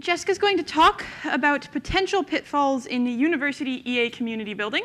Jessica's 0.00 0.38
going 0.38 0.56
to 0.56 0.62
talk 0.62 1.04
about 1.26 1.70
potential 1.72 2.24
pitfalls 2.24 2.86
in 2.86 3.04
the 3.04 3.10
university 3.10 3.82
EA 3.84 4.08
community 4.08 4.54
building. 4.54 4.82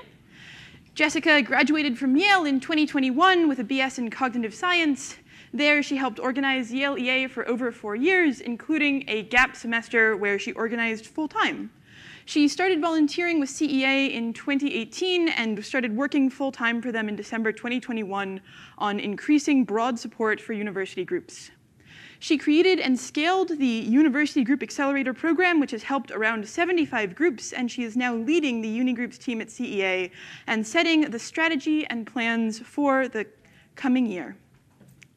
Jessica 0.93 1.41
graduated 1.41 1.97
from 1.97 2.17
Yale 2.17 2.43
in 2.43 2.59
2021 2.59 3.47
with 3.47 3.59
a 3.59 3.63
BS 3.63 3.97
in 3.97 4.09
cognitive 4.09 4.53
science. 4.53 5.15
There, 5.53 5.81
she 5.81 5.95
helped 5.95 6.19
organize 6.19 6.73
Yale 6.73 6.97
EA 6.97 7.27
for 7.27 7.47
over 7.47 7.71
four 7.71 7.95
years, 7.95 8.41
including 8.41 9.05
a 9.07 9.23
gap 9.23 9.55
semester 9.55 10.17
where 10.17 10.37
she 10.37 10.51
organized 10.51 11.05
full 11.05 11.29
time. 11.29 11.71
She 12.25 12.49
started 12.49 12.81
volunteering 12.81 13.39
with 13.39 13.49
CEA 13.49 14.11
in 14.11 14.33
2018 14.33 15.29
and 15.29 15.63
started 15.63 15.95
working 15.95 16.29
full 16.29 16.51
time 16.51 16.81
for 16.81 16.91
them 16.91 17.07
in 17.07 17.15
December 17.15 17.53
2021 17.53 18.41
on 18.79 18.99
increasing 18.99 19.63
broad 19.63 19.97
support 19.97 20.41
for 20.41 20.51
university 20.51 21.05
groups. 21.05 21.51
She 22.19 22.37
created 22.37 22.79
and 22.79 22.99
scaled 22.99 23.57
the 23.57 23.65
University 23.65 24.43
Group 24.43 24.63
Accelerator 24.63 25.13
program, 25.13 25.59
which 25.59 25.71
has 25.71 25.83
helped 25.83 26.11
around 26.11 26.47
75 26.47 27.15
groups, 27.15 27.53
and 27.53 27.69
she 27.69 27.83
is 27.83 27.95
now 27.97 28.15
leading 28.15 28.61
the 28.61 28.79
Unigroups 28.79 29.17
team 29.17 29.41
at 29.41 29.47
CEA 29.47 30.11
and 30.47 30.65
setting 30.65 31.01
the 31.01 31.19
strategy 31.19 31.85
and 31.87 32.07
plans 32.07 32.59
for 32.59 33.07
the 33.07 33.25
coming 33.75 34.05
year. 34.05 34.35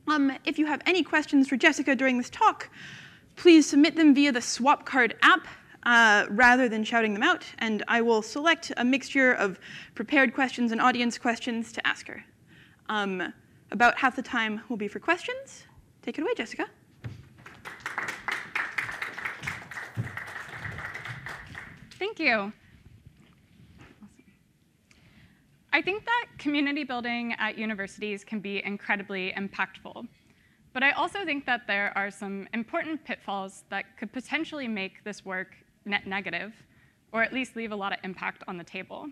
Um, 0.08 0.32
if 0.44 0.58
you 0.58 0.66
have 0.66 0.82
any 0.86 1.02
questions 1.02 1.48
for 1.48 1.56
Jessica 1.56 1.94
during 1.94 2.18
this 2.18 2.30
talk, 2.30 2.70
please 3.36 3.68
submit 3.68 3.94
them 3.94 4.14
via 4.14 4.32
the 4.32 4.40
Swapcard 4.40 5.12
app 5.22 5.46
uh, 5.84 6.26
rather 6.30 6.68
than 6.68 6.82
shouting 6.82 7.14
them 7.14 7.22
out, 7.22 7.44
and 7.58 7.84
I 7.88 8.00
will 8.00 8.22
select 8.22 8.72
a 8.76 8.84
mixture 8.84 9.32
of 9.32 9.60
prepared 9.94 10.34
questions 10.34 10.72
and 10.72 10.80
audience 10.80 11.18
questions 11.18 11.72
to 11.72 11.86
ask 11.86 12.08
her. 12.08 12.24
Um, 12.88 13.32
about 13.70 13.98
half 13.98 14.16
the 14.16 14.22
time 14.22 14.62
will 14.68 14.76
be 14.76 14.88
for 14.88 14.98
questions. 14.98 15.64
Take 16.02 16.18
it 16.18 16.22
away, 16.22 16.32
Jessica. 16.36 16.68
Thank 21.98 22.20
you. 22.20 22.52
I 25.72 25.82
think 25.82 26.04
that 26.04 26.26
community 26.38 26.84
building 26.84 27.34
at 27.38 27.58
universities 27.58 28.24
can 28.24 28.40
be 28.40 28.64
incredibly 28.64 29.32
impactful. 29.32 30.06
But 30.72 30.82
I 30.82 30.92
also 30.92 31.24
think 31.24 31.44
that 31.46 31.66
there 31.66 31.92
are 31.96 32.10
some 32.10 32.46
important 32.54 33.04
pitfalls 33.04 33.64
that 33.70 33.96
could 33.98 34.12
potentially 34.12 34.68
make 34.68 35.02
this 35.02 35.24
work 35.24 35.56
net 35.84 36.06
negative, 36.06 36.52
or 37.12 37.22
at 37.22 37.32
least 37.32 37.56
leave 37.56 37.72
a 37.72 37.76
lot 37.76 37.92
of 37.92 37.98
impact 38.04 38.44
on 38.46 38.56
the 38.56 38.64
table. 38.64 39.08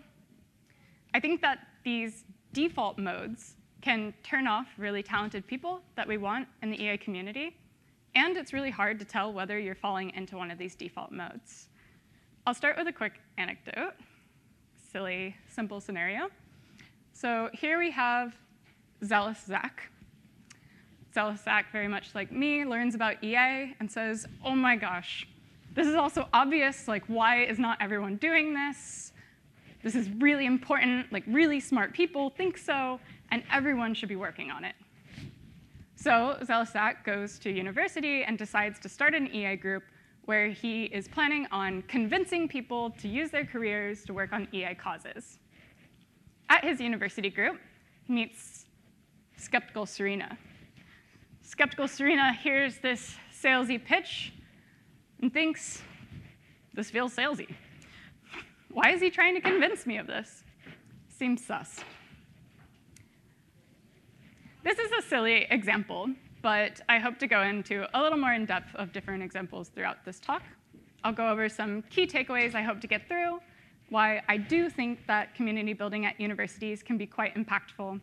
I 1.13 1.19
think 1.19 1.41
that 1.41 1.59
these 1.83 2.23
default 2.53 2.97
modes 2.97 3.55
can 3.81 4.13
turn 4.23 4.47
off 4.47 4.67
really 4.77 5.03
talented 5.03 5.45
people 5.45 5.81
that 5.95 6.07
we 6.07 6.17
want 6.17 6.47
in 6.61 6.71
the 6.71 6.81
EA 6.81 6.97
community, 6.97 7.57
and 8.15 8.37
it's 8.37 8.53
really 8.53 8.71
hard 8.71 8.97
to 8.99 9.05
tell 9.05 9.33
whether 9.33 9.59
you're 9.59 9.75
falling 9.75 10.11
into 10.11 10.37
one 10.37 10.51
of 10.51 10.57
these 10.57 10.75
default 10.75 11.11
modes. 11.11 11.67
I'll 12.47 12.53
start 12.53 12.77
with 12.77 12.87
a 12.87 12.93
quick 12.93 13.19
anecdote, 13.37 13.91
silly, 14.93 15.35
simple 15.49 15.81
scenario. 15.81 16.29
So 17.11 17.49
here 17.51 17.77
we 17.77 17.91
have 17.91 18.37
zealous 19.03 19.43
Zach. 19.45 19.91
Zealous 21.13 21.41
Zach, 21.43 21.73
very 21.73 21.89
much 21.89 22.15
like 22.15 22.31
me, 22.31 22.63
learns 22.63 22.95
about 22.95 23.21
EA 23.21 23.75
and 23.81 23.91
says, 23.91 24.25
oh 24.45 24.55
my 24.55 24.77
gosh, 24.77 25.27
this 25.73 25.87
is 25.87 25.95
also 25.95 26.29
obvious, 26.31 26.87
like 26.87 27.03
why 27.07 27.43
is 27.43 27.59
not 27.59 27.79
everyone 27.81 28.15
doing 28.15 28.53
this? 28.53 29.11
This 29.83 29.93
is 29.93 30.09
really 30.11 30.45
important, 30.45 31.11
like 31.11 31.25
really 31.27 31.59
smart 31.59 31.93
people 31.93 32.29
think 32.29 32.57
so, 32.57 32.97
and 33.29 33.43
everyone 33.51 33.93
should 33.93 34.07
be 34.07 34.15
working 34.15 34.51
on 34.51 34.63
it. 34.63 34.75
So 35.97 36.37
Zealous 36.45 36.71
Zach 36.71 37.03
goes 37.03 37.39
to 37.39 37.51
university 37.51 38.23
and 38.23 38.37
decides 38.37 38.79
to 38.79 38.87
start 38.87 39.13
an 39.15 39.27
EA 39.35 39.57
group 39.57 39.83
where 40.27 40.49
he 40.49 40.83
is 40.83 41.07
planning 41.07 41.47
on 41.51 41.81
convincing 41.83 42.49
people 42.49 42.89
to 42.91 43.07
use 43.07 43.31
their 43.31 43.45
careers 43.45 44.03
to 44.03 44.13
work 44.13 44.33
on 44.33 44.45
EA 44.51 44.75
causes. 44.75 45.39
At 46.49 46.65
his 46.65 46.81
university 46.81 47.29
group, 47.29 47.57
he 48.03 48.13
meets 48.13 48.65
Skeptical 49.37 49.85
Serena. 49.85 50.37
Skeptical 51.43 51.87
Serena 51.87 52.33
hears 52.33 52.77
this 52.79 53.15
salesy 53.33 53.81
pitch 53.81 54.33
and 55.21 55.31
thinks, 55.31 55.81
this 56.73 56.91
feels 56.91 57.15
salesy. 57.15 57.55
Why 58.69 58.91
is 58.91 58.99
he 58.99 59.09
trying 59.09 59.33
to 59.35 59.41
convince 59.41 59.85
me 59.85 59.97
of 59.97 60.07
this? 60.07 60.43
Seems 61.07 61.45
sus. 61.45 61.79
This 64.61 64.77
is 64.77 64.91
a 64.91 65.01
silly 65.07 65.47
example, 65.49 66.09
but 66.47 66.79
I 66.87 66.97
hope 66.97 67.19
to 67.19 67.27
go 67.27 67.41
into 67.41 67.85
a 67.93 68.01
little 68.01 68.17
more 68.17 68.31
in 68.31 68.45
depth 68.45 68.73
of 68.75 68.93
different 68.93 69.21
examples 69.21 69.67
throughout 69.67 70.05
this 70.05 70.17
talk. 70.17 70.43
I'll 71.03 71.11
go 71.11 71.27
over 71.27 71.49
some 71.49 71.81
key 71.89 72.07
takeaways 72.07 72.55
I 72.55 72.61
hope 72.61 72.79
to 72.79 72.87
get 72.87 73.05
through, 73.05 73.41
why 73.89 74.21
I 74.29 74.37
do 74.37 74.69
think 74.69 75.05
that 75.07 75.35
community 75.35 75.73
building 75.73 76.05
at 76.05 76.17
universities 76.21 76.81
can 76.81 76.97
be 76.97 77.05
quite 77.05 77.35
impactful, 77.35 77.99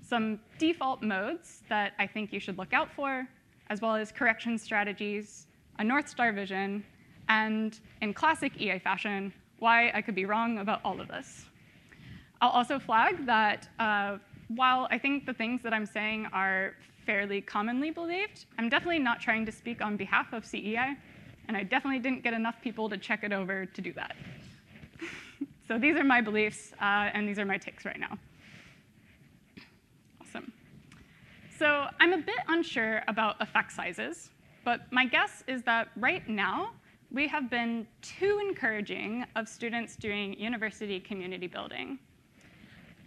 some 0.00 0.40
default 0.58 1.02
modes 1.02 1.64
that 1.68 1.92
I 1.98 2.06
think 2.06 2.32
you 2.32 2.40
should 2.40 2.56
look 2.56 2.72
out 2.72 2.90
for, 2.90 3.28
as 3.68 3.82
well 3.82 3.94
as 3.94 4.10
correction 4.10 4.56
strategies, 4.56 5.46
a 5.78 5.84
North 5.84 6.08
Star 6.08 6.32
vision, 6.32 6.82
and 7.28 7.78
in 8.00 8.14
classic 8.14 8.58
EA 8.58 8.78
fashion, 8.78 9.34
why 9.58 9.90
I 9.92 10.00
could 10.00 10.14
be 10.14 10.24
wrong 10.24 10.60
about 10.60 10.80
all 10.82 10.98
of 10.98 11.08
this. 11.08 11.44
I'll 12.40 12.48
also 12.48 12.78
flag 12.78 13.26
that 13.26 13.68
uh, 13.78 14.16
while 14.48 14.88
I 14.90 14.96
think 14.96 15.26
the 15.26 15.34
things 15.34 15.60
that 15.62 15.74
I'm 15.74 15.86
saying 15.86 16.28
are 16.32 16.74
fairly 17.06 17.40
commonly 17.40 17.90
believed. 17.90 18.46
I'm 18.58 18.68
definitely 18.68 18.98
not 18.98 19.20
trying 19.20 19.46
to 19.46 19.52
speak 19.52 19.82
on 19.82 19.96
behalf 19.96 20.32
of 20.32 20.44
CEA, 20.44 20.96
and 21.48 21.56
I 21.56 21.62
definitely 21.62 21.98
didn't 21.98 22.22
get 22.22 22.34
enough 22.34 22.56
people 22.62 22.88
to 22.88 22.96
check 22.96 23.24
it 23.24 23.32
over 23.32 23.66
to 23.66 23.80
do 23.80 23.92
that. 23.94 24.16
so 25.68 25.78
these 25.78 25.96
are 25.96 26.04
my 26.04 26.20
beliefs, 26.20 26.72
uh, 26.80 27.10
and 27.14 27.28
these 27.28 27.38
are 27.38 27.44
my 27.44 27.58
takes 27.58 27.84
right 27.84 27.98
now. 27.98 28.18
Awesome. 30.20 30.52
So 31.58 31.86
I'm 32.00 32.12
a 32.12 32.18
bit 32.18 32.38
unsure 32.48 33.02
about 33.08 33.40
effect 33.40 33.72
sizes, 33.72 34.30
but 34.64 34.80
my 34.90 35.06
guess 35.06 35.42
is 35.46 35.62
that 35.64 35.88
right 35.96 36.26
now, 36.28 36.70
we 37.10 37.28
have 37.28 37.50
been 37.50 37.86
too 38.00 38.40
encouraging 38.48 39.26
of 39.36 39.46
students 39.46 39.96
doing 39.96 40.38
university 40.38 40.98
community 40.98 41.46
building. 41.46 41.98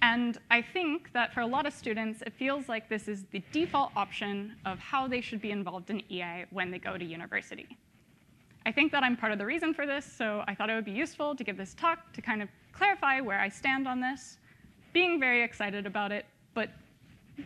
And 0.05 0.37
I 0.51 0.61
think 0.61 1.11
that 1.13 1.33
for 1.33 1.41
a 1.41 1.47
lot 1.47 1.65
of 1.65 1.73
students, 1.73 2.21
it 2.21 2.33
feels 2.33 2.69
like 2.69 2.87
this 2.87 3.07
is 3.07 3.25
the 3.31 3.41
default 3.51 3.91
option 3.95 4.55
of 4.63 4.77
how 4.77 5.07
they 5.07 5.19
should 5.19 5.41
be 5.41 5.49
involved 5.49 5.89
in 5.89 6.03
EA 6.11 6.45
when 6.51 6.69
they 6.69 6.77
go 6.77 6.95
to 6.95 7.03
university. 7.03 7.75
I 8.67 8.71
think 8.71 8.91
that 8.91 9.01
I'm 9.01 9.17
part 9.17 9.31
of 9.31 9.39
the 9.39 9.47
reason 9.47 9.73
for 9.73 9.87
this, 9.87 10.05
so 10.05 10.43
I 10.47 10.53
thought 10.53 10.69
it 10.69 10.75
would 10.75 10.85
be 10.85 10.91
useful 10.91 11.35
to 11.35 11.43
give 11.43 11.57
this 11.57 11.73
talk 11.73 12.13
to 12.13 12.21
kind 12.21 12.43
of 12.43 12.49
clarify 12.71 13.19
where 13.19 13.39
I 13.39 13.49
stand 13.49 13.87
on 13.87 13.99
this, 13.99 14.37
being 14.93 15.19
very 15.19 15.41
excited 15.41 15.87
about 15.87 16.11
it, 16.11 16.27
but 16.53 16.69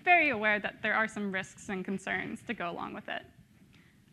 very 0.04 0.32
aware 0.32 0.60
that 0.60 0.82
there 0.82 0.96
are 0.96 1.08
some 1.08 1.32
risks 1.32 1.70
and 1.70 1.86
concerns 1.86 2.42
to 2.48 2.54
go 2.54 2.70
along 2.70 2.94
with 2.94 3.08
it. 3.08 3.22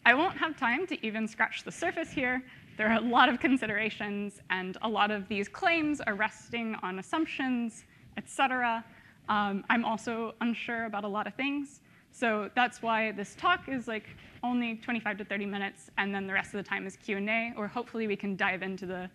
I 0.04 0.14
won't 0.14 0.36
have 0.36 0.56
time 0.56 0.86
to 0.86 1.04
even 1.04 1.26
scratch 1.26 1.64
the 1.64 1.72
surface 1.72 2.12
here. 2.12 2.44
There 2.76 2.86
are 2.86 2.98
a 2.98 3.00
lot 3.00 3.28
of 3.28 3.40
considerations, 3.40 4.40
and 4.50 4.78
a 4.82 4.88
lot 4.88 5.10
of 5.10 5.26
these 5.26 5.48
claims 5.48 6.00
are 6.00 6.14
resting 6.14 6.76
on 6.84 7.00
assumptions 7.00 7.82
etc. 8.16 8.84
Um, 9.28 9.64
I'm 9.68 9.84
also 9.84 10.34
unsure 10.40 10.84
about 10.84 11.04
a 11.04 11.08
lot 11.08 11.26
of 11.26 11.34
things. 11.34 11.80
So 12.12 12.50
that's 12.54 12.80
why 12.80 13.12
this 13.12 13.34
talk 13.34 13.68
is 13.68 13.86
like 13.86 14.06
only 14.42 14.76
25 14.76 15.18
to 15.18 15.24
30 15.24 15.46
minutes, 15.46 15.90
and 15.98 16.14
then 16.14 16.26
the 16.26 16.32
rest 16.32 16.54
of 16.54 16.64
the 16.64 16.68
time 16.68 16.86
is 16.86 16.96
Q&A, 16.96 17.52
or 17.56 17.66
hopefully 17.66 18.06
we 18.06 18.16
can 18.16 18.36
dive 18.36 18.62
into 18.62 18.86
the 18.86 19.10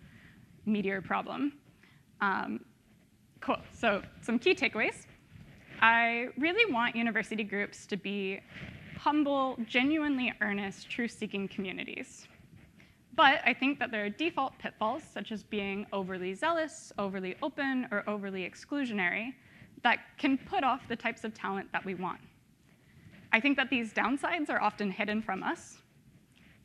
meteor 0.66 1.02
problem. 1.02 1.54
Um, 2.20 2.64
cool, 3.40 3.58
so 3.74 4.04
some 4.22 4.38
key 4.38 4.54
takeaways. 4.54 5.08
I 5.82 6.28
really 6.38 6.72
want 6.72 6.96
university 6.96 7.44
groups 7.44 7.88
to 7.88 7.98
be 7.98 8.40
humble, 9.00 9.58
genuinely 9.66 10.32
earnest, 10.42 10.90
truth-seeking 10.90 11.48
communities. 11.48 12.28
But 13.22 13.40
I 13.46 13.54
think 13.54 13.78
that 13.78 13.92
there 13.92 14.04
are 14.04 14.10
default 14.10 14.58
pitfalls, 14.58 15.04
such 15.04 15.32
as 15.32 15.44
being 15.44 15.86
overly 15.94 16.34
zealous, 16.34 16.92
overly 16.98 17.36
open, 17.44 17.88
or 17.92 18.04
overly 18.10 18.50
exclusionary, 18.50 19.36
that 19.84 20.00
can 20.18 20.40
put 20.40 20.64
off 20.64 20.88
the 20.88 20.96
types 20.96 21.24
of 21.24 21.32
talent 21.36 21.72
that 21.72 21.86
we 21.86 21.94
want. 21.94 22.20
I 23.32 23.40
think 23.40 23.58
that 23.58 23.70
these 23.70 23.94
downsides 23.94 24.50
are 24.50 24.60
often 24.60 24.90
hidden 24.90 25.22
from 25.22 25.44
us, 25.44 25.84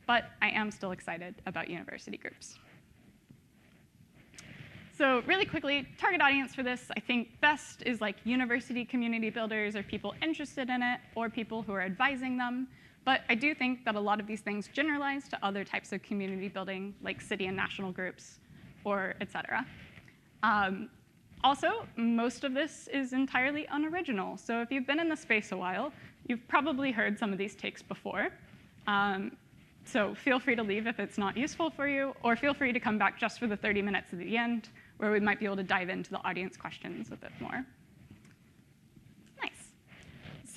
but 0.07 0.31
I 0.41 0.49
am 0.49 0.71
still 0.71 0.93
excited 0.93 1.35
about 1.45 1.69
university 1.69 2.17
groups. 2.17 2.57
So 4.97 5.21
really 5.27 5.45
quickly, 5.45 5.87
target 5.99 6.21
audience 6.21 6.55
for 6.55 6.63
this, 6.63 6.89
I 6.97 7.01
think 7.01 7.39
best 7.39 7.83
is 7.85 8.01
like 8.01 8.15
university 8.23 8.83
community 8.83 9.29
builders 9.29 9.75
or 9.75 9.83
people 9.83 10.15
interested 10.23 10.71
in 10.71 10.81
it 10.81 11.01
or 11.13 11.29
people 11.29 11.61
who 11.61 11.73
are 11.73 11.83
advising 11.83 12.35
them. 12.35 12.67
But 13.07 13.21
I 13.29 13.35
do 13.35 13.55
think 13.55 13.85
that 13.85 13.95
a 13.95 13.99
lot 14.01 14.19
of 14.19 14.27
these 14.27 14.41
things 14.41 14.67
generalize 14.67 15.29
to 15.29 15.37
other 15.41 15.63
types 15.63 15.93
of 15.93 16.03
community 16.03 16.49
building, 16.49 16.93
like 17.01 17.21
city 17.21 17.45
and 17.45 17.55
national 17.55 17.93
groups, 17.93 18.39
or 18.83 19.15
et 19.21 19.31
cetera. 19.31 19.65
Um, 20.43 20.89
also, 21.41 21.87
most 21.95 22.43
of 22.43 22.53
this 22.53 22.89
is 22.91 23.13
entirely 23.13 23.65
unoriginal. 23.71 24.35
So 24.35 24.61
if 24.61 24.69
you've 24.73 24.85
been 24.85 24.99
in 24.99 25.07
the 25.07 25.15
space 25.15 25.53
a 25.53 25.57
while, 25.57 25.93
you've 26.27 26.45
probably 26.49 26.91
heard 26.91 27.17
some 27.17 27.31
of 27.31 27.37
these 27.37 27.55
takes 27.55 27.81
before. 27.81 28.27
Um, 28.87 29.37
So 29.85 30.13
feel 30.13 30.37
free 30.37 30.57
to 30.57 30.63
leave 30.63 30.85
if 30.85 30.99
it's 30.99 31.17
not 31.17 31.37
useful 31.37 31.69
for 31.69 31.87
you, 31.87 32.13
or 32.23 32.35
feel 32.35 32.53
free 32.53 32.73
to 32.73 32.79
come 32.87 32.97
back 32.97 33.17
just 33.17 33.39
for 33.39 33.47
the 33.47 33.55
30 33.55 33.81
minutes 33.81 34.11
at 34.11 34.19
the 34.19 34.37
end, 34.37 34.67
where 34.97 35.13
we 35.13 35.21
might 35.21 35.39
be 35.39 35.45
able 35.45 35.55
to 35.55 35.63
dive 35.63 35.87
into 35.87 36.09
the 36.09 36.21
audience 36.27 36.57
questions 36.57 37.09
a 37.09 37.15
bit 37.15 37.31
more. 37.39 37.65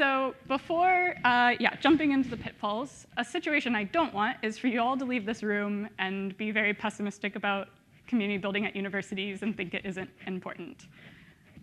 So 0.00 0.34
before, 0.48 1.14
uh, 1.26 1.56
yeah, 1.60 1.76
jumping 1.78 2.12
into 2.12 2.30
the 2.30 2.36
pitfalls, 2.38 3.06
a 3.18 3.24
situation 3.24 3.76
I 3.76 3.84
don't 3.84 4.14
want 4.14 4.38
is 4.40 4.56
for 4.56 4.68
you 4.68 4.80
all 4.80 4.96
to 4.96 5.04
leave 5.04 5.26
this 5.26 5.42
room 5.42 5.90
and 5.98 6.34
be 6.38 6.50
very 6.52 6.72
pessimistic 6.72 7.36
about 7.36 7.68
community 8.06 8.38
building 8.38 8.64
at 8.64 8.74
universities 8.74 9.42
and 9.42 9.54
think 9.54 9.74
it 9.74 9.84
isn't 9.84 10.08
important. 10.26 10.86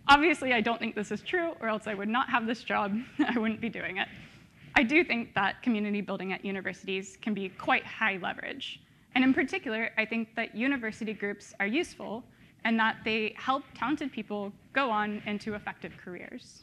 Obviously, 0.06 0.52
I 0.52 0.60
don't 0.60 0.78
think 0.78 0.94
this 0.94 1.10
is 1.10 1.20
true, 1.20 1.54
or 1.60 1.66
else 1.66 1.88
I 1.88 1.94
would 1.94 2.06
not 2.06 2.30
have 2.30 2.46
this 2.46 2.62
job. 2.62 2.96
I 3.28 3.36
wouldn't 3.36 3.60
be 3.60 3.68
doing 3.68 3.96
it. 3.96 4.06
I 4.76 4.84
do 4.84 5.02
think 5.02 5.34
that 5.34 5.60
community 5.64 6.00
building 6.00 6.32
at 6.32 6.44
universities 6.44 7.18
can 7.20 7.34
be 7.34 7.48
quite 7.48 7.84
high 7.84 8.20
leverage. 8.22 8.80
And 9.16 9.24
in 9.24 9.34
particular, 9.34 9.90
I 9.98 10.04
think 10.04 10.36
that 10.36 10.54
university 10.54 11.12
groups 11.12 11.54
are 11.58 11.66
useful 11.66 12.22
and 12.64 12.78
that 12.78 12.98
they 13.04 13.34
help 13.36 13.64
talented 13.74 14.12
people 14.12 14.52
go 14.72 14.92
on 14.92 15.22
into 15.26 15.54
effective 15.54 15.96
careers. 15.96 16.62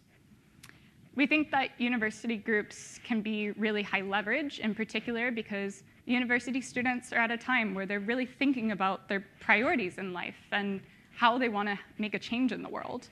We 1.16 1.26
think 1.26 1.50
that 1.52 1.70
university 1.78 2.36
groups 2.36 3.00
can 3.06 3.22
be 3.22 3.52
really 3.52 3.82
high 3.82 4.02
leverage, 4.02 4.60
in 4.60 4.76
particular 4.76 5.32
because 5.32 5.84
university 6.06 6.60
students 6.60 7.14
are 7.14 7.20
at 7.20 7.32
a 7.32 7.38
time 7.38 7.74
where 7.74 7.86
they're 7.86 8.02
really 8.02 8.26
thinking 8.26 8.72
about 8.72 9.08
their 9.08 9.26
priorities 9.40 9.98
in 9.98 10.12
life 10.12 10.36
and 10.52 10.82
how 11.16 11.38
they 11.38 11.48
want 11.48 11.70
to 11.70 11.80
make 11.98 12.14
a 12.16 12.20
change 12.20 12.52
in 12.52 12.62
the 12.62 12.68
world. 12.68 13.08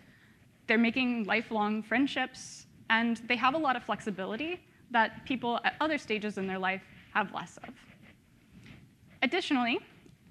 They're 0.67 0.77
making 0.77 1.23
lifelong 1.23 1.81
friendships, 1.81 2.67
and 2.89 3.21
they 3.29 3.37
have 3.37 3.53
a 3.53 3.57
lot 3.57 3.77
of 3.77 3.83
flexibility 3.83 4.59
that 4.91 5.25
people 5.25 5.61
at 5.63 5.75
other 5.79 5.97
stages 5.97 6.37
in 6.37 6.45
their 6.45 6.59
life 6.59 6.81
have 7.13 7.33
less 7.33 7.57
of. 7.65 7.73
Additionally, 9.21 9.79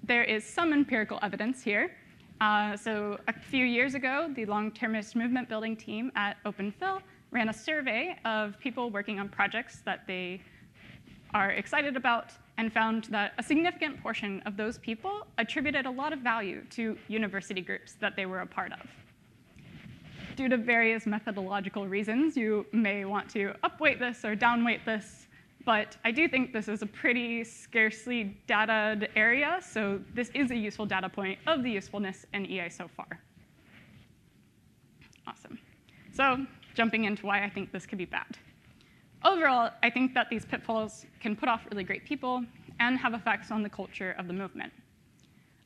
there 0.03 0.23
is 0.23 0.43
some 0.43 0.73
empirical 0.73 1.17
evidence 1.23 1.63
here. 1.63 1.95
Uh, 2.39 2.77
so 2.77 3.17
a 3.27 3.33
few 3.33 3.65
years 3.65 3.95
ago, 3.95 4.31
the 4.35 4.45
long-termist 4.45 5.15
movement 5.15 5.49
building 5.49 5.75
team 5.75 6.11
at 6.15 6.37
Open 6.45 6.71
Phil 6.71 7.01
ran 7.33 7.49
a 7.49 7.53
survey 7.53 8.15
of 8.25 8.57
people 8.59 8.91
working 8.91 9.19
on 9.19 9.27
projects 9.27 9.81
that 9.85 10.05
they 10.07 10.39
are 11.33 11.49
excited 11.49 11.97
about 11.97 12.31
and 12.59 12.71
found 12.71 13.05
that 13.05 13.33
a 13.39 13.43
significant 13.43 13.99
portion 14.01 14.41
of 14.45 14.55
those 14.55 14.77
people 14.77 15.25
attributed 15.39 15.87
a 15.87 15.89
lot 15.89 16.13
of 16.13 16.19
value 16.19 16.63
to 16.69 16.95
university 17.07 17.61
groups 17.61 17.95
that 17.99 18.15
they 18.15 18.27
were 18.27 18.41
a 18.41 18.45
part 18.45 18.71
of. 18.71 18.87
Due 20.35 20.47
to 20.47 20.57
various 20.57 21.07
methodological 21.07 21.87
reasons, 21.87 22.37
you 22.37 22.65
may 22.71 23.03
want 23.05 23.27
to 23.29 23.53
upweight 23.63 23.97
this 23.97 24.23
or 24.23 24.35
downweight 24.35 24.85
this, 24.85 25.27
but 25.65 25.97
I 26.05 26.11
do 26.11 26.27
think 26.27 26.53
this 26.53 26.67
is 26.67 26.83
a 26.83 26.85
pretty 26.85 27.43
scarcely 27.43 28.37
dataed 28.47 29.09
area, 29.15 29.59
so 29.61 29.99
this 30.13 30.29
is 30.35 30.51
a 30.51 30.55
useful 30.55 30.85
data 30.85 31.09
point 31.09 31.39
of 31.47 31.63
the 31.63 31.71
usefulness 31.71 32.27
in 32.33 32.45
EA 32.45 32.69
so 32.69 32.87
far. 32.87 33.19
Awesome. 35.25 35.57
So 36.11 36.45
jumping 36.73 37.05
into 37.05 37.25
why 37.25 37.43
I 37.43 37.49
think 37.49 37.71
this 37.71 37.85
could 37.85 37.97
be 37.97 38.05
bad. 38.05 38.37
Overall, 39.23 39.71
I 39.81 39.89
think 39.89 40.13
that 40.13 40.29
these 40.29 40.45
pitfalls 40.45 41.05
can 41.19 41.35
put 41.35 41.47
off 41.47 41.65
really 41.71 41.83
great 41.83 42.05
people 42.05 42.43
and 42.79 42.97
have 42.97 43.13
effects 43.13 43.51
on 43.51 43.63
the 43.63 43.69
culture 43.69 44.15
of 44.17 44.27
the 44.27 44.33
movement. 44.33 44.73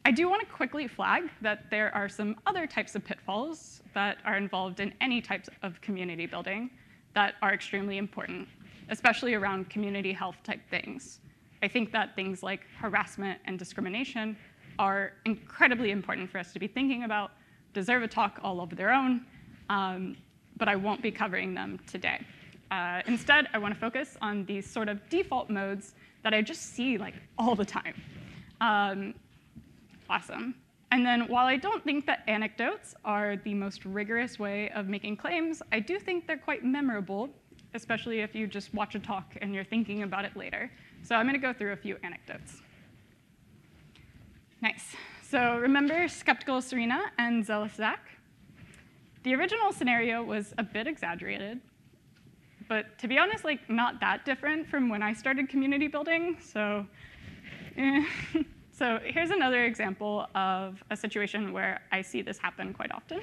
I 0.06 0.12
do 0.12 0.30
want 0.30 0.42
to 0.42 0.48
quickly 0.48 0.88
flag 0.88 1.30
that 1.42 1.70
there 1.70 1.94
are 1.94 2.08
some 2.08 2.38
other 2.46 2.66
types 2.68 2.96
of 2.96 3.04
pitfalls 3.04 3.82
that 3.94 4.20
are 4.26 4.38
involved 4.38 4.80
in 4.80 4.94
any 5.02 5.22
types 5.22 5.50
of 5.64 5.82
community 5.82 6.26
building 6.26 6.70
that 7.14 7.34
are 7.42 7.54
extremely 7.54 7.98
important, 7.98 8.48
especially 8.90 9.34
around 9.34 9.70
community 9.70 10.14
health 10.14 10.38
type 10.44 10.62
things. 10.70 11.20
I 11.64 11.68
think 11.68 11.92
that 11.92 12.16
things 12.16 12.44
like 12.44 12.62
harassment 12.80 13.40
and 13.46 13.58
discrimination 13.58 14.38
are 14.78 15.14
incredibly 15.26 15.92
important 15.92 16.30
for 16.30 16.38
us 16.38 16.54
to 16.54 16.60
be 16.60 16.68
thinking 16.68 17.04
about, 17.04 17.32
deserve 17.74 18.04
a 18.04 18.08
talk 18.08 18.40
all 18.44 18.62
of 18.62 18.76
their 18.76 18.94
own, 18.94 19.26
um, 19.70 20.16
but 20.58 20.68
I 20.68 20.76
won't 20.76 21.02
be 21.02 21.12
covering 21.12 21.54
them 21.54 21.80
today. 21.88 22.20
Uh, 22.72 23.02
instead, 23.08 23.48
I 23.54 23.58
want 23.58 23.74
to 23.74 23.80
focus 23.80 24.18
on 24.22 24.46
these 24.46 24.70
sort 24.70 24.90
of 24.90 25.08
default 25.10 25.50
modes 25.50 25.94
that 26.24 26.34
I 26.34 26.42
just 26.42 26.74
see 26.74 26.98
like 26.98 27.14
all 27.38 27.56
the 27.56 27.66
time. 27.66 27.94
Um, 28.60 29.14
awesome. 30.10 30.56
And 30.92 31.06
then 31.06 31.28
while 31.28 31.46
I 31.46 31.58
don't 31.58 31.84
think 31.84 32.06
that 32.06 32.24
anecdotes 32.28 32.96
are 33.04 33.36
the 33.38 33.54
most 33.54 33.86
rigorous 33.86 34.40
way 34.40 34.70
of 34.72 34.88
making 34.88 35.18
claims, 35.18 35.62
I 35.72 35.80
do 35.80 36.00
think 36.00 36.28
they're 36.28 36.38
quite 36.38 36.64
memorable, 36.64 37.30
especially 37.74 38.22
if 38.22 38.34
you 38.34 38.48
just 38.48 38.74
watch 38.74 38.96
a 38.96 39.00
talk 39.00 39.36
and 39.42 39.54
you're 39.54 39.66
thinking 39.66 40.04
about 40.04 40.26
it 40.26 40.36
later. 40.36 40.72
So 41.04 41.16
I'm 41.16 41.26
going 41.26 41.40
to 41.40 41.46
go 41.46 41.54
through 41.54 41.74
a 41.74 41.78
few 41.78 41.98
anecdotes. 42.04 42.62
Nice. 44.62 44.96
So 45.22 45.58
remember 45.58 46.08
Skeptical 46.08 46.62
Serena 46.62 47.12
and 47.18 47.46
Zealous 47.46 47.74
Zach? 47.74 48.00
The 49.28 49.36
original 49.36 49.74
scenario 49.74 50.24
was 50.24 50.54
a 50.58 50.64
bit 50.64 50.88
exaggerated, 50.88 51.60
but 52.70 52.98
to 53.00 53.10
be 53.10 53.18
honest, 53.18 53.44
like 53.44 53.70
not 53.70 54.00
that 54.00 54.24
different 54.24 54.66
from 54.70 54.88
when 54.88 55.04
I 55.04 55.12
started 55.12 55.50
community 55.50 55.90
building. 55.90 56.38
So, 56.40 56.86
eh. 57.78 58.06
so 58.72 59.00
here's 59.04 59.32
another 59.32 59.66
example 59.66 60.28
of 60.34 60.82
a 60.92 60.96
situation 60.96 61.52
where 61.52 61.82
I 61.92 62.02
see 62.04 62.22
this 62.22 62.38
happen 62.38 62.74
quite 62.74 62.94
often. 62.94 63.20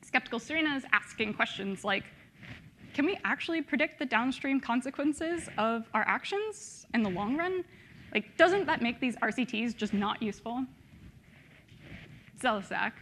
Skeptical 0.00 0.38
Serena 0.38 0.74
is 0.74 0.86
asking 0.90 1.34
questions 1.34 1.84
like, 1.84 2.04
can 2.94 3.04
we 3.04 3.18
actually 3.26 3.60
predict 3.60 3.98
the 3.98 4.06
downstream 4.06 4.58
consequences 4.58 5.50
of 5.58 5.86
our 5.92 6.08
actions 6.08 6.86
in 6.94 7.02
the 7.02 7.10
long 7.10 7.36
run? 7.36 7.62
Like, 8.14 8.38
doesn't 8.38 8.64
that 8.64 8.80
make 8.80 9.00
these 9.00 9.16
RCTs 9.16 9.76
just 9.76 9.92
not 9.92 10.22
useful? 10.22 10.64
Zach. 12.40 12.94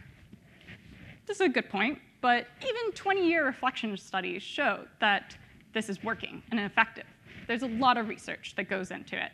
This 1.29 1.37
is 1.39 1.45
a 1.45 1.49
good 1.49 1.69
point. 1.69 1.99
But 2.21 2.47
even 2.61 2.91
20-year 2.91 3.45
reflection 3.45 3.95
studies 3.95 4.43
show 4.43 4.79
that 4.99 5.37
this 5.73 5.87
is 5.87 6.03
working 6.03 6.43
and 6.51 6.59
effective. 6.59 7.05
There's 7.47 7.61
a 7.61 7.67
lot 7.67 7.97
of 7.97 8.09
research 8.09 8.55
that 8.57 8.69
goes 8.69 8.91
into 8.91 9.15
it. 9.15 9.31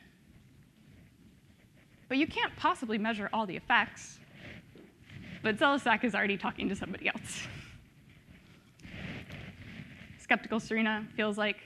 But 2.08 2.18
you 2.18 2.28
can't 2.28 2.56
possibly 2.58 3.00
measure 3.00 3.30
all 3.34 3.48
the 3.48 3.56
effects. 3.56 4.20
But 5.42 5.58
Zealous 5.58 5.84
Zach 5.84 6.04
is 6.04 6.14
already 6.14 6.38
talking 6.38 6.70
to 6.70 6.76
somebody 6.76 7.08
else. 7.08 7.48
Skeptical 10.20 10.60
Serena 10.60 11.08
feels 11.16 11.38
like 11.38 11.58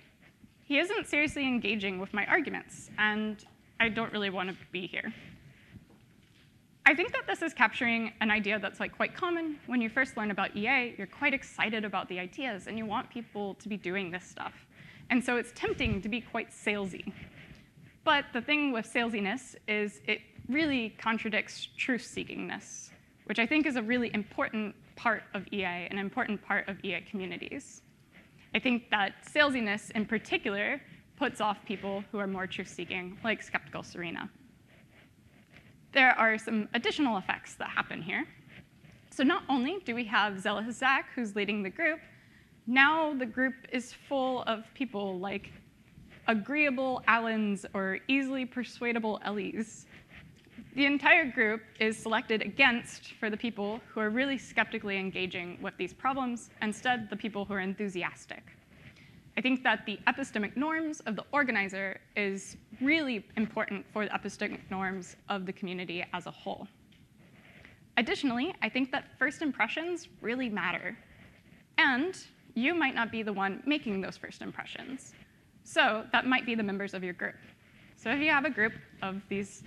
he 0.63 0.77
isn't 0.77 1.07
seriously 1.07 1.47
engaging 1.47 1.99
with 1.99 2.13
my 2.13 2.25
arguments, 2.27 2.91
and 2.99 3.43
I 3.79 3.89
don't 3.89 4.13
really 4.13 4.29
want 4.29 4.49
to 4.49 4.55
be 4.71 4.85
here. 4.85 5.11
I 6.89 6.95
think 6.95 7.11
that 7.11 7.27
this 7.27 7.43
is 7.43 7.53
capturing 7.53 8.13
an 8.19 8.31
idea 8.31 8.57
that's 8.57 8.79
like 8.79 8.97
quite 8.97 9.13
common. 9.13 9.59
When 9.67 9.79
you 9.79 9.89
first 9.89 10.17
learn 10.17 10.31
about 10.31 10.55
EA, 10.55 10.95
you're 10.97 11.05
quite 11.05 11.35
excited 11.35 11.85
about 11.85 12.09
the 12.09 12.17
ideas 12.19 12.65
and 12.65 12.79
you 12.79 12.85
want 12.87 13.11
people 13.11 13.53
to 13.59 13.69
be 13.69 13.77
doing 13.77 14.09
this 14.09 14.25
stuff. 14.25 14.65
And 15.11 15.23
so 15.23 15.37
it's 15.37 15.51
tempting 15.53 16.01
to 16.01 16.09
be 16.09 16.19
quite 16.19 16.49
salesy. 16.49 17.13
But 18.03 18.25
the 18.33 18.41
thing 18.41 18.71
with 18.71 18.91
salesiness 18.91 19.55
is 19.67 20.01
it 20.07 20.21
really 20.47 20.95
contradicts 20.97 21.67
truth-seekingness, 21.77 22.89
which 23.25 23.37
I 23.37 23.45
think 23.45 23.67
is 23.67 23.75
a 23.75 23.83
really 23.83 24.09
important 24.15 24.73
part 24.95 25.21
of 25.35 25.45
EA, 25.53 25.85
an 25.91 25.99
important 25.99 26.43
part 26.43 26.67
of 26.67 26.83
EA 26.83 27.01
communities. 27.01 27.83
I 28.55 28.57
think 28.57 28.89
that 28.89 29.13
salesiness 29.31 29.91
in 29.91 30.07
particular 30.07 30.81
puts 31.17 31.39
off 31.39 31.63
people 31.65 32.03
who 32.11 32.17
are 32.17 32.25
more 32.25 32.47
truth-seeking, 32.47 33.19
like 33.23 33.43
Skeptical 33.43 33.83
Serena 33.83 34.27
there 35.91 36.11
are 36.11 36.37
some 36.37 36.69
additional 36.73 37.17
effects 37.17 37.55
that 37.55 37.69
happen 37.69 38.01
here. 38.01 38.25
So 39.09 39.23
not 39.23 39.43
only 39.49 39.79
do 39.85 39.95
we 39.95 40.05
have 40.05 40.39
Zealous 40.39 40.77
Zach, 40.77 41.07
who's 41.15 41.35
leading 41.35 41.63
the 41.63 41.69
group, 41.69 41.99
now 42.67 43.13
the 43.13 43.25
group 43.25 43.55
is 43.71 43.93
full 43.93 44.43
of 44.43 44.63
people 44.75 45.19
like 45.19 45.51
agreeable 46.27 47.01
Allens 47.07 47.65
or 47.73 47.99
easily 48.07 48.45
persuadable 48.45 49.19
Ellies. 49.25 49.87
The 50.75 50.85
entire 50.85 51.25
group 51.25 51.61
is 51.79 51.97
selected 51.97 52.43
against 52.43 53.13
for 53.13 53.31
the 53.31 53.37
people 53.37 53.81
who 53.91 53.99
are 53.99 54.11
really 54.11 54.37
skeptically 54.37 54.97
engaging 54.97 55.57
with 55.61 55.75
these 55.77 55.93
problems, 55.93 56.51
instead 56.61 57.09
the 57.09 57.15
people 57.15 57.43
who 57.43 57.53
are 57.53 57.59
enthusiastic. 57.59 58.43
I 59.39 59.41
think 59.41 59.63
that 59.63 59.85
the 59.85 59.97
epistemic 60.05 60.57
norms 60.57 60.99
of 61.05 61.15
the 61.15 61.23
organizer 61.31 62.01
is 62.17 62.57
really 62.81 63.25
important 63.37 63.85
for 63.93 64.03
the 64.03 64.11
epistemic 64.11 64.59
norms 64.69 65.15
of 65.29 65.45
the 65.45 65.53
community 65.53 66.03
as 66.11 66.25
a 66.25 66.31
whole. 66.31 66.67
Additionally, 67.95 68.53
I 68.61 68.67
think 68.67 68.91
that 68.91 69.05
first 69.17 69.41
impressions 69.41 70.09
really 70.19 70.49
matter. 70.49 70.97
And 71.77 72.17
you 72.53 72.73
might 72.75 72.93
not 72.93 73.13
be 73.13 73.23
the 73.23 73.31
one 73.31 73.63
making 73.65 74.01
those 74.01 74.17
first 74.17 74.41
impressions. 74.41 75.13
So 75.63 76.03
that 76.11 76.25
might 76.25 76.45
be 76.45 76.53
the 76.53 76.63
members 76.63 76.93
of 76.93 77.01
your 77.01 77.13
group. 77.13 77.37
So 77.95 78.09
if 78.09 78.19
you 78.19 78.31
have 78.31 78.43
a 78.43 78.49
group 78.49 78.73
of 79.01 79.21
these 79.29 79.63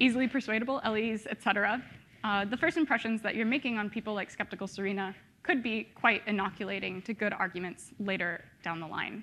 easily 0.00 0.28
persuadable 0.28 0.82
Ellies, 0.84 1.26
et 1.30 1.42
cetera, 1.42 1.82
uh, 2.24 2.44
the 2.44 2.58
first 2.58 2.76
impressions 2.76 3.22
that 3.22 3.36
you're 3.36 3.46
making 3.46 3.78
on 3.78 3.88
people 3.88 4.12
like 4.12 4.30
Skeptical 4.30 4.66
Serena 4.66 5.14
could 5.42 5.62
be 5.62 5.84
quite 5.94 6.20
inoculating 6.26 7.00
to 7.02 7.14
good 7.14 7.32
arguments 7.32 7.94
later 7.98 8.44
down 8.62 8.80
the 8.80 8.86
line. 8.86 9.22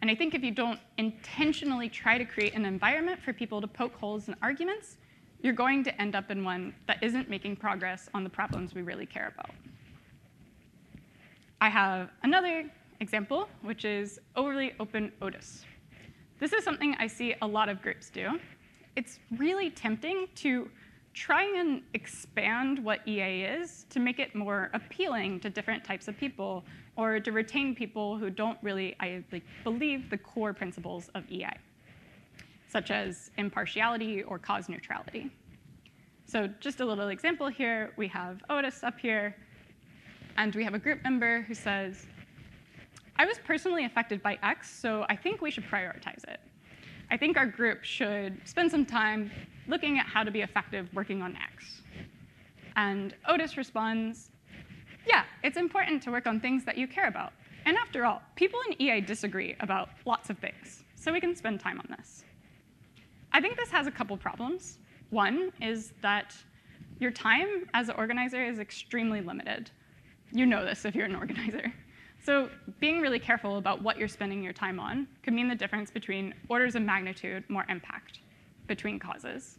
And 0.00 0.10
I 0.10 0.14
think 0.14 0.34
if 0.34 0.42
you 0.42 0.50
don't 0.50 0.78
intentionally 0.98 1.88
try 1.88 2.18
to 2.18 2.24
create 2.24 2.54
an 2.54 2.66
environment 2.66 3.20
for 3.22 3.32
people 3.32 3.60
to 3.60 3.66
poke 3.66 3.94
holes 3.96 4.28
in 4.28 4.36
arguments, 4.42 4.98
you're 5.42 5.54
going 5.54 5.84
to 5.84 6.00
end 6.00 6.14
up 6.14 6.30
in 6.30 6.44
one 6.44 6.74
that 6.86 7.02
isn't 7.02 7.28
making 7.28 7.56
progress 7.56 8.08
on 8.14 8.24
the 8.24 8.30
problems 8.30 8.74
we 8.74 8.82
really 8.82 9.06
care 9.06 9.32
about. 9.34 9.50
I 11.60 11.68
have 11.68 12.10
another 12.22 12.70
example, 13.00 13.48
which 13.62 13.84
is 13.84 14.20
overly 14.36 14.74
open 14.78 15.12
Otis. 15.22 15.64
This 16.38 16.52
is 16.52 16.64
something 16.64 16.94
I 16.98 17.06
see 17.06 17.34
a 17.40 17.46
lot 17.46 17.68
of 17.68 17.80
groups 17.80 18.10
do. 18.10 18.38
It's 18.96 19.18
really 19.38 19.70
tempting 19.70 20.28
to 20.36 20.68
try 21.14 21.44
and 21.44 21.80
expand 21.94 22.84
what 22.84 23.06
EA 23.06 23.44
is 23.44 23.86
to 23.88 24.00
make 24.00 24.18
it 24.18 24.34
more 24.34 24.70
appealing 24.74 25.40
to 25.40 25.48
different 25.48 25.84
types 25.84 26.08
of 26.08 26.16
people 26.18 26.64
or 26.96 27.20
to 27.20 27.32
retain 27.32 27.74
people 27.74 28.18
who 28.18 28.30
don't 28.30 28.58
really 28.62 28.96
I, 29.00 29.24
like, 29.32 29.44
believe 29.62 30.10
the 30.10 30.18
core 30.18 30.52
principles 30.52 31.08
of 31.14 31.28
EA, 31.30 31.50
such 32.68 32.90
as 32.90 33.30
impartiality 33.38 34.22
or 34.24 34.38
cause 34.38 34.68
neutrality. 34.68 35.30
So 36.26 36.48
just 36.60 36.80
a 36.80 36.84
little 36.84 37.08
example 37.08 37.48
here, 37.48 37.92
we 37.96 38.08
have 38.08 38.42
Otis 38.50 38.82
up 38.82 38.98
here, 38.98 39.36
and 40.36 40.54
we 40.54 40.64
have 40.64 40.74
a 40.74 40.78
group 40.78 41.02
member 41.04 41.42
who 41.42 41.54
says, 41.54 42.06
I 43.16 43.26
was 43.26 43.38
personally 43.38 43.84
affected 43.84 44.22
by 44.22 44.38
X, 44.42 44.68
so 44.80 45.06
I 45.08 45.14
think 45.14 45.40
we 45.40 45.50
should 45.50 45.64
prioritize 45.64 46.24
it. 46.26 46.40
I 47.10 47.16
think 47.16 47.36
our 47.36 47.46
group 47.46 47.84
should 47.84 48.40
spend 48.44 48.70
some 48.70 48.84
time 48.84 49.30
looking 49.66 49.98
at 49.98 50.06
how 50.06 50.22
to 50.22 50.30
be 50.30 50.42
effective 50.42 50.88
working 50.94 51.22
on 51.22 51.36
X. 51.36 51.82
And 52.76 53.14
Otis 53.28 53.56
responds, 53.56 54.30
yeah, 55.06 55.24
it's 55.42 55.56
important 55.56 56.02
to 56.04 56.10
work 56.10 56.26
on 56.26 56.40
things 56.40 56.64
that 56.64 56.76
you 56.76 56.86
care 56.86 57.08
about. 57.08 57.32
And 57.66 57.76
after 57.76 58.04
all, 58.04 58.22
people 58.36 58.60
in 58.68 58.80
EA 58.80 59.00
disagree 59.00 59.56
about 59.60 59.90
lots 60.04 60.30
of 60.30 60.38
things, 60.38 60.84
so 60.96 61.12
we 61.12 61.20
can 61.20 61.34
spend 61.34 61.60
time 61.60 61.78
on 61.78 61.86
this. 61.96 62.24
I 63.32 63.40
think 63.40 63.56
this 63.56 63.70
has 63.70 63.86
a 63.86 63.90
couple 63.90 64.16
problems. 64.16 64.78
One 65.10 65.52
is 65.60 65.92
that 66.02 66.34
your 67.00 67.10
time 67.10 67.68
as 67.74 67.88
an 67.88 67.96
organizer 67.96 68.44
is 68.44 68.58
extremely 68.58 69.20
limited. 69.20 69.70
You 70.32 70.46
know 70.46 70.64
this 70.64 70.84
if 70.84 70.94
you're 70.94 71.06
an 71.06 71.14
organizer. 71.22 71.72
So 72.24 72.48
being 72.80 73.00
really 73.00 73.18
careful 73.18 73.58
about 73.58 73.82
what 73.82 73.98
you're 73.98 74.08
spending 74.08 74.42
your 74.42 74.52
time 74.52 74.80
on 74.80 75.06
could 75.22 75.34
mean 75.34 75.48
the 75.48 75.54
difference 75.54 75.90
between 75.90 76.34
orders 76.48 76.74
of 76.74 76.82
magnitude 76.82 77.44
more 77.48 77.66
impact 77.68 78.20
between 78.66 78.98
causes. 78.98 79.58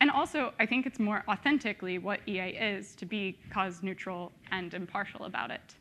And 0.00 0.10
also, 0.10 0.52
I 0.60 0.66
think 0.66 0.86
it's 0.86 0.98
more 0.98 1.24
authentically 1.28 1.98
what 1.98 2.20
EA 2.26 2.48
is 2.48 2.94
to 2.96 3.06
be 3.06 3.38
cause 3.50 3.82
neutral 3.82 4.30
and 4.50 4.74
impartial 4.74 5.24
about 5.24 5.50
it. 5.50 5.74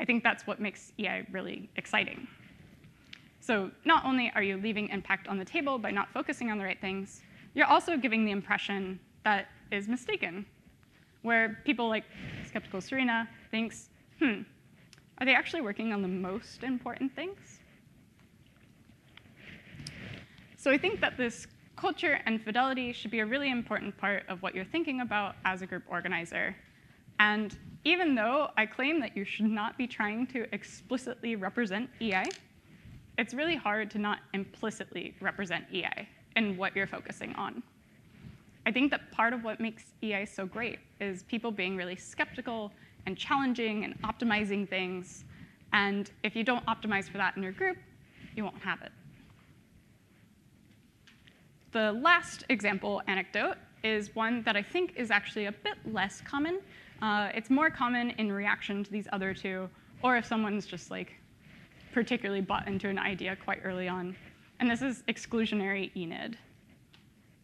I 0.00 0.04
think 0.04 0.22
that's 0.22 0.46
what 0.46 0.60
makes 0.60 0.92
EA 0.98 1.22
really 1.30 1.68
exciting. 1.76 2.26
So 3.40 3.70
not 3.84 4.04
only 4.06 4.32
are 4.34 4.42
you 4.42 4.56
leaving 4.56 4.88
impact 4.88 5.28
on 5.28 5.36
the 5.36 5.44
table 5.44 5.78
by 5.78 5.90
not 5.90 6.10
focusing 6.12 6.50
on 6.50 6.58
the 6.58 6.64
right 6.64 6.80
things, 6.80 7.20
you're 7.54 7.66
also 7.66 7.96
giving 7.96 8.24
the 8.24 8.32
impression 8.32 8.98
that 9.24 9.48
is 9.70 9.88
mistaken, 9.88 10.46
where 11.22 11.60
people 11.64 11.88
like 11.88 12.04
Skeptical 12.46 12.80
Serena 12.80 13.28
thinks, 13.50 13.90
hmm, 14.18 14.40
are 15.18 15.26
they 15.26 15.34
actually 15.34 15.60
working 15.60 15.92
on 15.92 16.02
the 16.02 16.08
most 16.08 16.62
important 16.62 17.14
things? 17.14 17.60
So 20.56 20.70
I 20.70 20.78
think 20.78 21.00
that 21.02 21.18
this 21.18 21.46
culture 21.84 22.18
and 22.24 22.42
fidelity 22.42 22.94
should 22.94 23.10
be 23.10 23.20
a 23.20 23.26
really 23.26 23.50
important 23.50 23.94
part 23.98 24.22
of 24.30 24.40
what 24.42 24.54
you're 24.54 24.64
thinking 24.64 25.02
about 25.02 25.36
as 25.44 25.60
a 25.60 25.66
group 25.66 25.82
organizer. 25.86 26.56
And 27.20 27.54
even 27.84 28.14
though 28.14 28.48
I 28.56 28.64
claim 28.64 29.00
that 29.00 29.14
you 29.14 29.26
should 29.26 29.44
not 29.44 29.76
be 29.76 29.86
trying 29.86 30.26
to 30.28 30.46
explicitly 30.54 31.36
represent 31.36 31.90
EA, 32.00 32.32
it's 33.18 33.34
really 33.34 33.54
hard 33.54 33.90
to 33.90 33.98
not 33.98 34.20
implicitly 34.32 35.14
represent 35.20 35.66
EA 35.70 36.08
in 36.36 36.56
what 36.56 36.74
you're 36.74 36.86
focusing 36.86 37.34
on. 37.34 37.62
I 38.64 38.72
think 38.72 38.90
that 38.90 39.12
part 39.12 39.34
of 39.34 39.44
what 39.44 39.60
makes 39.60 39.84
EA 40.00 40.24
so 40.24 40.46
great 40.46 40.78
is 41.02 41.24
people 41.24 41.50
being 41.50 41.76
really 41.76 41.96
skeptical 41.96 42.72
and 43.04 43.14
challenging 43.14 43.84
and 43.84 44.00
optimizing 44.00 44.66
things. 44.66 45.26
And 45.74 46.10
if 46.22 46.34
you 46.34 46.44
don't 46.44 46.64
optimize 46.64 47.10
for 47.10 47.18
that 47.18 47.36
in 47.36 47.42
your 47.42 47.52
group, 47.52 47.76
you 48.34 48.42
won't 48.42 48.62
have 48.62 48.80
it. 48.80 48.92
The 51.74 51.90
last 51.90 52.44
example 52.50 53.02
anecdote 53.08 53.56
is 53.82 54.14
one 54.14 54.44
that 54.44 54.54
I 54.54 54.62
think 54.62 54.92
is 54.94 55.10
actually 55.10 55.46
a 55.46 55.52
bit 55.52 55.74
less 55.92 56.20
common. 56.20 56.60
Uh, 57.02 57.30
it's 57.34 57.50
more 57.50 57.68
common 57.68 58.10
in 58.10 58.30
reaction 58.30 58.84
to 58.84 58.92
these 58.92 59.08
other 59.10 59.34
two, 59.34 59.68
or 60.00 60.16
if 60.16 60.24
someone's 60.24 60.66
just 60.66 60.92
like 60.92 61.14
particularly 61.92 62.40
bought 62.40 62.68
into 62.68 62.88
an 62.88 62.96
idea 62.96 63.34
quite 63.34 63.58
early 63.64 63.88
on. 63.88 64.14
And 64.60 64.70
this 64.70 64.82
is 64.82 65.02
exclusionary 65.08 65.90
Enid. 65.96 66.38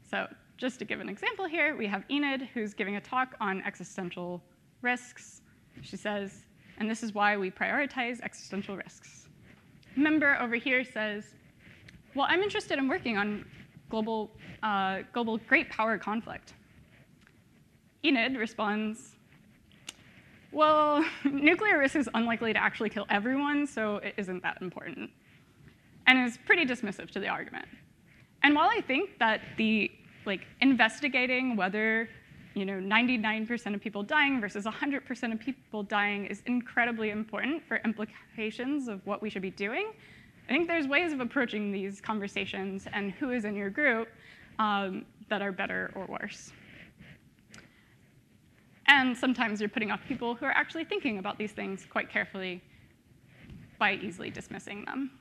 So 0.08 0.28
just 0.58 0.78
to 0.78 0.84
give 0.84 1.00
an 1.00 1.08
example 1.08 1.46
here, 1.46 1.76
we 1.76 1.88
have 1.88 2.04
Enid, 2.08 2.48
who's 2.54 2.72
giving 2.72 2.94
a 2.94 3.00
talk 3.00 3.34
on 3.40 3.60
existential 3.62 4.40
risks. 4.80 5.42
She 5.82 5.96
says, 5.96 6.46
and 6.78 6.88
this 6.88 7.02
is 7.02 7.14
why 7.14 7.36
we 7.36 7.50
prioritize 7.50 8.20
existential 8.20 8.76
risks. 8.76 9.26
Member 9.96 10.38
over 10.40 10.54
here 10.54 10.84
says, 10.84 11.34
well, 12.14 12.26
I'm 12.30 12.42
interested 12.42 12.78
in 12.78 12.86
working 12.86 13.16
on 13.16 13.44
global, 13.90 14.30
uh, 14.62 15.00
global 15.12 15.38
great 15.48 15.68
power 15.68 15.98
conflict. 15.98 16.54
Enid 18.04 18.36
responds, 18.36 19.16
well, 20.52 21.04
nuclear 21.24 21.78
risk 21.78 21.96
is 21.96 22.08
unlikely 22.14 22.52
to 22.52 22.62
actually 22.62 22.90
kill 22.90 23.06
everyone, 23.10 23.66
so 23.66 23.96
it 23.96 24.14
isn't 24.16 24.42
that 24.42 24.58
important. 24.62 25.10
And 26.06 26.26
is 26.26 26.38
pretty 26.46 26.64
dismissive 26.64 27.10
to 27.10 27.20
the 27.20 27.28
argument. 27.28 27.66
And 28.42 28.54
while 28.54 28.68
I 28.70 28.80
think 28.80 29.18
that 29.18 29.42
the 29.58 29.90
like 30.26 30.40
investigating 30.60 31.56
whether 31.56 32.08
you 32.54 32.64
know 32.64 32.74
99% 32.74 33.74
of 33.74 33.80
people 33.80 34.02
dying 34.02 34.40
versus 34.40 34.64
100% 34.64 35.32
of 35.32 35.40
people 35.40 35.82
dying 35.82 36.26
is 36.26 36.42
incredibly 36.46 37.10
important 37.10 37.62
for 37.66 37.80
implications 37.84 38.88
of 38.88 39.06
what 39.06 39.22
we 39.22 39.30
should 39.30 39.42
be 39.42 39.50
doing, 39.50 39.92
I 40.50 40.52
think 40.52 40.66
there's 40.66 40.88
ways 40.88 41.12
of 41.12 41.20
approaching 41.20 41.70
these 41.70 42.00
conversations 42.00 42.88
and 42.92 43.12
who 43.12 43.30
is 43.30 43.44
in 43.44 43.54
your 43.54 43.70
group 43.70 44.08
um, 44.58 45.04
that 45.28 45.42
are 45.42 45.52
better 45.52 45.92
or 45.94 46.06
worse. 46.06 46.52
And 48.88 49.16
sometimes 49.16 49.60
you're 49.60 49.68
putting 49.68 49.92
off 49.92 50.00
people 50.08 50.34
who 50.34 50.46
are 50.46 50.50
actually 50.50 50.84
thinking 50.84 51.18
about 51.18 51.38
these 51.38 51.52
things 51.52 51.86
quite 51.88 52.10
carefully 52.10 52.60
by 53.78 53.94
easily 53.94 54.28
dismissing 54.28 54.84
them. 54.84 55.12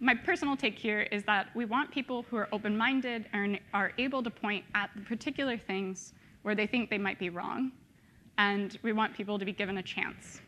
My 0.00 0.14
personal 0.14 0.56
take 0.56 0.78
here 0.78 1.02
is 1.12 1.24
that 1.24 1.48
we 1.54 1.66
want 1.66 1.90
people 1.90 2.24
who 2.30 2.36
are 2.36 2.48
open-minded 2.52 3.26
and 3.34 3.60
are 3.74 3.92
able 3.98 4.22
to 4.22 4.30
point 4.30 4.64
at 4.74 4.88
the 4.96 5.02
particular 5.02 5.58
things 5.58 6.14
where 6.40 6.54
they 6.54 6.66
think 6.66 6.88
they 6.88 6.96
might 6.96 7.18
be 7.18 7.28
wrong, 7.28 7.70
and 8.38 8.78
we 8.82 8.94
want 8.94 9.14
people 9.14 9.38
to 9.38 9.44
be 9.44 9.52
given 9.52 9.76
a 9.76 9.82
chance. 9.82 10.40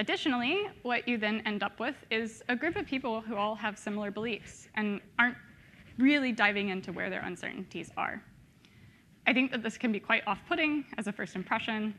Additionally, 0.00 0.66
what 0.80 1.06
you 1.06 1.18
then 1.18 1.42
end 1.44 1.62
up 1.62 1.78
with 1.78 1.94
is 2.10 2.42
a 2.48 2.56
group 2.56 2.74
of 2.76 2.86
people 2.86 3.20
who 3.20 3.36
all 3.36 3.54
have 3.54 3.78
similar 3.78 4.10
beliefs 4.10 4.66
and 4.74 4.98
aren't 5.18 5.36
really 5.98 6.32
diving 6.32 6.70
into 6.70 6.90
where 6.90 7.10
their 7.10 7.20
uncertainties 7.20 7.90
are. 7.98 8.22
I 9.26 9.34
think 9.34 9.52
that 9.52 9.62
this 9.62 9.76
can 9.76 9.92
be 9.92 10.00
quite 10.00 10.22
off-putting 10.26 10.86
as 10.96 11.06
a 11.06 11.12
first 11.12 11.36
impression, 11.36 11.94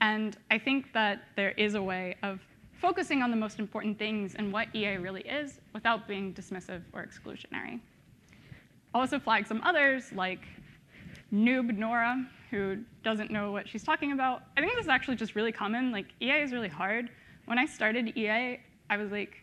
and 0.00 0.36
I 0.50 0.58
think 0.58 0.92
that 0.92 1.22
there 1.36 1.52
is 1.52 1.76
a 1.76 1.82
way 1.82 2.16
of 2.24 2.40
focusing 2.72 3.22
on 3.22 3.30
the 3.30 3.36
most 3.36 3.60
important 3.60 3.96
things 3.96 4.34
and 4.34 4.52
what 4.52 4.66
EA 4.74 4.96
really 4.96 5.22
is 5.22 5.60
without 5.72 6.08
being 6.08 6.34
dismissive 6.34 6.82
or 6.92 7.06
exclusionary. 7.06 7.78
I'll 8.92 9.02
also 9.02 9.20
flag 9.20 9.46
some 9.46 9.60
others, 9.62 10.12
like 10.12 10.40
Noob 11.32 11.78
Nora, 11.78 12.26
who 12.50 12.78
doesn't 13.04 13.30
know 13.30 13.52
what 13.52 13.68
she's 13.68 13.84
talking 13.84 14.10
about. 14.10 14.42
I 14.56 14.60
think 14.60 14.74
this 14.74 14.86
is 14.86 14.88
actually 14.88 15.14
just 15.14 15.36
really 15.36 15.52
common. 15.52 15.92
Like, 15.92 16.06
EA 16.20 16.42
is 16.42 16.50
really 16.50 16.68
hard 16.68 17.08
when 17.46 17.58
I 17.58 17.66
started 17.66 18.16
EA, 18.16 18.58
I 18.90 18.96
was 18.96 19.10
like, 19.10 19.42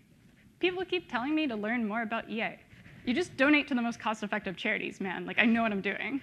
people 0.59 0.85
keep 0.85 1.11
telling 1.11 1.33
me 1.33 1.47
to 1.47 1.55
learn 1.55 1.87
more 1.87 2.03
about 2.03 2.29
EA. 2.29 2.57
You 3.05 3.13
just 3.13 3.35
donate 3.35 3.67
to 3.69 3.75
the 3.75 3.81
most 3.81 3.99
cost-effective 3.99 4.55
charities, 4.55 5.01
man. 5.01 5.25
Like, 5.25 5.39
I 5.39 5.45
know 5.45 5.63
what 5.63 5.71
I'm 5.71 5.81
doing. 5.81 6.21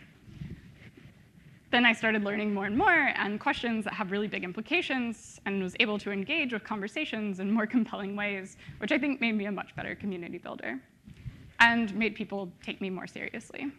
Then 1.71 1.85
I 1.85 1.93
started 1.93 2.25
learning 2.25 2.53
more 2.53 2.67
and 2.67 2.77
more 2.77 3.13
and 3.15 3.39
questions 3.39 3.85
that 3.85 3.95
have 3.95 4.11
really 4.11 4.27
big 4.27 4.45
implications 4.45 5.41
and 5.47 5.63
was 5.63 5.77
able 5.79 5.99
to 5.99 6.11
engage 6.11 6.53
with 6.53 6.65
conversations 6.65 7.39
in 7.39 7.51
more 7.51 7.67
compelling 7.77 8.17
ways, 8.17 8.57
which 8.79 8.93
I 8.93 8.99
think 8.99 9.21
made 9.21 9.33
me 9.37 9.47
a 9.47 9.53
much 9.53 9.75
better 9.77 9.95
community 9.95 10.39
builder 10.39 10.81
and 11.61 11.95
made 11.95 12.15
people 12.15 12.51
take 12.63 12.81
me 12.81 12.91
more 12.91 13.07
seriously. 13.07 13.71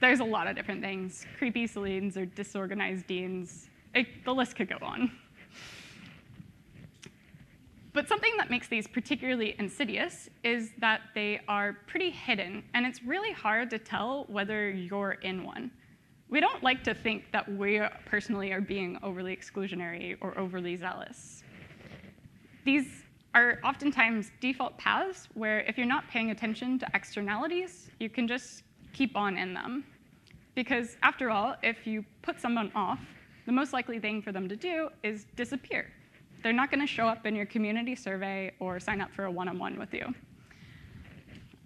There's 0.00 0.20
a 0.20 0.24
lot 0.24 0.46
of 0.46 0.56
different 0.56 0.80
things, 0.82 1.26
creepy 1.38 1.66
Celines 1.66 2.16
or 2.16 2.24
disorganized 2.26 3.06
deans. 3.06 3.68
It, 3.94 4.06
the 4.24 4.32
list 4.32 4.56
could 4.56 4.68
go 4.68 4.78
on. 4.80 5.10
But 7.96 8.08
something 8.08 8.32
that 8.36 8.50
makes 8.50 8.68
these 8.68 8.86
particularly 8.86 9.56
insidious 9.58 10.28
is 10.44 10.72
that 10.80 11.00
they 11.14 11.40
are 11.48 11.78
pretty 11.86 12.10
hidden, 12.10 12.62
and 12.74 12.84
it's 12.84 13.02
really 13.02 13.32
hard 13.32 13.70
to 13.70 13.78
tell 13.78 14.26
whether 14.28 14.68
you're 14.68 15.12
in 15.12 15.42
one. 15.42 15.70
We 16.28 16.40
don't 16.40 16.62
like 16.62 16.84
to 16.84 16.92
think 16.92 17.32
that 17.32 17.50
we 17.50 17.80
personally 18.04 18.52
are 18.52 18.60
being 18.60 18.98
overly 19.02 19.34
exclusionary 19.34 20.18
or 20.20 20.36
overly 20.38 20.76
zealous. 20.76 21.42
these 22.66 23.04
are 23.34 23.60
oftentimes 23.64 24.30
default 24.40 24.76
paths 24.76 25.28
where 25.32 25.60
if 25.60 25.78
you're 25.78 25.86
not 25.86 26.06
paying 26.08 26.32
attention 26.32 26.78
to 26.80 26.86
externalities, 26.92 27.90
you 27.98 28.10
can 28.10 28.28
just 28.28 28.62
keep 28.92 29.16
on 29.16 29.38
in 29.38 29.54
them. 29.54 29.84
Because 30.54 30.98
after 31.02 31.30
all, 31.30 31.56
if 31.62 31.86
you 31.86 32.04
put 32.20 32.42
someone 32.42 32.70
off, 32.74 33.00
the 33.46 33.52
most 33.52 33.72
likely 33.72 33.98
thing 33.98 34.20
for 34.20 34.32
them 34.32 34.50
to 34.50 34.56
do 34.56 34.90
is 35.02 35.24
disappear. 35.34 35.86
They're 36.46 36.52
not 36.52 36.70
going 36.70 36.78
to 36.78 36.86
show 36.86 37.08
up 37.08 37.26
in 37.26 37.34
your 37.34 37.46
community 37.46 37.96
survey 37.96 38.52
or 38.60 38.78
sign 38.78 39.00
up 39.00 39.12
for 39.12 39.24
a 39.24 39.30
one-on-one 39.32 39.76
with 39.76 39.92
you. 39.92 40.14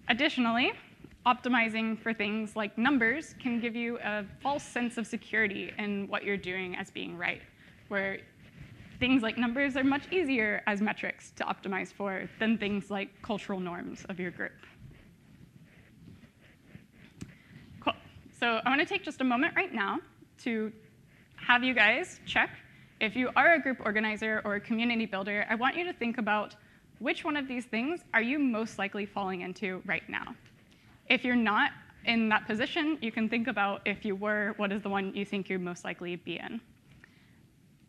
Additionally, 0.09 0.73
optimizing 1.27 2.01
for 2.01 2.15
things 2.15 2.57
like 2.57 2.79
numbers 2.79 3.35
can 3.39 3.61
give 3.61 3.77
you 3.77 3.99
a 4.03 4.25
false 4.43 4.63
sense 4.63 4.97
of 4.97 5.07
security 5.07 5.71
in 5.77 6.09
what 6.09 6.25
you're 6.25 6.39
doing 6.39 6.77
as 6.77 6.91
being 6.91 7.19
right, 7.19 7.43
where 7.89 8.21
things 9.01 9.23
like 9.23 9.37
numbers 9.37 9.77
are 9.77 9.85
much 9.85 10.11
easier 10.11 10.63
as 10.67 10.81
metrics 10.81 11.33
to 11.33 11.45
optimize 11.45 11.93
for 11.93 12.27
than 12.39 12.57
things 12.57 12.91
like 12.91 13.11
cultural 13.21 13.61
norms 13.61 14.07
of 14.09 14.19
your 14.19 14.31
group. 14.31 14.53
Cool. 17.81 17.93
So 18.39 18.63
I 18.65 18.71
want 18.71 18.81
to 18.81 18.87
take 18.87 19.05
just 19.05 19.21
a 19.21 19.25
moment 19.25 19.55
right 19.55 19.75
now 19.75 19.99
to 20.45 20.73
have 21.37 21.63
you 21.63 21.75
guys 21.75 22.19
check 22.25 22.49
if 23.01 23.17
you 23.17 23.31
are 23.35 23.55
a 23.55 23.59
group 23.59 23.79
organizer 23.85 24.43
or 24.45 24.57
a 24.57 24.61
community 24.61 25.07
builder, 25.07 25.47
I 25.49 25.55
want 25.55 25.75
you 25.75 25.85
to 25.85 25.93
think 25.93 26.19
about 26.19 26.55
which 26.99 27.25
one 27.25 27.37
of 27.37 27.49
these 27.49 27.65
things 27.65 28.01
are 28.13 28.21
you 28.21 28.39
most 28.39 28.79
likely 28.79 29.07
falling 29.07 29.41
into 29.41 29.83
right 29.87 30.07
now? 30.09 30.35
If 31.09 31.25
you're 31.25 31.35
not 31.35 31.71
in 32.05 32.29
that 32.29 32.47
position, 32.47 32.99
you 33.01 33.11
can 33.11 33.29
think 33.29 33.49
about 33.49 33.81
if 33.87 34.05
you 34.05 34.15
were, 34.15 34.53
what 34.59 34.71
is 34.71 34.83
the 34.83 34.91
one 34.91 35.15
you 35.15 35.25
think 35.25 35.49
you'd 35.49 35.63
most 35.63 35.83
likely 35.83 36.17
be 36.17 36.39
in? 36.39 36.61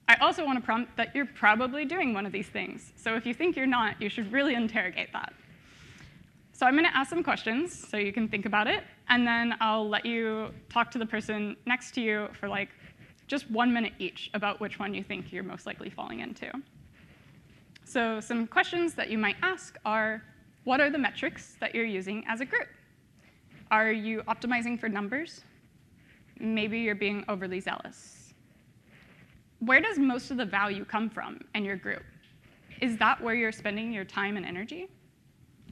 I 0.07 0.15
also 0.15 0.45
want 0.45 0.57
to 0.57 0.65
prompt 0.65 0.95
that 0.95 1.13
you're 1.13 1.25
probably 1.25 1.83
doing 1.83 2.13
one 2.13 2.25
of 2.25 2.31
these 2.31 2.47
things. 2.47 2.93
So 2.95 3.15
if 3.15 3.25
you 3.25 3.33
think 3.33 3.55
you're 3.55 3.65
not, 3.67 4.01
you 4.01 4.09
should 4.09 4.31
really 4.31 4.55
interrogate 4.55 5.11
that. 5.13 5.33
So 6.53 6.65
I'm 6.65 6.73
going 6.73 6.85
to 6.85 6.95
ask 6.95 7.09
some 7.09 7.23
questions 7.23 7.87
so 7.89 7.97
you 7.97 8.13
can 8.13 8.27
think 8.27 8.45
about 8.45 8.67
it, 8.67 8.83
and 9.09 9.25
then 9.25 9.55
I'll 9.59 9.87
let 9.87 10.05
you 10.05 10.53
talk 10.69 10.91
to 10.91 10.99
the 10.99 11.05
person 11.05 11.57
next 11.65 11.91
to 11.95 12.01
you 12.01 12.29
for 12.39 12.47
like 12.47 12.69
just 13.31 13.49
one 13.49 13.71
minute 13.71 13.93
each 13.97 14.29
about 14.33 14.59
which 14.59 14.77
one 14.77 14.93
you 14.93 15.01
think 15.01 15.31
you're 15.31 15.41
most 15.41 15.65
likely 15.65 15.89
falling 15.89 16.19
into. 16.19 16.51
So 17.85 18.19
some 18.19 18.45
questions 18.45 18.93
that 18.95 19.09
you 19.09 19.17
might 19.17 19.37
ask 19.41 19.77
are, 19.85 20.21
what 20.65 20.81
are 20.81 20.89
the 20.89 20.97
metrics 20.97 21.55
that 21.61 21.73
you're 21.73 21.85
using 21.85 22.25
as 22.27 22.41
a 22.41 22.45
group? 22.45 22.67
Are 23.71 23.89
you 23.89 24.21
optimizing 24.23 24.77
for 24.77 24.89
numbers? 24.89 25.45
Maybe 26.41 26.79
you're 26.79 26.93
being 26.93 27.23
overly 27.29 27.61
zealous. 27.61 28.33
Where 29.59 29.79
does 29.79 29.97
most 29.97 30.29
of 30.31 30.35
the 30.35 30.45
value 30.45 30.83
come 30.83 31.09
from 31.09 31.39
in 31.55 31.63
your 31.63 31.77
group? 31.77 32.03
Is 32.81 32.97
that 32.97 33.21
where 33.23 33.33
you're 33.33 33.53
spending 33.53 33.93
your 33.93 34.03
time 34.03 34.35
and 34.35 34.45
energy? 34.45 34.89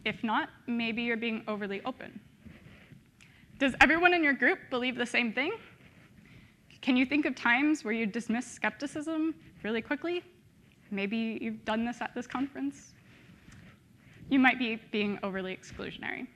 If 0.06 0.24
not, 0.24 0.48
maybe 0.66 1.01
you're 1.01 1.18
being 1.18 1.44
overly 1.46 1.82
open. 1.84 2.22
Does 3.58 3.75
everyone 3.82 4.13
in 4.13 4.24
your 4.24 4.32
group 4.32 4.60
believe 4.70 4.96
the 4.96 5.06
same 5.06 5.34
thing? 5.34 5.51
Can 6.81 6.95
you 6.95 7.05
think 7.05 7.25
of 7.25 7.36
times 7.36 7.83
where 7.83 7.93
you 7.93 8.05
dismiss 8.05 8.45
skepticism 8.45 9.36
really 9.63 9.81
quickly? 9.81 10.24
Maybe 10.91 11.38
you've 11.41 11.63
done 11.65 11.86
this 11.86 12.01
at 12.01 12.15
this 12.15 12.25
conference. 12.25 12.93
You 14.29 14.39
might 14.39 14.57
be 14.57 14.79
being 14.91 15.19
overly 15.24 15.55
exclusionary. 15.55 16.27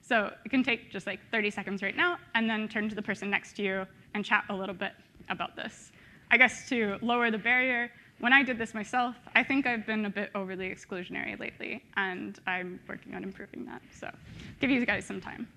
So 0.00 0.32
it 0.44 0.48
can 0.50 0.62
take 0.62 0.90
just 0.90 1.06
like 1.06 1.18
30 1.32 1.50
seconds 1.50 1.82
right 1.82 1.96
now, 1.96 2.18
and 2.34 2.48
then 2.48 2.68
turn 2.68 2.88
to 2.88 2.94
the 2.94 3.02
person 3.02 3.28
next 3.28 3.56
to 3.56 3.62
you 3.62 3.86
and 4.14 4.24
chat 4.24 4.44
a 4.50 4.54
little 4.54 4.74
bit 4.74 4.92
about 5.28 5.56
this. 5.56 5.90
I 6.30 6.36
guess 6.36 6.68
to 6.68 6.98
lower 7.02 7.30
the 7.30 7.38
barrier, 7.38 7.90
when 8.20 8.32
I 8.32 8.42
did 8.42 8.56
this 8.56 8.72
myself, 8.72 9.16
I 9.34 9.42
think 9.42 9.66
I've 9.66 9.84
been 9.84 10.06
a 10.06 10.10
bit 10.10 10.30
overly 10.34 10.72
exclusionary 10.72 11.38
lately, 11.38 11.84
and 11.96 12.38
I'm 12.46 12.80
working 12.88 13.14
on 13.14 13.24
improving 13.24 13.66
that. 13.66 13.82
So 13.92 14.10
give 14.60 14.70
you 14.70 14.86
guys 14.86 15.04
some 15.04 15.20
time. 15.20 15.48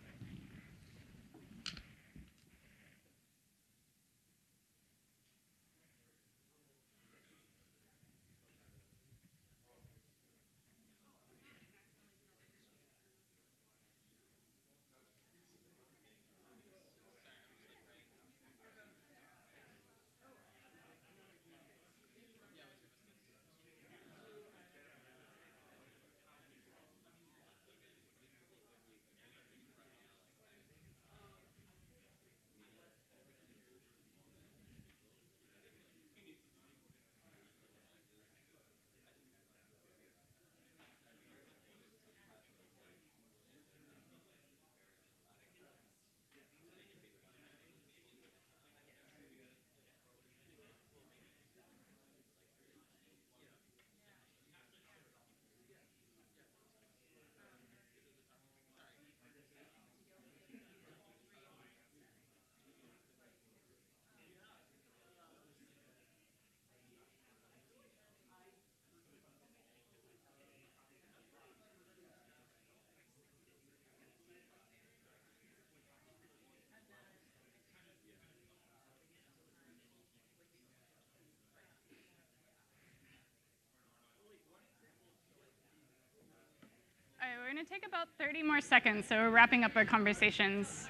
We're 87.49 87.55
going 87.55 87.65
to 87.65 87.73
take 87.73 87.87
about 87.87 88.07
30 88.19 88.43
more 88.43 88.61
seconds, 88.61 89.07
so 89.07 89.15
we're 89.15 89.31
wrapping 89.31 89.63
up 89.63 89.75
our 89.75 89.85
conversations. 89.85 90.87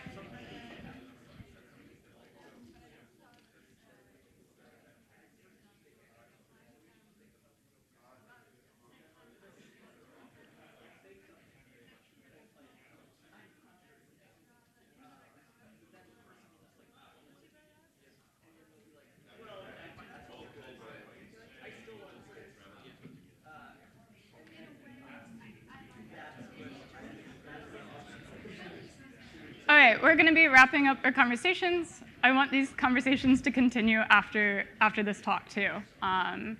Be 30.39 30.47
wrapping 30.47 30.88
up 30.88 30.97
our 31.04 31.12
conversations. 31.12 32.02
I 32.23 32.32
want 32.32 32.49
these 32.49 32.69
conversations 32.69 33.41
to 33.41 33.52
continue 33.52 33.99
after 34.10 34.63
after 34.80 35.04
this 35.04 35.19
talk 35.19 35.49
too. 35.49 35.69
Um, 36.02 36.56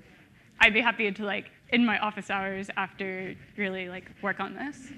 I'd 0.60 0.74
be 0.74 0.82
happy 0.82 1.10
to 1.10 1.24
like 1.24 1.50
in 1.70 1.86
my 1.86 1.98
office 2.00 2.30
hours 2.30 2.70
after 2.76 3.34
really 3.56 3.88
like 3.88 4.12
work 4.22 4.42
on 4.42 4.54
this. 4.54 4.92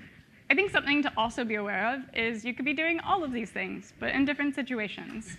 I 0.50 0.56
think 0.56 0.72
something 0.72 1.04
to 1.04 1.14
also 1.16 1.44
be 1.44 1.56
aware 1.56 1.94
of 1.94 2.02
is 2.16 2.44
you 2.44 2.56
could 2.56 2.66
be 2.66 2.74
doing 2.74 3.00
all 3.02 3.24
of 3.24 3.32
these 3.32 3.52
things, 3.52 3.94
but 4.00 4.10
in 4.16 4.26
different 4.26 4.56
situations. 4.56 5.38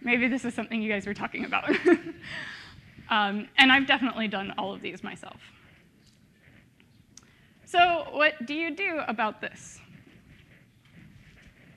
Maybe 0.00 0.28
this 0.28 0.44
is 0.44 0.54
something 0.54 0.80
you 0.80 0.92
guys 0.92 1.06
were 1.08 1.14
talking 1.14 1.44
about. 1.44 1.68
um, 3.10 3.48
and 3.58 3.72
I've 3.72 3.88
definitely 3.88 4.28
done 4.28 4.54
all 4.56 4.72
of 4.72 4.80
these 4.82 5.02
myself. 5.02 5.40
So 7.64 8.06
what 8.12 8.46
do 8.46 8.54
you 8.54 8.76
do 8.76 9.00
about 9.08 9.40
this? 9.40 9.80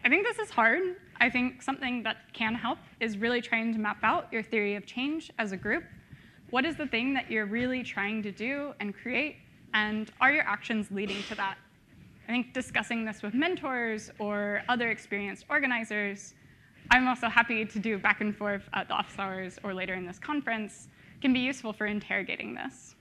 I 0.08 0.10
think 0.10 0.26
this 0.26 0.40
is 0.40 0.50
hard. 0.50 0.96
I 1.20 1.30
think 1.30 1.62
something 1.62 2.02
that 2.04 2.32
can 2.32 2.56
help 2.56 2.78
is 3.02 3.18
really 3.18 3.42
trying 3.42 3.74
to 3.74 3.78
map 3.78 3.98
out 4.04 4.32
your 4.32 4.42
theory 4.42 4.76
of 4.76 4.86
change 4.86 5.30
as 5.38 5.52
a 5.52 5.58
group. 5.58 5.84
What 6.50 6.64
is 6.64 6.78
the 6.78 6.88
thing 6.88 7.14
that 7.16 7.30
you're 7.30 7.46
really 7.46 7.84
trying 7.84 8.24
to 8.24 8.32
do 8.32 8.72
and 8.80 8.96
create? 8.96 9.36
And 9.74 10.10
are 10.22 10.32
your 10.32 10.46
actions 10.46 10.90
leading 10.92 11.22
to 11.24 11.36
that? 11.36 11.58
I 12.26 12.32
think 12.32 12.54
discussing 12.54 13.04
this 13.04 13.22
with 13.22 13.34
mentors 13.34 14.10
or 14.18 14.62
other 14.70 14.92
experienced 14.92 15.44
organizers, 15.50 16.36
I'm 16.90 17.06
also 17.06 17.28
happy 17.28 17.66
to 17.66 17.78
do 17.78 17.98
back 17.98 18.22
and 18.22 18.34
forth 18.34 18.64
at 18.72 18.88
the 18.88 18.94
office 18.94 19.20
hours 19.20 19.60
or 19.62 19.74
later 19.74 19.96
in 19.96 20.06
this 20.06 20.20
conference, 20.20 20.88
can 21.20 21.34
be 21.34 21.42
useful 21.42 21.74
for 21.74 21.86
interrogating 21.86 22.56
this. 22.56 22.96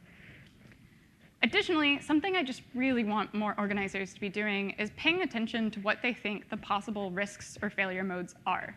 Additionally, 1.42 2.00
something 2.00 2.34
I 2.34 2.42
just 2.42 2.62
really 2.74 3.04
want 3.04 3.34
more 3.34 3.54
organizers 3.58 4.14
to 4.14 4.20
be 4.20 4.28
doing 4.28 4.70
is 4.78 4.90
paying 4.96 5.22
attention 5.22 5.70
to 5.72 5.80
what 5.80 5.98
they 6.02 6.12
think 6.12 6.48
the 6.48 6.56
possible 6.56 7.10
risks 7.10 7.58
or 7.62 7.70
failure 7.70 8.02
modes 8.02 8.34
are. 8.46 8.76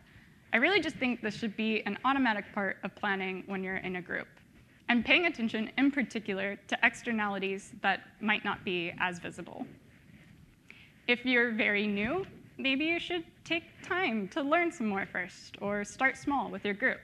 I 0.51 0.57
really 0.57 0.81
just 0.81 0.95
think 0.97 1.21
this 1.21 1.35
should 1.35 1.55
be 1.55 1.81
an 1.85 1.97
automatic 2.05 2.45
part 2.53 2.77
of 2.83 2.93
planning 2.95 3.43
when 3.47 3.63
you're 3.63 3.77
in 3.77 3.95
a 3.95 4.01
group, 4.01 4.27
and 4.89 5.05
paying 5.05 5.25
attention 5.25 5.71
in 5.77 5.89
particular 5.89 6.57
to 6.67 6.77
externalities 6.83 7.71
that 7.81 8.01
might 8.19 8.43
not 8.43 8.65
be 8.65 8.93
as 8.99 9.19
visible. 9.19 9.65
If 11.07 11.25
you're 11.25 11.51
very 11.53 11.87
new, 11.87 12.25
maybe 12.57 12.85
you 12.85 12.99
should 12.99 13.23
take 13.45 13.63
time 13.83 14.27
to 14.29 14.41
learn 14.41 14.71
some 14.71 14.87
more 14.87 15.05
first, 15.05 15.57
or 15.61 15.83
start 15.83 16.17
small 16.17 16.51
with 16.51 16.65
your 16.65 16.73
group. 16.73 16.99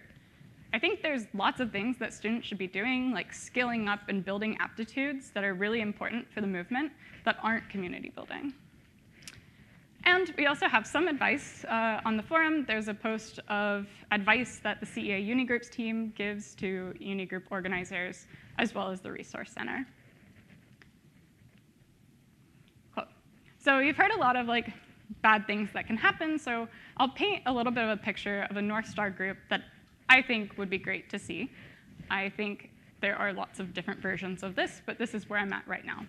I 0.76 0.78
think 0.78 1.02
there's 1.02 1.26
lots 1.34 1.62
of 1.62 1.72
things 1.72 1.98
that 2.00 2.14
students 2.14 2.46
should 2.46 2.58
be 2.58 2.68
doing, 2.68 3.14
like 3.14 3.32
skilling 3.32 3.88
up 3.88 4.02
and 4.10 4.26
building 4.26 4.58
aptitudes 4.60 5.32
that 5.32 5.46
are 5.46 5.54
really 5.54 5.80
important 5.80 6.30
for 6.34 6.42
the 6.42 6.48
movement 6.48 6.92
that 7.24 7.38
aren't 7.42 7.70
community 7.70 8.12
building. 8.14 8.54
And 10.04 10.34
we 10.38 10.48
also 10.48 10.68
have 10.68 10.86
some 10.86 11.08
advice 11.08 11.64
uh, 11.70 12.02
on 12.04 12.18
the 12.18 12.24
forum. 12.24 12.66
There's 12.68 12.90
a 12.90 12.94
post 12.94 13.40
of 13.48 13.88
advice 14.12 14.60
that 14.66 14.82
the 14.82 14.86
CEA 14.86 15.26
Unigroups 15.26 15.70
team 15.70 16.12
gives 16.14 16.54
to 16.56 16.94
Unigroup 17.00 17.44
organizers, 17.52 18.28
as 18.60 18.76
well 18.76 18.92
as 18.92 19.00
the 19.00 19.14
Resource 19.14 19.52
Center. 19.52 19.88
Cool. 22.94 23.06
So 23.60 23.80
you've 23.80 23.96
heard 23.96 24.12
a 24.12 24.20
lot 24.20 24.36
of 24.36 24.48
like 24.48 24.74
bad 25.22 25.48
things 25.48 25.70
that 25.74 25.88
can 25.88 25.96
happen, 25.96 26.38
so 26.38 26.68
I'll 26.98 27.08
paint 27.08 27.44
a 27.46 27.54
little 27.54 27.72
bit 27.72 27.86
of 27.86 27.92
a 27.92 27.98
picture 27.98 28.46
of 28.50 28.58
a 28.58 28.62
North 28.62 28.88
Star 28.88 29.10
group 29.10 29.38
that 29.50 29.62
I 30.10 30.22
think 30.22 30.58
would 30.58 30.70
be 30.70 30.78
great 30.78 31.10
to 31.10 31.20
see. 31.20 31.52
I 32.10 32.30
think 32.30 32.70
there 33.02 33.16
are 33.16 33.34
lots 33.34 33.60
of 33.60 33.74
different 33.74 34.02
versions 34.02 34.44
of 34.44 34.56
this, 34.56 34.82
but 34.86 34.98
this 34.98 35.14
is 35.14 35.30
where 35.30 35.40
I'm 35.40 35.54
at 35.54 35.68
right 35.68 35.86
now. 35.86 36.06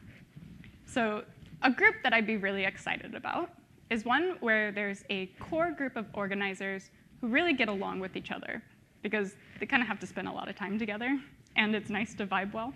So 0.87 1.25
a 1.63 1.71
group 1.71 1.97
that 2.03 2.13
I'd 2.13 2.27
be 2.27 2.37
really 2.37 2.65
excited 2.65 3.15
about 3.15 3.51
is 3.91 4.05
one 4.05 4.37
where 4.41 4.73
there's 4.73 5.05
a 5.11 5.27
core 5.41 5.71
group 5.71 5.97
of 5.97 6.07
organizers 6.15 6.91
who 7.21 7.29
really 7.29 7.53
get 7.53 7.69
along 7.69 8.01
with 8.01 8.17
each 8.17 8.31
other 8.31 8.63
because 9.03 9.37
they 9.61 9.67
kind 9.67 9.83
of 9.83 9.89
have 9.89 10.01
to 10.01 10.07
spend 10.07 10.29
a 10.29 10.33
lot 10.33 10.49
of 10.49 10.57
time 10.57 10.79
together, 10.79 11.19
and 11.57 11.75
it's 11.75 11.91
nice 11.91 12.15
to 12.15 12.27
vibe 12.27 12.53
well. 12.53 12.73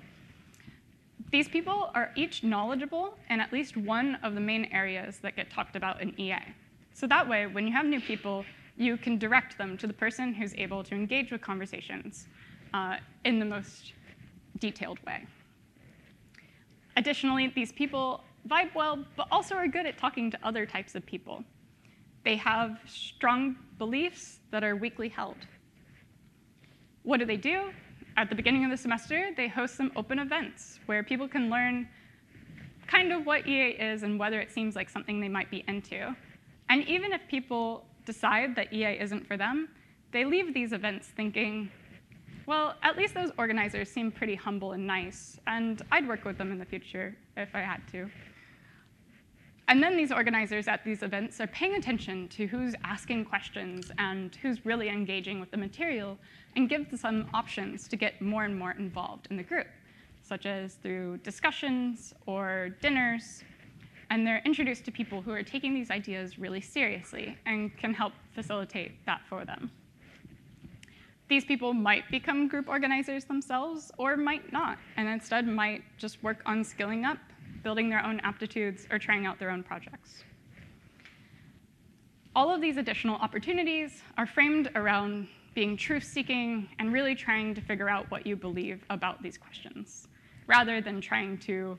These 1.30 1.48
people 1.48 1.90
are 1.94 2.10
each 2.16 2.42
knowledgeable 2.42 3.16
in 3.28 3.40
at 3.40 3.52
least 3.52 3.76
one 3.76 4.16
of 4.22 4.34
the 4.34 4.40
main 4.40 4.66
areas 4.72 5.18
that 5.18 5.36
get 5.36 5.50
talked 5.50 5.76
about 5.76 6.00
in 6.00 6.18
EA. 6.20 6.40
So 6.92 7.06
that 7.06 7.28
way, 7.28 7.46
when 7.46 7.66
you 7.66 7.72
have 7.72 7.86
new 7.86 8.00
people, 8.00 8.44
you 8.76 8.96
can 8.96 9.18
direct 9.18 9.58
them 9.58 9.76
to 9.78 9.86
the 9.86 9.92
person 9.92 10.32
who's 10.32 10.54
able 10.54 10.82
to 10.84 10.94
engage 10.94 11.30
with 11.30 11.40
conversations 11.40 12.26
uh, 12.74 12.96
in 13.24 13.38
the 13.38 13.44
most 13.44 13.92
detailed 14.58 14.98
way. 15.06 15.26
Additionally, 16.96 17.52
these 17.54 17.72
people 17.72 18.22
vibe 18.48 18.74
well, 18.74 19.04
but 19.16 19.26
also 19.30 19.54
are 19.54 19.68
good 19.68 19.86
at 19.86 19.98
talking 19.98 20.30
to 20.30 20.38
other 20.42 20.66
types 20.66 20.94
of 20.94 21.04
people. 21.04 21.44
They 22.24 22.36
have 22.36 22.78
strong 22.86 23.56
beliefs 23.78 24.40
that 24.50 24.62
are 24.62 24.76
weakly 24.76 25.08
held. 25.08 25.36
What 27.02 27.18
do 27.18 27.24
they 27.24 27.36
do? 27.36 27.70
At 28.16 28.28
the 28.28 28.34
beginning 28.34 28.64
of 28.64 28.70
the 28.70 28.76
semester, 28.76 29.30
they 29.36 29.48
host 29.48 29.76
some 29.76 29.90
open 29.96 30.18
events 30.18 30.80
where 30.86 31.02
people 31.02 31.28
can 31.28 31.48
learn 31.48 31.88
kind 32.86 33.12
of 33.12 33.24
what 33.24 33.46
EA 33.46 33.68
is 33.70 34.02
and 34.02 34.18
whether 34.18 34.40
it 34.40 34.50
seems 34.50 34.74
like 34.76 34.90
something 34.90 35.20
they 35.20 35.28
might 35.28 35.50
be 35.50 35.64
into. 35.68 36.14
And 36.68 36.86
even 36.88 37.12
if 37.12 37.20
people 37.28 37.86
decide 38.12 38.56
that 38.56 38.72
EA 38.72 38.92
isn't 39.04 39.24
for 39.26 39.36
them, 39.36 39.68
they 40.10 40.24
leave 40.24 40.52
these 40.52 40.72
events 40.72 41.06
thinking, 41.20 41.70
well, 42.46 42.74
at 42.82 42.96
least 42.96 43.14
those 43.14 43.30
organizers 43.38 43.88
seem 43.88 44.10
pretty 44.10 44.34
humble 44.34 44.72
and 44.72 44.84
nice, 44.84 45.38
and 45.46 45.82
I'd 45.92 46.08
work 46.08 46.24
with 46.24 46.36
them 46.36 46.50
in 46.50 46.58
the 46.58 46.64
future 46.64 47.16
if 47.36 47.50
I 47.54 47.60
had 47.60 47.80
to. 47.92 48.10
And 49.68 49.80
then 49.80 49.96
these 49.96 50.10
organizers 50.10 50.66
at 50.66 50.84
these 50.84 51.04
events 51.04 51.40
are 51.40 51.46
paying 51.46 51.74
attention 51.76 52.26
to 52.30 52.48
who's 52.48 52.74
asking 52.82 53.26
questions 53.26 53.92
and 53.98 54.34
who's 54.42 54.66
really 54.66 54.88
engaging 54.88 55.38
with 55.38 55.52
the 55.52 55.56
material 55.56 56.18
and 56.56 56.68
give 56.68 56.90
them 57.00 57.28
options 57.32 57.86
to 57.86 57.96
get 57.96 58.20
more 58.20 58.42
and 58.42 58.58
more 58.58 58.72
involved 58.72 59.28
in 59.30 59.36
the 59.36 59.44
group, 59.44 59.68
such 60.22 60.44
as 60.44 60.74
through 60.82 61.18
discussions 61.18 62.12
or 62.26 62.70
dinners. 62.82 63.44
And 64.10 64.26
they're 64.26 64.42
introduced 64.44 64.84
to 64.86 64.90
people 64.90 65.22
who 65.22 65.30
are 65.30 65.42
taking 65.42 65.72
these 65.72 65.90
ideas 65.90 66.38
really 66.38 66.60
seriously 66.60 67.38
and 67.46 67.76
can 67.76 67.94
help 67.94 68.12
facilitate 68.34 69.04
that 69.06 69.22
for 69.28 69.44
them. 69.44 69.70
These 71.28 71.44
people 71.44 71.72
might 71.72 72.10
become 72.10 72.48
group 72.48 72.68
organizers 72.68 73.24
themselves 73.24 73.92
or 73.98 74.16
might 74.16 74.52
not, 74.52 74.78
and 74.96 75.08
instead 75.08 75.46
might 75.46 75.82
just 75.96 76.20
work 76.24 76.42
on 76.44 76.64
skilling 76.64 77.04
up 77.04 77.18
building 77.62 77.88
their 77.90 78.04
own 78.04 78.20
aptitudes, 78.20 78.86
or 78.90 78.98
trying 78.98 79.26
out 79.26 79.38
their 79.38 79.50
own 79.50 79.62
projects. 79.62 80.24
All 82.34 82.54
of 82.54 82.60
these 82.60 82.76
additional 82.76 83.16
opportunities 83.16 84.02
are 84.16 84.26
framed 84.26 84.70
around 84.74 85.28
being 85.54 85.76
truth-seeking 85.76 86.68
and 86.78 86.92
really 86.92 87.14
trying 87.14 87.54
to 87.54 87.60
figure 87.60 87.88
out 87.88 88.10
what 88.10 88.26
you 88.26 88.36
believe 88.36 88.84
about 88.88 89.22
these 89.22 89.36
questions, 89.36 90.08
rather 90.46 90.80
than 90.80 91.00
trying 91.00 91.36
to 91.38 91.78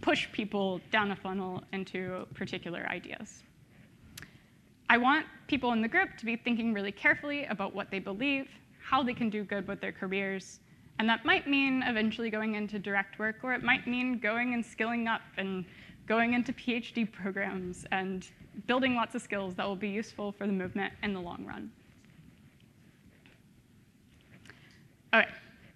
push 0.00 0.30
people 0.32 0.80
down 0.90 1.10
a 1.10 1.16
funnel 1.16 1.62
into 1.72 2.26
particular 2.34 2.86
ideas. 2.88 3.42
I 4.88 4.96
want 4.96 5.26
people 5.46 5.72
in 5.72 5.82
the 5.82 5.88
group 5.88 6.16
to 6.18 6.24
be 6.24 6.36
thinking 6.36 6.72
really 6.72 6.92
carefully 6.92 7.44
about 7.44 7.74
what 7.74 7.90
they 7.90 7.98
believe, 7.98 8.48
how 8.82 9.02
they 9.02 9.14
can 9.14 9.30
do 9.30 9.44
good 9.44 9.68
with 9.68 9.80
their 9.80 9.92
careers, 9.92 10.60
and 10.98 11.08
that 11.08 11.24
might 11.24 11.46
mean 11.46 11.82
eventually 11.86 12.28
going 12.28 12.56
into 12.56 12.78
direct 12.78 13.18
work, 13.18 13.36
or 13.42 13.54
it 13.54 13.62
might 13.62 13.86
mean 13.86 14.18
going 14.18 14.52
and 14.52 14.64
skilling 14.64 15.06
up 15.08 15.22
and 15.36 15.64
going 16.06 16.34
into 16.34 16.52
PhD 16.52 17.10
programs 17.10 17.86
and 17.92 18.28
building 18.66 18.94
lots 18.94 19.14
of 19.14 19.22
skills 19.22 19.54
that 19.54 19.66
will 19.66 19.76
be 19.76 19.88
useful 19.88 20.32
for 20.32 20.46
the 20.46 20.52
movement 20.52 20.92
in 21.02 21.14
the 21.14 21.20
long 21.20 21.46
run. 21.46 21.70
Okay, 25.14 25.28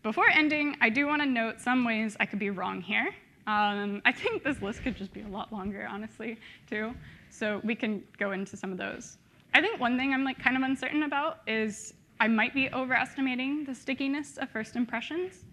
before 0.02 0.28
ending, 0.28 0.76
I 0.80 0.90
do 0.90 1.06
want 1.06 1.22
to 1.22 1.26
note 1.26 1.60
some 1.60 1.84
ways 1.84 2.16
I 2.20 2.26
could 2.26 2.38
be 2.38 2.50
wrong 2.50 2.80
here. 2.80 3.14
Um, 3.46 4.00
I 4.04 4.12
think 4.12 4.42
this 4.42 4.62
list 4.62 4.82
could 4.82 4.96
just 4.96 5.12
be 5.12 5.22
a 5.22 5.28
lot 5.28 5.52
longer, 5.52 5.86
honestly, 5.90 6.38
too. 6.68 6.94
So 7.30 7.60
we 7.64 7.74
can 7.74 8.02
go 8.18 8.32
into 8.32 8.56
some 8.56 8.72
of 8.72 8.78
those. 8.78 9.18
I 9.52 9.60
think 9.60 9.80
one 9.80 9.96
thing 9.96 10.12
I'm 10.12 10.24
like 10.24 10.38
kind 10.38 10.56
of 10.56 10.62
uncertain 10.62 11.02
about 11.02 11.40
is 11.46 11.94
I 12.20 12.28
might 12.28 12.54
be 12.54 12.70
overestimating 12.72 13.64
the 13.64 13.74
stickiness 13.74 14.36
of 14.38 14.50
first 14.50 14.76
impressions. 14.76 15.44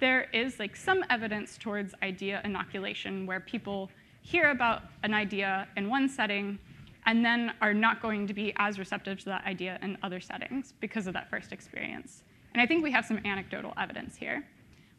There 0.00 0.28
is 0.32 0.58
like 0.58 0.76
some 0.76 1.04
evidence 1.08 1.56
towards 1.56 1.94
idea 2.02 2.40
inoculation 2.44 3.26
where 3.26 3.40
people 3.40 3.90
hear 4.22 4.50
about 4.50 4.82
an 5.04 5.14
idea 5.14 5.68
in 5.76 5.88
one 5.88 6.08
setting 6.08 6.58
and 7.06 7.24
then 7.24 7.52
are 7.60 7.72
not 7.72 8.02
going 8.02 8.26
to 8.26 8.34
be 8.34 8.52
as 8.56 8.78
receptive 8.78 9.20
to 9.20 9.26
that 9.26 9.44
idea 9.44 9.78
in 9.82 9.96
other 10.02 10.20
settings 10.20 10.74
because 10.80 11.06
of 11.06 11.14
that 11.14 11.30
first 11.30 11.52
experience. 11.52 12.24
And 12.52 12.60
I 12.60 12.66
think 12.66 12.82
we 12.82 12.90
have 12.90 13.04
some 13.04 13.20
anecdotal 13.24 13.72
evidence 13.78 14.16
here. 14.16 14.44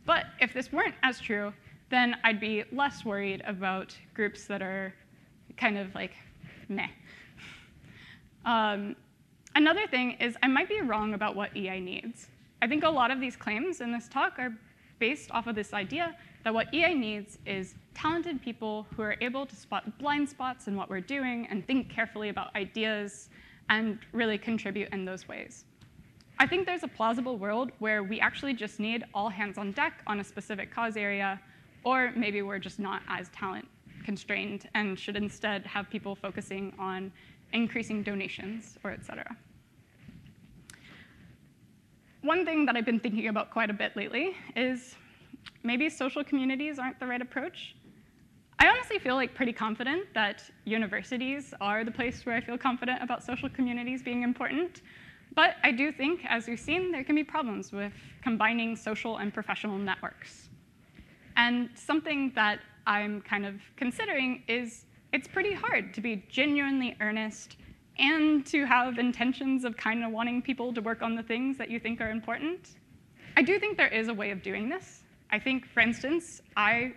But 0.05 0.25
if 0.39 0.53
this 0.53 0.71
weren't 0.71 0.95
as 1.03 1.19
true, 1.19 1.51
then 1.89 2.15
I'd 2.23 2.39
be 2.39 2.63
less 2.71 3.05
worried 3.05 3.41
about 3.45 3.95
groups 4.13 4.45
that 4.45 4.61
are 4.61 4.93
kind 5.57 5.77
of 5.77 5.93
like 5.95 6.13
meh. 6.69 6.87
Um, 8.45 8.95
Another 9.57 9.87
thing 9.87 10.11
is 10.19 10.37
I 10.43 10.47
might 10.47 10.69
be 10.69 10.81
wrong 10.81 11.15
about 11.15 11.35
what 11.35 11.57
EA 11.57 11.79
needs. 11.79 12.27
I 12.61 12.67
think 12.67 12.83
a 12.83 12.89
lot 12.89 13.09
of 13.09 13.19
these 13.19 13.35
claims 13.35 13.81
in 13.81 13.91
this 13.91 14.07
talk 14.07 14.37
are 14.37 14.55
based 14.99 15.31
off 15.31 15.47
of 15.47 15.55
this 15.55 15.73
idea 15.73 16.15
that 16.43 16.53
what 16.53 16.71
EA 16.71 16.93
needs 16.93 17.39
is 17.47 17.73
talented 17.95 18.39
people 18.39 18.85
who 18.95 19.01
are 19.01 19.15
able 19.19 19.47
to 19.47 19.55
spot 19.55 19.97
blind 19.97 20.29
spots 20.29 20.67
in 20.67 20.75
what 20.75 20.91
we're 20.91 21.01
doing 21.01 21.47
and 21.49 21.65
think 21.65 21.89
carefully 21.89 22.29
about 22.29 22.55
ideas 22.55 23.29
and 23.69 23.97
really 24.11 24.37
contribute 24.37 24.89
in 24.93 25.05
those 25.05 25.27
ways. 25.27 25.65
I 26.37 26.45
think 26.45 26.67
there's 26.67 26.83
a 26.83 26.87
plausible 26.87 27.39
world 27.39 27.71
where 27.79 28.03
we 28.03 28.19
actually 28.19 28.53
just 28.53 28.79
need 28.79 29.05
all 29.11 29.27
hands 29.27 29.57
on 29.57 29.71
deck 29.71 30.03
on 30.05 30.19
a 30.19 30.23
specific 30.23 30.71
cause 30.71 30.97
area, 30.97 31.41
or 31.83 32.11
maybe 32.15 32.41
we're 32.41 32.59
just 32.59 32.79
not 32.79 33.01
as 33.07 33.29
talent 33.29 33.67
constrained 34.03 34.69
and 34.73 34.97
should 34.97 35.15
instead 35.15 35.65
have 35.65 35.89
people 35.89 36.15
focusing 36.15 36.73
on 36.79 37.11
increasing 37.53 38.03
donations, 38.03 38.77
or 38.83 38.91
et 38.91 39.05
cetera. 39.05 39.35
One 42.21 42.45
thing 42.45 42.65
that 42.65 42.75
I've 42.75 42.85
been 42.85 42.99
thinking 42.99 43.27
about 43.27 43.51
quite 43.51 43.69
a 43.69 43.73
bit 43.73 43.95
lately 43.95 44.35
is 44.55 44.95
maybe 45.63 45.89
social 45.89 46.23
communities 46.23 46.79
aren't 46.79 46.99
the 46.99 47.07
right 47.07 47.21
approach. 47.21 47.75
I 48.59 48.67
honestly 48.67 48.97
feel 48.97 49.15
like 49.15 49.35
pretty 49.35 49.53
confident 49.53 50.13
that 50.13 50.43
universities 50.65 51.53
are 51.61 51.83
the 51.83 51.91
place 51.91 52.25
where 52.25 52.35
I 52.35 52.41
feel 52.41 52.57
confident 52.57 53.03
about 53.03 53.23
social 53.23 53.49
communities 53.49 54.01
being 54.01 54.23
important. 54.23 54.81
But 55.35 55.57
I 55.63 55.71
do 55.71 55.91
think, 55.91 56.21
as 56.27 56.47
we've 56.47 56.59
seen, 56.59 56.91
there 56.91 57.03
can 57.03 57.15
be 57.15 57.23
problems 57.23 57.71
with 57.71 57.93
combining 58.23 58.75
social 58.75 59.17
and 59.17 59.31
professional 59.31 59.77
networks. 59.77 60.46
And 61.37 61.69
something 61.75 62.31
that 62.35 62.59
I'm 62.87 63.21
kind 63.21 63.45
of 63.45 63.61
considering 63.77 64.43
is 64.47 64.85
it's 65.13 65.27
pretty 65.27 65.53
hard 65.53 65.93
to 65.93 66.01
be 66.01 66.25
genuinely 66.29 66.97
earnest 66.99 67.57
and 67.99 68.45
to 68.47 68.65
have 68.65 68.97
intentions 68.97 69.63
of 69.63 69.77
kind 69.77 70.03
of 70.03 70.11
wanting 70.11 70.41
people 70.41 70.73
to 70.73 70.81
work 70.81 71.01
on 71.01 71.15
the 71.15 71.23
things 71.23 71.57
that 71.59 71.69
you 71.69 71.79
think 71.79 72.01
are 72.01 72.09
important. 72.09 72.77
I 73.37 73.43
do 73.43 73.59
think 73.59 73.77
there 73.77 73.87
is 73.87 74.07
a 74.07 74.13
way 74.13 74.31
of 74.31 74.41
doing 74.41 74.67
this. 74.67 75.03
I 75.31 75.39
think, 75.39 75.67
for 75.67 75.79
instance, 75.79 76.41
I 76.55 76.93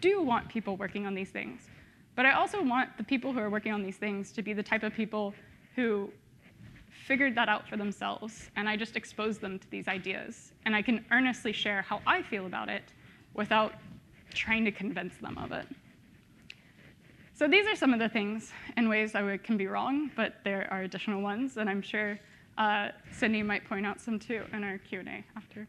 do 0.00 0.22
want 0.22 0.48
people 0.48 0.76
working 0.76 1.06
on 1.06 1.14
these 1.14 1.30
things. 1.30 1.68
But 2.14 2.24
I 2.24 2.32
also 2.32 2.62
want 2.62 2.96
the 2.98 3.04
people 3.04 3.32
who 3.32 3.40
are 3.40 3.50
working 3.50 3.72
on 3.72 3.82
these 3.82 3.96
things 3.96 4.32
to 4.32 4.42
be 4.42 4.52
the 4.52 4.62
type 4.62 4.84
of 4.84 4.92
people 4.92 5.34
who 5.74 6.10
figured 7.06 7.34
that 7.34 7.48
out 7.48 7.68
for 7.68 7.76
themselves, 7.76 8.50
and 8.54 8.68
I 8.68 8.76
just 8.76 8.96
expose 8.96 9.38
them 9.38 9.58
to 9.58 9.70
these 9.70 9.88
ideas. 9.88 10.52
And 10.66 10.76
I 10.76 10.82
can 10.82 11.04
earnestly 11.10 11.52
share 11.52 11.82
how 11.82 12.00
I 12.06 12.22
feel 12.22 12.46
about 12.46 12.68
it 12.68 12.92
without 13.34 13.74
trying 14.34 14.64
to 14.64 14.72
convince 14.72 15.14
them 15.16 15.38
of 15.38 15.52
it. 15.52 15.66
So 17.34 17.48
these 17.48 17.66
are 17.66 17.74
some 17.74 17.92
of 17.92 17.98
the 17.98 18.08
things 18.08 18.52
in 18.76 18.88
ways 18.88 19.14
I 19.14 19.36
can 19.38 19.56
be 19.56 19.66
wrong, 19.66 20.10
but 20.14 20.34
there 20.44 20.68
are 20.70 20.82
additional 20.82 21.22
ones, 21.22 21.56
and 21.56 21.68
I'm 21.68 21.82
sure 21.82 22.18
uh, 22.58 22.88
Sydney 23.10 23.42
might 23.42 23.64
point 23.64 23.86
out 23.86 24.00
some 24.00 24.18
too 24.18 24.42
in 24.52 24.62
our 24.62 24.78
Q&A 24.78 25.24
after. 25.36 25.66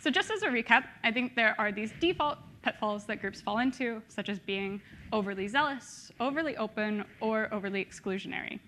So 0.00 0.10
just 0.10 0.30
as 0.30 0.42
a 0.42 0.48
recap, 0.48 0.84
I 1.02 1.10
think 1.10 1.34
there 1.34 1.54
are 1.58 1.72
these 1.72 1.92
default 2.00 2.38
pitfalls 2.62 3.04
that 3.06 3.20
groups 3.20 3.40
fall 3.40 3.58
into, 3.58 4.02
such 4.08 4.28
as 4.28 4.38
being 4.38 4.80
overly 5.12 5.48
zealous, 5.48 6.12
overly 6.20 6.56
open, 6.56 7.04
or 7.20 7.52
overly 7.52 7.84
exclusionary. 7.84 8.60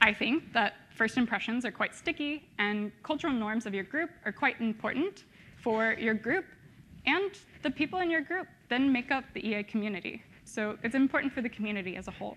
I 0.00 0.14
think 0.14 0.52
that 0.52 0.74
first 0.96 1.16
impressions 1.16 1.64
are 1.64 1.72
quite 1.72 1.94
sticky, 1.94 2.48
and 2.58 2.90
cultural 3.02 3.32
norms 3.32 3.66
of 3.66 3.74
your 3.74 3.84
group 3.84 4.10
are 4.24 4.32
quite 4.32 4.60
important 4.60 5.24
for 5.62 5.92
your 5.98 6.14
group, 6.14 6.44
and 7.06 7.32
the 7.62 7.70
people 7.70 8.00
in 8.00 8.10
your 8.10 8.20
group 8.20 8.46
then 8.68 8.92
make 8.92 9.10
up 9.10 9.24
the 9.34 9.46
EA 9.46 9.62
community. 9.62 10.22
So 10.44 10.78
it's 10.82 10.94
important 10.94 11.32
for 11.32 11.42
the 11.42 11.48
community 11.48 11.96
as 11.96 12.08
a 12.08 12.10
whole. 12.10 12.36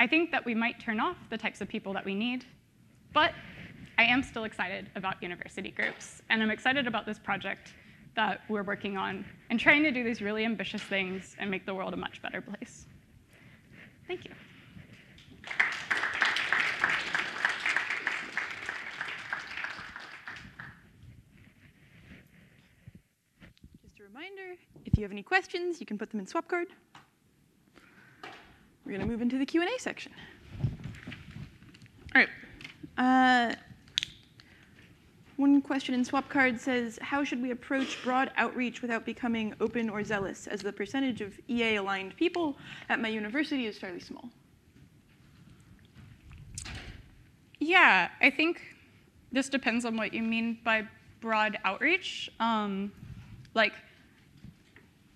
I 0.00 0.06
think 0.06 0.30
that 0.32 0.44
we 0.44 0.54
might 0.54 0.80
turn 0.80 1.00
off 1.00 1.16
the 1.30 1.38
types 1.38 1.60
of 1.60 1.68
people 1.68 1.92
that 1.92 2.04
we 2.04 2.14
need, 2.14 2.44
but 3.12 3.32
I 3.96 4.04
am 4.04 4.22
still 4.22 4.44
excited 4.44 4.90
about 4.96 5.22
university 5.22 5.70
groups, 5.70 6.20
and 6.30 6.42
I'm 6.42 6.50
excited 6.50 6.86
about 6.86 7.06
this 7.06 7.18
project 7.18 7.72
that 8.16 8.40
we're 8.48 8.62
working 8.62 8.96
on 8.96 9.24
and 9.50 9.58
trying 9.58 9.82
to 9.84 9.90
do 9.90 10.04
these 10.04 10.20
really 10.20 10.44
ambitious 10.44 10.82
things 10.82 11.36
and 11.38 11.50
make 11.50 11.64
the 11.66 11.74
world 11.74 11.94
a 11.94 11.96
much 11.96 12.22
better 12.22 12.40
place. 12.40 12.86
Thank 14.06 14.24
you. 14.24 14.32
If 24.84 24.98
you 24.98 25.04
have 25.04 25.12
any 25.12 25.22
questions, 25.22 25.80
you 25.80 25.86
can 25.86 25.98
put 25.98 26.10
them 26.10 26.20
in 26.20 26.26
Swapcard. 26.26 26.66
We're 28.84 28.92
going 28.92 29.00
to 29.00 29.06
move 29.06 29.22
into 29.22 29.38
the 29.38 29.46
Q&A 29.46 29.66
section. 29.78 30.12
All 32.14 32.22
right. 32.22 32.28
Uh, 32.96 33.54
one 35.36 35.60
question 35.60 35.94
in 35.94 36.04
Swapcard 36.04 36.60
says, 36.60 36.98
how 37.02 37.24
should 37.24 37.42
we 37.42 37.50
approach 37.50 38.02
broad 38.04 38.30
outreach 38.36 38.82
without 38.82 39.04
becoming 39.04 39.52
open 39.60 39.88
or 39.90 40.04
zealous, 40.04 40.46
as 40.46 40.60
the 40.60 40.72
percentage 40.72 41.20
of 41.20 41.38
EA-aligned 41.48 42.16
people 42.16 42.56
at 42.88 43.00
my 43.00 43.08
university 43.08 43.66
is 43.66 43.76
fairly 43.76 43.98
small? 43.98 44.30
Yeah, 47.58 48.10
I 48.20 48.30
think 48.30 48.60
this 49.32 49.48
depends 49.48 49.84
on 49.84 49.96
what 49.96 50.14
you 50.14 50.22
mean 50.22 50.58
by 50.62 50.86
broad 51.20 51.58
outreach. 51.64 52.30
Um, 52.38 52.92
like, 53.54 53.72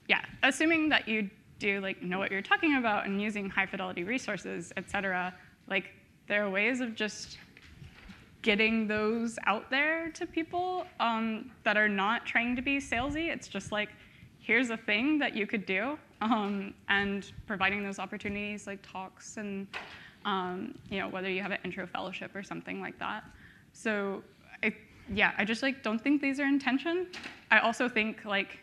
yeah, 0.08 0.24
assuming 0.42 0.88
that 0.88 1.06
you 1.06 1.30
do 1.58 1.80
like 1.80 2.02
know 2.02 2.18
what 2.18 2.30
you're 2.30 2.42
talking 2.42 2.76
about 2.76 3.06
and 3.06 3.20
using 3.20 3.48
high 3.48 3.66
fidelity 3.66 4.04
resources, 4.04 4.72
et 4.76 4.90
cetera, 4.90 5.34
like 5.68 5.90
there 6.26 6.44
are 6.44 6.50
ways 6.50 6.80
of 6.80 6.94
just 6.94 7.38
getting 8.42 8.86
those 8.86 9.38
out 9.46 9.68
there 9.68 10.10
to 10.12 10.26
people 10.26 10.86
um, 11.00 11.50
that 11.64 11.76
are 11.76 11.88
not 11.88 12.24
trying 12.24 12.54
to 12.54 12.62
be 12.62 12.78
salesy. 12.78 13.28
It's 13.28 13.48
just 13.48 13.72
like, 13.72 13.90
here's 14.38 14.70
a 14.70 14.76
thing 14.76 15.18
that 15.18 15.34
you 15.34 15.46
could 15.46 15.66
do, 15.66 15.98
um, 16.20 16.72
and 16.88 17.30
providing 17.46 17.82
those 17.82 17.98
opportunities 17.98 18.66
like 18.66 18.80
talks 18.82 19.36
and 19.36 19.66
um, 20.24 20.74
you 20.90 20.98
know 20.98 21.08
whether 21.08 21.28
you 21.28 21.42
have 21.42 21.50
an 21.50 21.58
intro 21.64 21.86
fellowship 21.86 22.34
or 22.34 22.42
something 22.42 22.80
like 22.80 22.98
that. 22.98 23.24
So 23.72 24.22
I, 24.62 24.74
yeah, 25.12 25.32
I 25.36 25.44
just 25.44 25.62
like 25.62 25.82
don't 25.82 26.00
think 26.00 26.22
these 26.22 26.40
are 26.40 26.46
intention. 26.46 27.08
I 27.50 27.58
also 27.58 27.88
think 27.88 28.24
like 28.24 28.58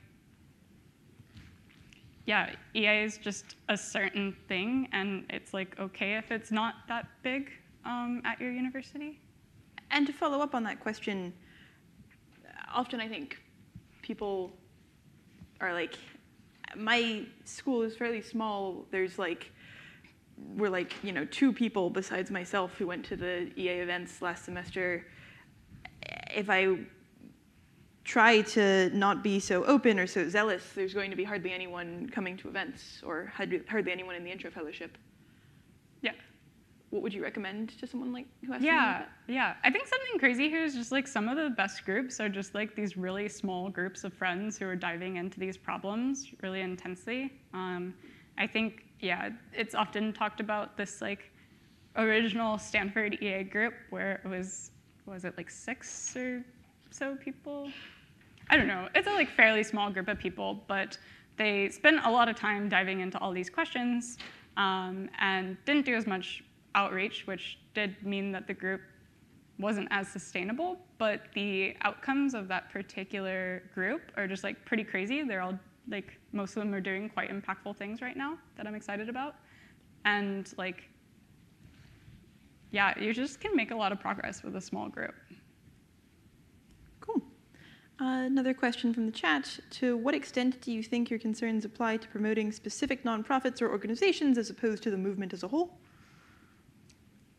yeah, 2.25 2.55
EA 2.75 3.03
is 3.03 3.17
just 3.17 3.55
a 3.69 3.77
certain 3.77 4.35
thing, 4.47 4.88
and 4.91 5.25
it's 5.29 5.53
like 5.53 5.79
okay 5.79 6.15
if 6.15 6.31
it's 6.31 6.51
not 6.51 6.75
that 6.88 7.07
big 7.21 7.51
um, 7.85 8.21
at 8.25 8.41
your 8.41 8.51
university. 8.51 9.19
And 9.91 10.07
to 10.07 10.13
follow 10.13 10.39
up 10.39 10.55
on 10.55 10.63
that 10.63 10.79
question, 10.79 11.33
often 12.73 12.99
I 12.99 13.07
think 13.07 13.38
people 14.01 14.51
are 15.61 15.73
like, 15.73 15.95
my 16.75 17.25
school 17.45 17.83
is 17.83 17.95
fairly 17.95 18.21
small. 18.21 18.85
There's 18.89 19.19
like, 19.19 19.51
we're 20.55 20.69
like, 20.69 20.93
you 21.03 21.11
know, 21.11 21.25
two 21.25 21.53
people 21.53 21.89
besides 21.89 22.31
myself 22.31 22.73
who 22.77 22.88
went 22.88 23.05
to 23.05 23.15
the 23.15 23.51
EA 23.55 23.81
events 23.81 24.21
last 24.21 24.45
semester. 24.45 25.05
If 26.35 26.49
I 26.49 26.77
try 28.05 28.41
to 28.41 28.89
not 28.91 29.23
be 29.23 29.39
so 29.39 29.65
open 29.65 29.99
or 29.99 30.07
so 30.07 30.29
zealous, 30.29 30.63
there's 30.75 30.93
going 30.93 31.09
to 31.09 31.17
be 31.17 31.23
hardly 31.23 31.51
anyone 31.51 32.09
coming 32.09 32.37
to 32.37 32.47
events 32.47 33.01
or 33.05 33.33
hardly 33.35 33.91
anyone 33.91 34.15
in 34.15 34.23
the 34.23 34.31
intro 34.31 34.49
fellowship. 34.49 34.97
Yeah. 36.01 36.11
What 36.91 37.01
would 37.01 37.13
you 37.13 37.23
recommend 37.23 37.77
to 37.79 37.87
someone 37.87 38.13
like 38.13 38.27
who 38.45 38.53
has 38.53 38.61
yeah 38.61 39.05
yeah. 39.27 39.55
I 39.63 39.71
think 39.71 39.87
something 39.87 40.19
crazy 40.19 40.47
here 40.49 40.63
is 40.63 40.75
just 40.75 40.91
like 40.91 41.07
some 41.07 41.27
of 41.27 41.35
the 41.35 41.49
best 41.49 41.83
groups 41.83 42.21
are 42.21 42.29
just 42.29 42.53
like 42.53 42.75
these 42.75 42.95
really 42.95 43.27
small 43.27 43.69
groups 43.69 44.03
of 44.03 44.13
friends 44.13 44.57
who 44.57 44.65
are 44.67 44.75
diving 44.75 45.17
into 45.17 45.39
these 45.39 45.57
problems 45.57 46.31
really 46.41 46.61
intensely. 46.61 47.33
Um, 47.53 47.93
i 48.37 48.47
think 48.47 48.83
yeah 48.99 49.29
it's 49.53 49.75
often 49.75 50.11
talked 50.13 50.39
about 50.39 50.77
this 50.77 51.01
like 51.01 51.31
original 51.97 52.57
stanford 52.57 53.17
ea 53.21 53.43
group 53.43 53.73
where 53.89 54.21
it 54.23 54.27
was 54.27 54.71
was 55.05 55.25
it 55.25 55.35
like 55.37 55.49
six 55.49 56.15
or 56.15 56.43
so 56.91 57.15
people 57.15 57.69
i 58.49 58.58
don't 58.58 58.67
know 58.67 58.88
it's 58.95 59.08
a 59.08 59.12
like 59.12 59.29
fairly 59.29 59.63
small 59.63 59.89
group 59.89 60.08
of 60.08 60.17
people 60.19 60.63
but 60.67 60.97
they 61.38 61.69
spent 61.69 61.99
a 62.05 62.10
lot 62.10 62.29
of 62.29 62.36
time 62.36 62.69
diving 62.69 63.01
into 63.01 63.17
all 63.19 63.31
these 63.31 63.49
questions 63.49 64.17
um, 64.58 65.10
and 65.19 65.58
didn't 65.65 65.86
do 65.86 65.95
as 65.95 66.08
much 66.08 66.43
outreach, 66.75 67.27
which 67.27 67.60
did 67.73 67.95
mean 68.05 68.31
that 68.31 68.47
the 68.47 68.53
group 68.53 68.81
wasn't 69.60 69.88
as 69.91 70.08
sustainable, 70.08 70.77
but 70.97 71.21
the 71.34 71.75
outcomes 71.81 72.34
of 72.34 72.47
that 72.47 72.69
particular 72.71 73.63
group 73.73 74.12
are 74.17 74.27
just 74.27 74.43
like 74.43 74.63
pretty 74.65 74.84
crazy. 74.84 75.23
They're 75.23 75.41
all 75.41 75.58
like 75.88 76.17
most 76.31 76.58
of 76.58 76.63
them 76.63 76.73
are 76.73 76.81
doing 76.81 77.10
quite 77.10 77.29
impactful 77.29 77.77
things 77.77 78.01
right 78.01 78.17
now 78.17 78.38
that 78.58 78.67
I'm 78.67 78.75
excited 78.75 79.08
about. 79.08 79.36
And 80.03 80.51
like 80.58 80.89
yeah, 82.71 82.97
you 82.99 83.13
just 83.13 83.39
can 83.39 83.55
make 83.55 83.71
a 83.71 83.75
lot 83.75 83.93
of 83.93 83.99
progress 84.01 84.43
with 84.43 84.55
a 84.58 84.62
small 84.62 84.89
group. 84.89 85.15
Another 87.97 88.53
question 88.53 88.93
from 88.93 89.05
the 89.05 89.12
chat. 89.12 89.60
To 89.71 89.95
what 89.95 90.13
extent 90.13 90.60
do 90.62 90.71
you 90.71 90.84
think 90.84 91.10
your 91.10 91.19
concerns 91.19 91.63
apply 91.63 91.97
to 91.97 92.08
promoting 92.10 92.51
specific 92.51 93.03
nonprofits 93.03 93.62
or 93.62 93.69
organizations 93.69 94.38
as 94.38 94.49
opposed 94.49 94.84
to 94.84 94.91
the 94.91 94.97
movement 94.97 95.34
as 95.34 95.43
a 95.43 95.47
whole? 95.47 95.77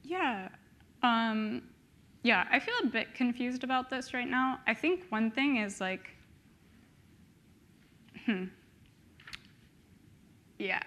Yeah. 0.02 0.48
Um, 1.02 1.62
yeah, 2.22 2.46
I 2.50 2.58
feel 2.58 2.74
a 2.82 2.86
bit 2.86 3.14
confused 3.14 3.64
about 3.64 3.90
this 3.90 4.14
right 4.14 4.28
now. 4.28 4.60
I 4.66 4.72
think 4.72 5.04
one 5.10 5.30
thing 5.30 5.58
is 5.58 5.80
like, 5.80 6.10
hmm. 8.24 8.44
Yeah. 10.58 10.80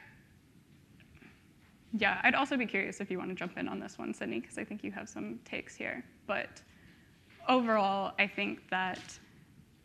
Yeah, 1.97 2.19
I'd 2.23 2.36
also 2.36 2.58
be 2.58 2.65
curious 2.65 3.01
if 3.01 3.12
you 3.12 3.19
want 3.19 3.29
to 3.29 3.36
jump 3.36 3.58
in 3.58 3.67
on 3.67 3.79
this 3.79 3.97
one, 3.99 4.13
Sydney, 4.13 4.39
because 4.39 4.58
I 4.58 4.63
think 4.63 4.84
you 4.84 4.91
have 4.91 5.08
some 5.08 5.39
takes 5.45 5.75
here. 5.75 6.03
But 6.25 6.62
overall, 7.47 8.13
I 8.17 8.25
think 8.27 8.67
that 8.69 8.99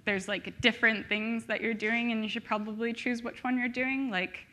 there's 0.04 0.28
like 0.28 0.60
different 0.60 1.08
things 1.08 1.46
that 1.46 1.60
you're 1.60 1.74
doing, 1.74 2.12
and 2.12 2.22
you 2.22 2.28
should 2.28 2.44
probably 2.44 2.92
choose 2.92 3.22
which 3.22 3.42
one 3.42 3.58
you're 3.58 3.68
doing. 3.68 4.10
Like, 4.10 4.46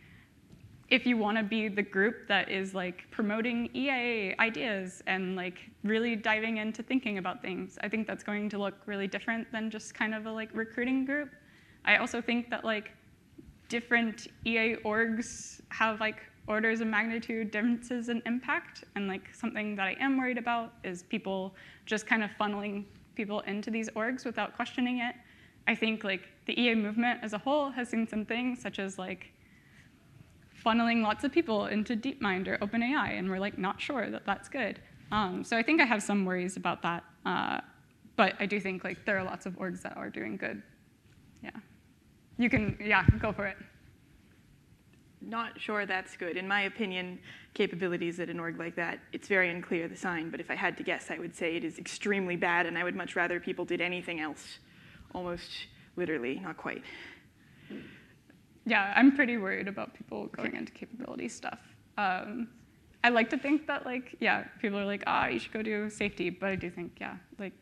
if 0.90 1.06
you 1.06 1.18
want 1.18 1.38
to 1.38 1.44
be 1.44 1.70
the 1.70 1.82
group 1.82 2.28
that 2.28 2.50
is 2.50 2.74
like 2.74 3.10
promoting 3.12 3.70
EA 3.74 4.36
ideas 4.40 5.02
and 5.08 5.38
like 5.38 5.58
really 5.84 6.18
diving 6.18 6.58
into 6.58 6.84
thinking 6.84 7.18
about 7.18 7.42
things, 7.42 7.78
I 7.82 7.88
think 7.88 8.08
that's 8.08 8.24
going 8.24 8.50
to 8.50 8.58
look 8.58 8.76
really 8.86 9.08
different 9.08 9.50
than 9.54 9.72
just 9.72 9.94
kind 9.94 10.14
of 10.14 10.26
a 10.26 10.32
like 10.32 10.50
recruiting 10.54 11.06
group. 11.06 11.30
I 11.86 11.96
also 11.98 12.22
think 12.22 12.50
that 12.50 12.66
like 12.66 12.92
different 13.70 14.28
EA 14.46 14.76
orgs 14.84 15.62
have 15.70 16.02
like 16.02 16.18
orders 16.48 16.82
of 16.82 16.88
magnitude 16.88 17.52
differences 17.52 18.10
in 18.10 18.22
impact, 18.26 18.84
and 18.96 19.08
like 19.08 19.34
something 19.34 19.76
that 19.78 19.88
I 19.88 19.96
am 20.00 20.18
worried 20.18 20.38
about 20.38 20.74
is 20.84 21.04
people 21.04 21.56
just 21.86 22.06
kind 22.06 22.24
of 22.24 22.30
funneling 22.40 22.84
people 23.16 23.40
into 23.42 23.72
these 23.72 23.90
orgs 23.92 24.26
without 24.26 24.56
questioning 24.56 25.00
it. 25.00 25.16
I 25.68 25.76
think 25.76 26.04
like 26.04 26.22
the 26.46 26.60
EA 26.60 26.76
movement 26.76 27.20
as 27.22 27.34
a 27.34 27.38
whole 27.38 27.70
has 27.70 27.90
seen 27.90 28.08
some 28.08 28.26
things 28.26 28.62
such 28.62 28.80
as 28.80 28.98
like 28.98 29.32
funneling 30.66 31.02
lots 31.02 31.24
of 31.24 31.32
people 31.32 31.68
into 31.68 31.96
DeepMind 31.96 32.48
or 32.48 32.58
OpenAI, 32.58 33.18
and 33.18 33.30
we're 33.30 33.40
like 33.40 33.58
not 33.58 33.82
sure 33.82 34.10
that 34.10 34.26
that's 34.26 34.50
good. 34.50 34.80
Um, 35.12 35.44
so 35.44 35.58
I 35.58 35.64
think 35.64 35.82
I 35.82 35.86
have 35.86 36.02
some 36.02 36.26
worries 36.26 36.58
about 36.58 36.82
that, 36.84 37.04
uh, 37.26 37.62
but 38.16 38.36
I 38.40 38.46
do 38.46 38.60
think 38.60 38.84
like 38.84 39.06
there 39.06 39.18
are 39.18 39.24
lots 39.24 39.46
of 39.46 39.54
orgs 39.54 39.82
that 39.82 39.98
are 39.98 40.10
doing 40.10 40.38
good. 40.38 40.62
Yeah. 41.44 41.52
You 42.38 42.50
can, 42.50 42.78
yeah, 42.84 43.06
go 43.20 43.32
for 43.32 43.46
it. 43.46 43.58
Not 45.22 45.60
sure 45.60 45.86
that's 45.86 46.18
good. 46.18 46.38
In 46.38 46.48
my 46.48 46.62
opinion, 46.62 47.20
capabilities 47.54 48.20
at 48.20 48.30
an 48.30 48.40
org 48.40 48.58
like 48.58 48.76
that, 48.76 49.00
it's 49.14 49.28
very 49.28 49.52
unclear 49.52 49.88
the 49.88 49.96
sign, 49.96 50.32
but 50.32 50.40
if 50.40 50.50
I 50.50 50.56
had 50.56 50.78
to 50.78 50.84
guess, 50.84 51.12
I 51.12 51.20
would 51.20 51.36
say 51.36 51.56
it 51.56 51.64
is 51.64 51.78
extremely 51.78 52.36
bad, 52.36 52.66
and 52.66 52.78
I 52.78 52.84
would 52.84 52.96
much 52.96 53.16
rather 53.16 53.40
people 53.40 53.66
did 53.66 53.82
anything 53.82 54.20
else. 54.20 54.60
Almost 55.14 55.50
literally, 55.96 56.40
not 56.40 56.58
quite. 56.58 56.84
Yeah, 58.66 58.94
I'm 58.96 59.16
pretty 59.16 59.38
worried 59.38 59.68
about 59.68 59.94
people 59.94 60.28
going 60.28 60.56
into 60.56 60.72
capability 60.72 61.28
stuff. 61.28 61.60
Um, 61.98 62.50
I 63.04 63.10
like 63.10 63.30
to 63.32 63.38
think 63.38 63.68
that, 63.68 63.86
like, 63.86 64.16
yeah, 64.20 64.46
people 64.60 64.78
are 64.78 64.86
like, 64.86 65.04
ah, 65.08 65.28
you 65.28 65.40
should 65.40 65.52
go 65.52 65.64
do 65.64 65.90
safety, 65.90 66.30
but 66.30 66.50
I 66.50 66.56
do 66.56 66.70
think, 66.70 66.98
yeah, 67.00 67.16
like, 67.40 67.54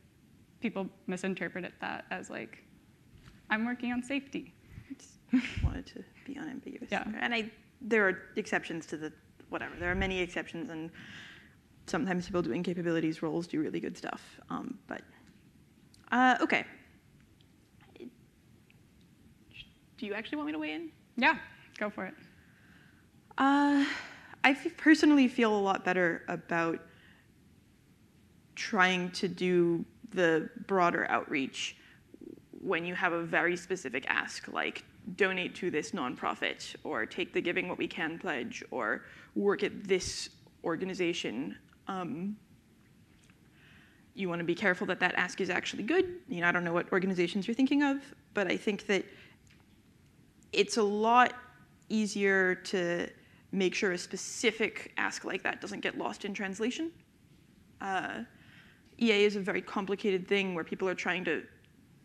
people 0.60 0.90
misinterpret 1.08 1.72
that 1.80 2.06
as 2.12 2.30
like, 2.30 2.64
I'm 3.50 3.66
working 3.66 3.92
on 3.92 4.04
safety. 4.04 4.54
Just 4.98 5.18
wanted 5.64 5.86
to 5.88 6.04
be 6.26 6.38
unambiguous. 6.38 6.90
Yeah. 6.92 7.06
And 7.20 7.34
I, 7.34 7.50
there 7.82 8.08
are 8.08 8.20
exceptions 8.36 8.86
to 8.88 8.98
the 8.98 9.14
whatever. 9.50 9.76
There 9.80 9.92
are 9.92 9.96
many 9.96 10.20
exceptions, 10.20 10.70
and 10.70 10.92
sometimes 11.88 12.26
people 12.26 12.42
doing 12.42 12.64
capabilities 12.64 13.22
roles 13.22 13.48
do 13.48 13.62
really 13.62 13.80
good 13.80 13.98
stuff. 13.98 14.22
Um, 14.50 14.78
but 14.88 15.02
uh, 16.12 16.38
okay. 16.42 16.66
Do 20.00 20.06
you 20.06 20.14
actually 20.14 20.38
want 20.38 20.48
me 20.48 20.54
to 20.54 20.60
weigh 20.60 20.74
in? 20.74 20.90
Yeah, 21.18 21.36
go 21.78 21.90
for 21.90 22.06
it. 22.06 22.14
Uh, 23.38 23.86
I 24.46 24.52
f- 24.52 24.78
personally 24.78 25.28
feel 25.28 25.54
a 25.54 25.60
lot 25.60 25.84
better 25.84 26.24
about 26.30 26.80
trying 28.56 29.12
to 29.12 29.28
do 29.28 29.84
the 30.12 30.50
broader 30.68 31.06
outreach 31.10 31.76
when 32.62 32.86
you 32.86 32.96
have 32.96 33.12
a 33.12 33.24
very 33.24 33.58
specific 33.58 34.06
ask, 34.08 34.48
like 34.48 34.86
donate 35.18 35.54
to 35.56 35.70
this 35.70 35.92
nonprofit, 35.92 36.76
or 36.86 37.06
take 37.06 37.34
the 37.34 37.42
Giving 37.42 37.68
What 37.68 37.78
We 37.78 37.88
Can 37.88 38.18
pledge, 38.18 38.64
or 38.72 39.04
work 39.36 39.64
at 39.64 39.84
this 39.84 40.30
organization. 40.64 41.58
Um, 41.90 42.38
you 44.16 44.30
want 44.30 44.40
to 44.40 44.46
be 44.46 44.56
careful 44.56 44.88
that 44.88 45.02
that 45.02 45.16
ask 45.16 45.42
is 45.42 45.50
actually 45.50 45.84
good. 45.84 46.06
You 46.30 46.40
know, 46.40 46.48
I 46.48 46.54
don't 46.54 46.64
know 46.64 46.74
what 46.74 46.90
organizations 46.94 47.48
you're 47.48 47.56
thinking 47.56 47.84
of, 47.84 47.98
but 48.34 48.50
I 48.50 48.56
think 48.56 48.86
that 48.88 49.04
it's 50.52 50.78
a 50.78 50.84
lot 50.84 51.34
easier 51.90 52.56
to 52.56 53.08
make 53.52 53.74
sure 53.74 53.92
a 53.92 53.98
specific 53.98 54.94
ask 54.98 55.26
like 55.26 55.44
that 55.44 55.62
doesn't 55.62 55.82
get 55.82 55.98
lost 55.98 56.26
in 56.26 56.34
translation. 56.34 56.92
Uh, 57.82 58.22
EA 59.00 59.24
is 59.24 59.36
a 59.36 59.40
very 59.40 59.62
complicated 59.62 60.28
thing 60.28 60.54
where 60.54 60.64
people 60.64 60.88
are 60.88 60.96
trying 60.96 61.24
to 61.24 61.44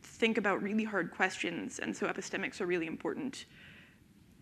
think 0.03 0.39
about 0.39 0.63
really 0.63 0.85
hard 0.85 1.11
questions, 1.11 1.81
and 1.81 1.95
so 1.95 2.07
epistemics 2.07 2.61
are 2.61 2.67
really 2.67 2.87
important. 2.87 3.47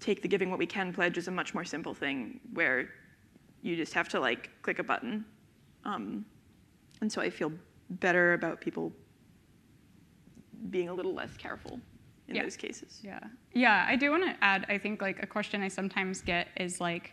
Take 0.00 0.22
the 0.22 0.28
Giving 0.28 0.50
What 0.50 0.58
We 0.58 0.66
Can 0.66 0.92
pledge 0.92 1.16
is 1.16 1.28
a 1.28 1.30
much 1.30 1.54
more 1.54 1.64
simple 1.64 1.94
thing 1.94 2.40
where 2.52 2.90
you 3.62 3.76
just 3.76 3.94
have 3.94 4.08
to 4.10 4.20
like 4.20 4.50
click 4.62 4.80
a 4.80 4.84
button. 4.84 5.24
Um, 5.84 6.24
and 7.00 7.10
so 7.10 7.20
I 7.20 7.30
feel 7.30 7.52
better 7.90 8.34
about 8.34 8.60
people 8.60 8.92
being 10.70 10.88
a 10.88 10.94
little 10.94 11.14
less 11.14 11.36
careful 11.36 11.80
in 12.28 12.36
Yeah. 12.36 12.42
those 12.42 12.56
cases. 12.56 13.00
Yeah. 13.02 13.20
Yeah, 13.52 13.84
I 13.88 13.96
do 13.96 14.10
want 14.10 14.24
to 14.24 14.36
add, 14.44 14.66
I 14.68 14.78
think 14.78 15.02
like 15.02 15.22
a 15.22 15.26
question 15.26 15.62
I 15.62 15.68
sometimes 15.68 16.22
get 16.22 16.48
is 16.56 16.80
like, 16.80 17.12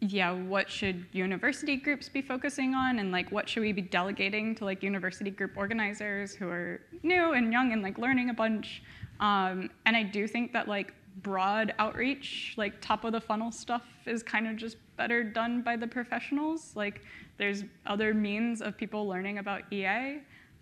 yeah, 0.00 0.30
what 0.32 0.70
should 0.70 1.04
university 1.12 1.76
groups 1.76 2.08
be 2.08 2.22
focusing 2.22 2.74
on 2.74 2.98
and 3.00 3.12
like 3.12 3.30
what 3.30 3.48
should 3.48 3.60
we 3.60 3.72
be 3.72 3.82
delegating 3.82 4.54
to 4.56 4.64
like 4.64 4.82
university 4.82 5.30
group 5.30 5.52
organizers 5.56 6.34
who 6.34 6.48
are 6.48 6.80
new 7.02 7.32
and 7.32 7.52
young 7.52 7.72
and 7.72 7.82
like 7.82 7.98
learning 7.98 8.30
a 8.30 8.34
bunch. 8.34 8.82
Um, 9.20 9.70
and 9.84 9.94
I 9.96 10.02
do 10.02 10.26
think 10.26 10.52
that 10.54 10.68
like 10.68 10.94
broad 11.22 11.74
outreach, 11.78 12.54
like 12.56 12.80
top 12.80 13.04
of 13.04 13.12
the 13.12 13.20
funnel 13.20 13.52
stuff 13.52 13.84
is 14.06 14.22
kind 14.22 14.46
of 14.48 14.56
just 14.56 14.78
better 14.96 15.22
done 15.22 15.60
by 15.60 15.76
the 15.76 15.86
professionals. 15.86 16.74
Like 16.74 17.02
there's 17.36 17.64
other 17.84 18.14
means 18.14 18.62
of 18.62 18.78
people 18.78 19.06
learning 19.06 19.36
about 19.38 19.70
EA. 19.70 20.20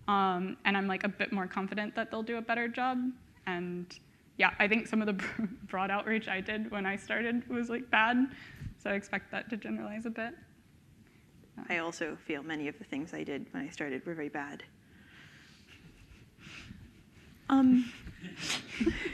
Um, 0.09 0.57
and 0.65 0.77
I'm 0.77 0.89
like 0.89 1.05
a 1.05 1.09
bit 1.09 1.33
more 1.33 1.47
confident 1.47 1.95
that 1.95 2.11
they'll 2.11 2.23
do 2.25 2.39
a 2.39 2.43
better 2.43 2.67
job. 2.67 2.99
And 3.49 3.99
yeah, 4.37 4.53
I 4.59 4.69
think 4.69 4.87
some 4.87 5.01
of 5.01 5.07
the 5.07 5.25
broad 5.69 5.91
outreach 5.91 6.29
I 6.29 6.41
did 6.41 6.71
when 6.71 6.85
I 6.85 6.97
started 6.97 7.49
was 7.49 7.71
like 7.71 7.91
bad. 7.91 8.29
So 8.77 8.91
I 8.91 8.93
expect 8.93 9.31
that 9.33 9.49
to 9.51 9.57
generalize 9.57 10.05
a 10.07 10.11
bit. 10.11 10.35
I 11.69 11.79
also 11.79 12.17
feel 12.27 12.43
many 12.43 12.69
of 12.69 12.79
the 12.79 12.85
things 12.85 13.15
I 13.15 13.25
did 13.25 13.47
when 13.53 13.65
I 13.65 13.71
started 13.71 14.05
were 14.07 14.15
very 14.15 14.29
bad. 14.29 14.63
Um, 17.49 17.91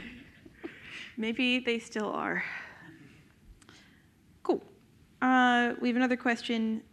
maybe 1.17 1.59
they 1.59 1.79
still 1.79 2.11
are. 2.11 2.43
Cool. 4.43 4.61
Uh, 5.21 5.73
we 5.81 5.87
have 5.87 5.95
another 5.95 6.17
question. 6.17 6.83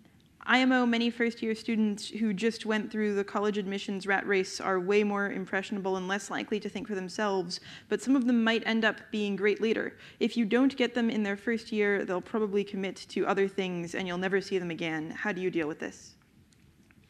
IMO, 0.44 0.86
many 0.86 1.08
first 1.08 1.40
year 1.40 1.54
students 1.54 2.08
who 2.08 2.34
just 2.34 2.66
went 2.66 2.90
through 2.90 3.14
the 3.14 3.22
college 3.22 3.58
admissions 3.58 4.06
rat 4.06 4.26
race 4.26 4.60
are 4.60 4.80
way 4.80 5.04
more 5.04 5.30
impressionable 5.30 5.96
and 5.96 6.08
less 6.08 6.30
likely 6.30 6.58
to 6.58 6.68
think 6.68 6.88
for 6.88 6.96
themselves, 6.96 7.60
but 7.88 8.02
some 8.02 8.16
of 8.16 8.26
them 8.26 8.42
might 8.42 8.66
end 8.66 8.84
up 8.84 8.96
being 9.12 9.36
great 9.36 9.60
later. 9.60 9.96
If 10.18 10.36
you 10.36 10.44
don't 10.44 10.76
get 10.76 10.94
them 10.94 11.10
in 11.10 11.22
their 11.22 11.36
first 11.36 11.70
year, 11.70 12.04
they'll 12.04 12.20
probably 12.20 12.64
commit 12.64 12.96
to 13.10 13.26
other 13.26 13.46
things 13.46 13.94
and 13.94 14.08
you'll 14.08 14.18
never 14.18 14.40
see 14.40 14.58
them 14.58 14.70
again. 14.70 15.10
How 15.10 15.30
do 15.30 15.40
you 15.40 15.50
deal 15.50 15.68
with 15.68 15.78
this? 15.78 16.16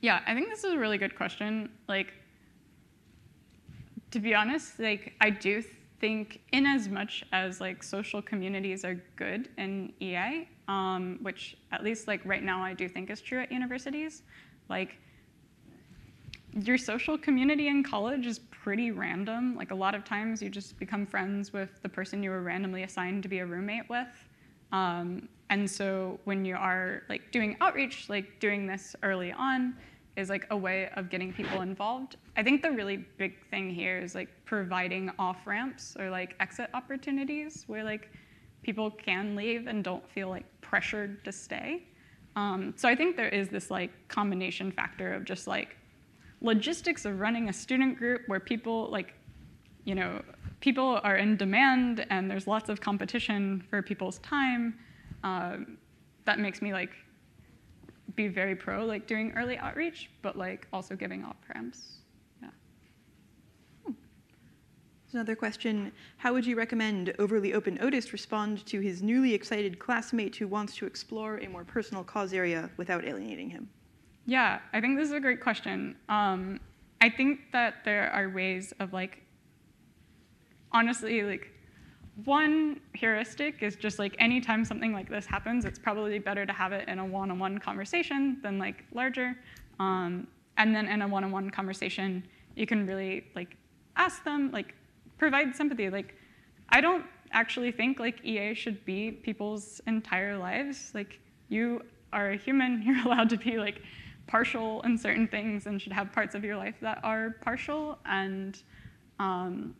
Yeah, 0.00 0.20
I 0.26 0.34
think 0.34 0.50
this 0.50 0.64
is 0.64 0.72
a 0.72 0.78
really 0.78 0.98
good 0.98 1.16
question. 1.16 1.70
Like, 1.88 2.12
to 4.10 4.20
be 4.20 4.34
honest, 4.34 4.78
like 4.78 5.14
I 5.20 5.30
do 5.30 5.62
think, 6.02 6.40
in 6.50 6.66
as 6.66 6.88
much 6.88 7.24
as 7.32 7.60
like 7.60 7.80
social 7.82 8.20
communities 8.20 8.84
are 8.84 9.00
good 9.14 9.48
in 9.56 9.92
EA, 10.00 10.48
um, 10.66 11.20
which 11.22 11.56
at 11.70 11.84
least 11.84 12.08
like 12.08 12.20
right 12.24 12.42
now 12.42 12.60
I 12.60 12.74
do 12.74 12.88
think 12.88 13.08
is 13.08 13.20
true 13.20 13.40
at 13.40 13.52
universities, 13.52 14.24
like 14.68 14.98
your 16.60 16.76
social 16.76 17.16
community 17.16 17.68
in 17.68 17.84
college 17.84 18.26
is 18.26 18.40
pretty 18.50 18.90
random. 18.90 19.54
Like 19.56 19.70
a 19.70 19.76
lot 19.76 19.94
of 19.94 20.04
times 20.04 20.42
you 20.42 20.50
just 20.50 20.76
become 20.76 21.06
friends 21.06 21.52
with 21.52 21.80
the 21.82 21.88
person 21.88 22.20
you 22.20 22.30
were 22.30 22.42
randomly 22.42 22.82
assigned 22.82 23.22
to 23.22 23.28
be 23.28 23.38
a 23.38 23.46
roommate 23.46 23.88
with. 23.88 24.28
Um, 24.72 25.28
and 25.50 25.70
so 25.70 26.18
when 26.24 26.44
you 26.44 26.56
are 26.56 27.04
like 27.08 27.30
doing 27.30 27.56
outreach, 27.60 28.08
like 28.08 28.40
doing 28.40 28.66
this 28.66 28.96
early 29.04 29.30
on, 29.30 29.76
is 30.16 30.28
like 30.28 30.46
a 30.50 30.56
way 30.56 30.90
of 30.96 31.08
getting 31.08 31.32
people 31.32 31.62
involved. 31.62 32.16
I 32.36 32.42
think 32.42 32.62
the 32.62 32.70
really 32.70 32.98
big 33.16 33.34
thing 33.50 33.70
here 33.70 33.98
is 33.98 34.14
like 34.14 34.28
providing 34.44 35.10
off 35.18 35.46
ramps 35.46 35.96
or 35.98 36.10
like 36.10 36.34
exit 36.40 36.68
opportunities 36.74 37.64
where 37.66 37.82
like 37.82 38.10
people 38.62 38.90
can 38.90 39.34
leave 39.34 39.66
and 39.66 39.82
don't 39.82 40.08
feel 40.10 40.28
like 40.28 40.44
pressured 40.60 41.24
to 41.24 41.32
stay. 41.32 41.84
Um, 42.36 42.74
so 42.76 42.88
I 42.88 42.94
think 42.94 43.16
there 43.16 43.28
is 43.28 43.48
this 43.48 43.70
like 43.70 43.90
combination 44.08 44.70
factor 44.70 45.12
of 45.14 45.24
just 45.24 45.46
like 45.46 45.76
logistics 46.40 47.04
of 47.04 47.20
running 47.20 47.48
a 47.48 47.52
student 47.52 47.98
group 47.98 48.22
where 48.26 48.40
people 48.40 48.88
like, 48.90 49.14
you 49.84 49.94
know, 49.94 50.22
people 50.60 51.00
are 51.02 51.16
in 51.16 51.36
demand 51.36 52.06
and 52.10 52.30
there's 52.30 52.46
lots 52.46 52.68
of 52.68 52.80
competition 52.80 53.64
for 53.68 53.82
people's 53.82 54.18
time. 54.18 54.78
Um, 55.24 55.78
that 56.24 56.38
makes 56.38 56.62
me 56.62 56.72
like 56.72 56.90
be 58.14 58.28
very 58.28 58.54
pro 58.54 58.84
like 58.84 59.06
doing 59.06 59.32
early 59.36 59.58
outreach, 59.58 60.10
but 60.22 60.36
like 60.36 60.66
also 60.72 60.96
giving 60.96 61.24
off 61.24 61.36
ramps. 61.54 61.98
Yeah. 62.42 62.48
There's 63.86 65.14
another 65.14 65.36
question. 65.36 65.92
How 66.16 66.32
would 66.32 66.46
you 66.46 66.56
recommend 66.56 67.14
overly 67.18 67.54
open 67.54 67.78
Otis 67.82 68.12
respond 68.12 68.64
to 68.66 68.80
his 68.80 69.02
newly 69.02 69.34
excited 69.34 69.78
classmate 69.78 70.36
who 70.36 70.48
wants 70.48 70.76
to 70.76 70.86
explore 70.86 71.38
a 71.38 71.48
more 71.48 71.64
personal 71.64 72.02
cause 72.02 72.32
area 72.32 72.70
without 72.76 73.04
alienating 73.04 73.50
him? 73.50 73.68
Yeah, 74.26 74.60
I 74.72 74.80
think 74.80 74.96
this 74.96 75.08
is 75.08 75.14
a 75.14 75.20
great 75.20 75.40
question. 75.40 75.96
Um, 76.08 76.60
I 77.00 77.10
think 77.10 77.40
that 77.52 77.84
there 77.84 78.10
are 78.10 78.30
ways 78.30 78.72
of 78.78 78.92
like, 78.92 79.22
honestly, 80.70 81.22
like, 81.22 81.51
one 82.24 82.80
heuristic 82.92 83.62
is 83.62 83.74
just 83.74 83.98
like 83.98 84.14
anytime 84.18 84.64
something 84.64 84.92
like 84.92 85.08
this 85.08 85.24
happens, 85.24 85.64
it's 85.64 85.78
probably 85.78 86.18
better 86.18 86.44
to 86.44 86.52
have 86.52 86.72
it 86.72 86.88
in 86.88 86.98
a 86.98 87.04
one-on-one 87.04 87.58
conversation 87.58 88.38
than 88.42 88.58
like 88.58 88.84
larger. 88.92 89.34
Um, 89.80 90.26
and 90.58 90.74
then 90.74 90.86
in 90.86 91.02
a 91.02 91.08
one-on-one 91.08 91.50
conversation, 91.50 92.22
you 92.54 92.66
can 92.66 92.86
really 92.86 93.24
like 93.34 93.56
ask 93.96 94.24
them, 94.24 94.50
like 94.52 94.74
provide 95.16 95.56
sympathy. 95.56 95.88
Like, 95.88 96.14
I 96.68 96.80
don't 96.80 97.06
actually 97.32 97.72
think 97.72 97.98
like 97.98 98.22
EA 98.24 98.54
should 98.54 98.84
be 98.84 99.10
people's 99.10 99.80
entire 99.86 100.36
lives. 100.36 100.92
Like, 100.94 101.18
you 101.48 101.82
are 102.12 102.32
a 102.32 102.36
human, 102.36 102.82
you're 102.84 103.02
allowed 103.06 103.30
to 103.30 103.38
be 103.38 103.58
like 103.58 103.80
partial 104.26 104.82
in 104.82 104.98
certain 104.98 105.26
things 105.26 105.66
and 105.66 105.80
should 105.80 105.92
have 105.92 106.12
parts 106.12 106.34
of 106.34 106.44
your 106.44 106.56
life 106.56 106.74
that 106.82 107.00
are 107.02 107.36
partial. 107.40 107.98
And 108.04 108.62
um, 109.18 109.74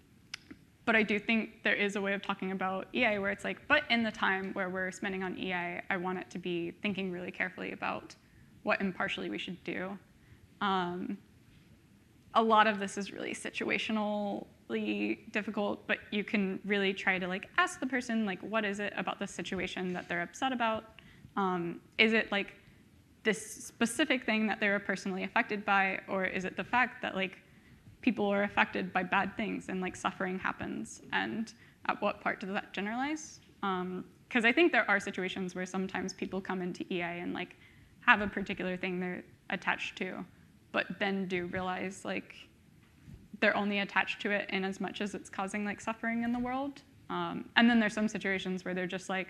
but 0.84 0.96
I 0.96 1.02
do 1.02 1.18
think 1.18 1.62
there 1.62 1.74
is 1.74 1.96
a 1.96 2.00
way 2.00 2.12
of 2.12 2.22
talking 2.22 2.50
about 2.50 2.88
EA 2.92 3.18
where 3.18 3.30
it's 3.30 3.44
like, 3.44 3.66
but 3.68 3.84
in 3.88 4.02
the 4.02 4.10
time 4.10 4.52
where 4.52 4.68
we're 4.68 4.90
spending 4.90 5.22
on 5.22 5.38
EA, 5.38 5.80
I 5.88 5.96
want 5.96 6.18
it 6.18 6.30
to 6.30 6.38
be 6.38 6.72
thinking 6.82 7.12
really 7.12 7.30
carefully 7.30 7.72
about 7.72 8.14
what 8.64 8.80
impartially 8.80 9.30
we 9.30 9.38
should 9.38 9.62
do. 9.64 9.96
Um, 10.60 11.18
a 12.34 12.42
lot 12.42 12.66
of 12.66 12.80
this 12.80 12.98
is 12.98 13.12
really 13.12 13.34
situationally 13.34 15.30
difficult, 15.30 15.86
but 15.86 15.98
you 16.10 16.24
can 16.24 16.58
really 16.64 16.92
try 16.92 17.18
to 17.18 17.28
like 17.28 17.48
ask 17.58 17.78
the 17.78 17.86
person 17.86 18.24
like, 18.24 18.40
what 18.40 18.64
is 18.64 18.80
it 18.80 18.92
about 18.96 19.18
the 19.18 19.26
situation 19.26 19.92
that 19.92 20.08
they're 20.08 20.22
upset 20.22 20.52
about? 20.52 20.84
Um, 21.36 21.80
is 21.98 22.12
it 22.12 22.32
like 22.32 22.54
this 23.22 23.64
specific 23.64 24.24
thing 24.24 24.46
that 24.48 24.58
they 24.58 24.68
were 24.68 24.80
personally 24.80 25.22
affected 25.22 25.64
by, 25.64 26.00
or 26.08 26.24
is 26.24 26.44
it 26.44 26.56
the 26.56 26.64
fact 26.64 27.02
that 27.02 27.14
like 27.14 27.38
people 28.02 28.26
are 28.26 28.42
affected 28.42 28.92
by 28.92 29.02
bad 29.02 29.36
things 29.36 29.68
and 29.68 29.80
like 29.80 29.96
suffering 29.96 30.38
happens? 30.38 31.02
And 31.12 31.52
at 31.86 32.00
what 32.02 32.20
part 32.20 32.40
does 32.40 32.50
that 32.50 32.72
generalize? 32.72 33.40
Because 33.60 34.44
um, 34.44 34.44
I 34.44 34.52
think 34.52 34.72
there 34.72 34.88
are 34.90 35.00
situations 35.00 35.54
where 35.54 35.66
sometimes 35.66 36.12
people 36.12 36.40
come 36.40 36.60
into 36.60 36.84
EA 36.92 37.20
and 37.20 37.32
like 37.32 37.56
have 38.06 38.20
a 38.20 38.26
particular 38.26 38.76
thing 38.76 39.00
they're 39.00 39.24
attached 39.50 39.96
to, 39.98 40.24
but 40.72 40.86
then 40.98 41.26
do 41.26 41.46
realize 41.46 42.04
like 42.04 42.34
they're 43.40 43.56
only 43.56 43.80
attached 43.80 44.20
to 44.22 44.30
it 44.30 44.48
in 44.50 44.64
as 44.64 44.80
much 44.80 45.00
as 45.00 45.14
it's 45.14 45.28
causing 45.28 45.64
like 45.64 45.80
suffering 45.80 46.22
in 46.22 46.32
the 46.32 46.38
world. 46.38 46.82
Um, 47.10 47.48
and 47.56 47.68
then 47.68 47.80
there's 47.80 47.94
some 47.94 48.08
situations 48.08 48.64
where 48.64 48.74
they're 48.74 48.86
just 48.86 49.08
like, 49.08 49.28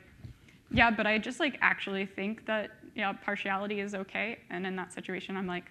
yeah, 0.71 0.91
but 0.91 1.07
I 1.07 1.19
just 1.19 1.41
like 1.41 1.59
actually 1.61 2.07
think 2.07 2.47
that 2.47 2.71
yeah, 2.95 3.13
partiality 3.13 3.81
is 3.81 3.95
okay. 3.95 4.39
And 4.51 4.67
in 4.67 4.77
that 4.77 4.93
situation, 4.93 5.37
I'm 5.37 5.47
like, 5.47 5.71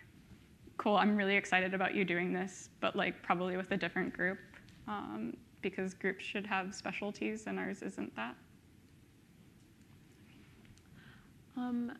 cool, 0.77 0.95
I'm 0.95 1.15
really 1.15 1.35
excited 1.35 1.73
about 1.73 1.93
you 1.93 2.05
doing 2.05 2.33
this, 2.33 2.69
but 2.79 2.95
like 2.95 3.21
probably 3.21 3.57
with 3.57 3.71
a 3.71 3.77
different 3.77 4.13
group 4.13 4.39
um, 4.87 5.35
because 5.61 5.93
groups 5.93 6.23
should 6.23 6.45
have 6.45 6.73
specialties 6.73 7.45
and 7.47 7.59
ours 7.59 7.81
isn't 7.81 8.15
that. 8.15 8.35
Um, 11.57 11.91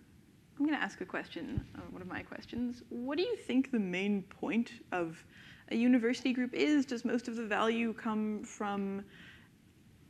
I'm 0.58 0.66
going 0.66 0.78
to 0.78 0.84
ask 0.84 1.02
a 1.02 1.06
question, 1.06 1.66
uh, 1.76 1.82
one 1.92 2.02
of 2.02 2.08
my 2.08 2.22
questions. 2.22 2.84
What 2.90 3.18
do 3.18 3.24
you 3.24 3.36
think 3.36 3.72
the 3.72 3.80
main 3.80 4.24
point 4.24 4.72
of 4.92 5.24
a 5.70 5.76
university 5.76 6.34
group 6.34 6.54
is? 6.54 6.86
Does 6.86 7.06
most 7.06 7.28
of 7.28 7.36
the 7.36 7.46
value 7.46 7.94
come 7.94 8.44
from 8.44 9.04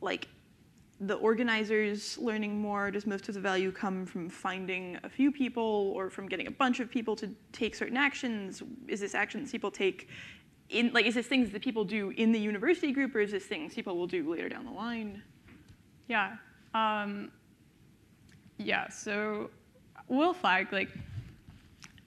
like 0.00 0.28
the 1.02 1.14
organizers 1.14 2.16
learning 2.18 2.60
more? 2.60 2.90
Does 2.90 3.06
most 3.06 3.28
of 3.28 3.34
the 3.34 3.40
value 3.40 3.72
come 3.72 4.06
from 4.06 4.28
finding 4.28 4.98
a 5.02 5.08
few 5.08 5.32
people 5.32 5.92
or 5.96 6.08
from 6.10 6.28
getting 6.28 6.46
a 6.46 6.50
bunch 6.50 6.78
of 6.78 6.90
people 6.90 7.16
to 7.16 7.28
take 7.52 7.74
certain 7.74 7.96
actions? 7.96 8.62
Is 8.86 9.00
this 9.00 9.14
actions 9.14 9.50
people 9.50 9.70
take 9.70 10.08
in, 10.68 10.92
like, 10.92 11.04
is 11.04 11.14
this 11.14 11.26
things 11.26 11.50
that 11.50 11.60
people 11.60 11.84
do 11.84 12.10
in 12.10 12.30
the 12.30 12.38
university 12.38 12.92
group 12.92 13.14
or 13.14 13.20
is 13.20 13.32
this 13.32 13.44
things 13.44 13.74
people 13.74 13.96
will 13.96 14.06
do 14.06 14.30
later 14.30 14.48
down 14.48 14.64
the 14.64 14.70
line? 14.70 15.22
Yeah. 16.08 16.36
Um, 16.72 17.32
yeah, 18.58 18.88
so 18.88 19.50
we'll 20.08 20.32
flag, 20.32 20.72
like, 20.72 20.88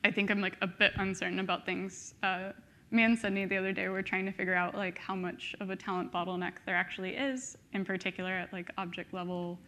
I 0.06 0.12
think 0.12 0.32
I'm 0.32 0.40
like 0.40 0.56
a 0.62 0.68
bit 0.68 0.94
uncertain 0.98 1.40
about 1.40 1.66
things. 1.66 2.14
Uh, 2.24 2.52
me 2.92 3.04
and 3.04 3.18
Sydney 3.18 3.46
the 3.46 3.58
other 3.58 3.74
day 3.74 3.90
were 3.90 4.02
trying 4.02 4.26
to 4.26 4.32
figure 4.32 4.54
out 4.54 4.76
like 4.76 4.98
how 4.98 5.16
much 5.16 5.56
of 5.60 5.70
a 5.70 5.76
talent 5.76 6.12
bottleneck 6.12 6.54
there 6.66 6.76
actually 6.76 7.16
is, 7.16 7.58
in 7.74 7.84
particular 7.84 8.32
at 8.32 8.54
like 8.54 8.70
object 8.78 9.14
level 9.14 9.60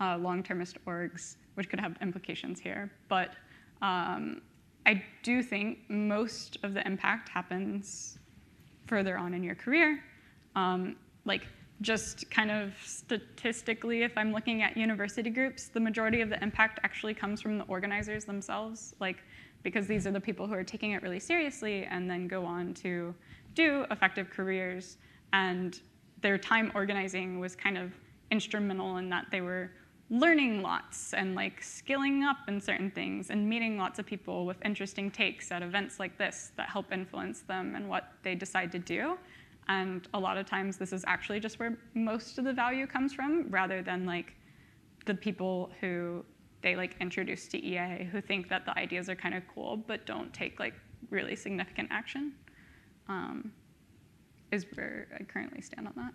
uh, 0.00 0.18
long-termist 0.18 0.78
orgs, 0.86 1.36
which 1.54 1.68
could 1.68 1.80
have 1.80 1.96
implications 2.02 2.58
here. 2.58 2.90
But 3.08 3.34
um, 3.80 4.42
I 4.86 5.02
do 5.22 5.42
think 5.42 5.78
most 5.88 6.58
of 6.62 6.74
the 6.74 6.86
impact 6.86 7.28
happens 7.28 8.18
further 8.86 9.16
on 9.16 9.34
in 9.34 9.42
your 9.42 9.54
career. 9.54 10.02
Um, 10.56 10.96
like 11.24 11.46
just 11.80 12.30
kind 12.30 12.50
of 12.50 12.74
statistically, 12.84 14.02
if 14.02 14.12
I'm 14.16 14.32
looking 14.32 14.62
at 14.62 14.76
university 14.76 15.30
groups, 15.30 15.68
the 15.68 15.80
majority 15.80 16.20
of 16.20 16.28
the 16.28 16.42
impact 16.42 16.80
actually 16.82 17.14
comes 17.14 17.40
from 17.40 17.58
the 17.58 17.64
organizers 17.64 18.24
themselves. 18.24 18.94
Like 19.00 19.22
because 19.64 19.88
these 19.88 20.06
are 20.06 20.12
the 20.12 20.20
people 20.20 20.46
who 20.46 20.54
are 20.54 20.62
taking 20.62 20.92
it 20.92 21.02
really 21.02 21.18
seriously 21.18 21.84
and 21.84 22.08
then 22.08 22.28
go 22.28 22.44
on 22.44 22.72
to 22.74 23.12
do 23.54 23.84
effective 23.90 24.30
careers. 24.30 24.98
And 25.32 25.80
their 26.20 26.38
time 26.38 26.70
organizing 26.74 27.40
was 27.40 27.56
kind 27.56 27.76
of 27.76 27.90
instrumental 28.30 28.98
in 28.98 29.08
that 29.08 29.26
they 29.32 29.40
were 29.40 29.72
learning 30.10 30.62
lots 30.62 31.14
and 31.14 31.34
like 31.34 31.62
skilling 31.62 32.22
up 32.22 32.36
in 32.46 32.60
certain 32.60 32.90
things 32.90 33.30
and 33.30 33.48
meeting 33.48 33.78
lots 33.78 33.98
of 33.98 34.04
people 34.04 34.44
with 34.44 34.58
interesting 34.64 35.10
takes 35.10 35.50
at 35.50 35.62
events 35.62 35.98
like 35.98 36.16
this 36.18 36.52
that 36.56 36.68
help 36.68 36.92
influence 36.92 37.40
them 37.40 37.74
and 37.74 37.88
what 37.88 38.12
they 38.22 38.34
decide 38.34 38.70
to 38.70 38.78
do. 38.78 39.16
And 39.68 40.06
a 40.12 40.18
lot 40.18 40.36
of 40.36 40.44
times 40.44 40.76
this 40.76 40.92
is 40.92 41.04
actually 41.06 41.40
just 41.40 41.58
where 41.58 41.78
most 41.94 42.36
of 42.38 42.44
the 42.44 42.52
value 42.52 42.86
comes 42.86 43.14
from 43.14 43.48
rather 43.48 43.80
than 43.80 44.04
like 44.04 44.34
the 45.06 45.14
people 45.14 45.70
who 45.80 46.22
they 46.64 46.74
like 46.74 46.96
introduce 46.98 47.46
to 47.48 47.62
EA 47.62 48.08
who 48.10 48.20
think 48.22 48.48
that 48.48 48.64
the 48.64 48.76
ideas 48.76 49.10
are 49.10 49.14
kind 49.14 49.34
of 49.34 49.42
cool 49.54 49.76
but 49.76 50.06
don't 50.06 50.32
take 50.32 50.58
like 50.58 50.74
really 51.10 51.36
significant 51.36 51.88
action. 51.92 52.32
Um, 53.08 53.52
is 54.50 54.64
where 54.74 55.08
I 55.20 55.24
currently 55.24 55.60
stand 55.60 55.86
on 55.86 55.92
that. 55.96 56.12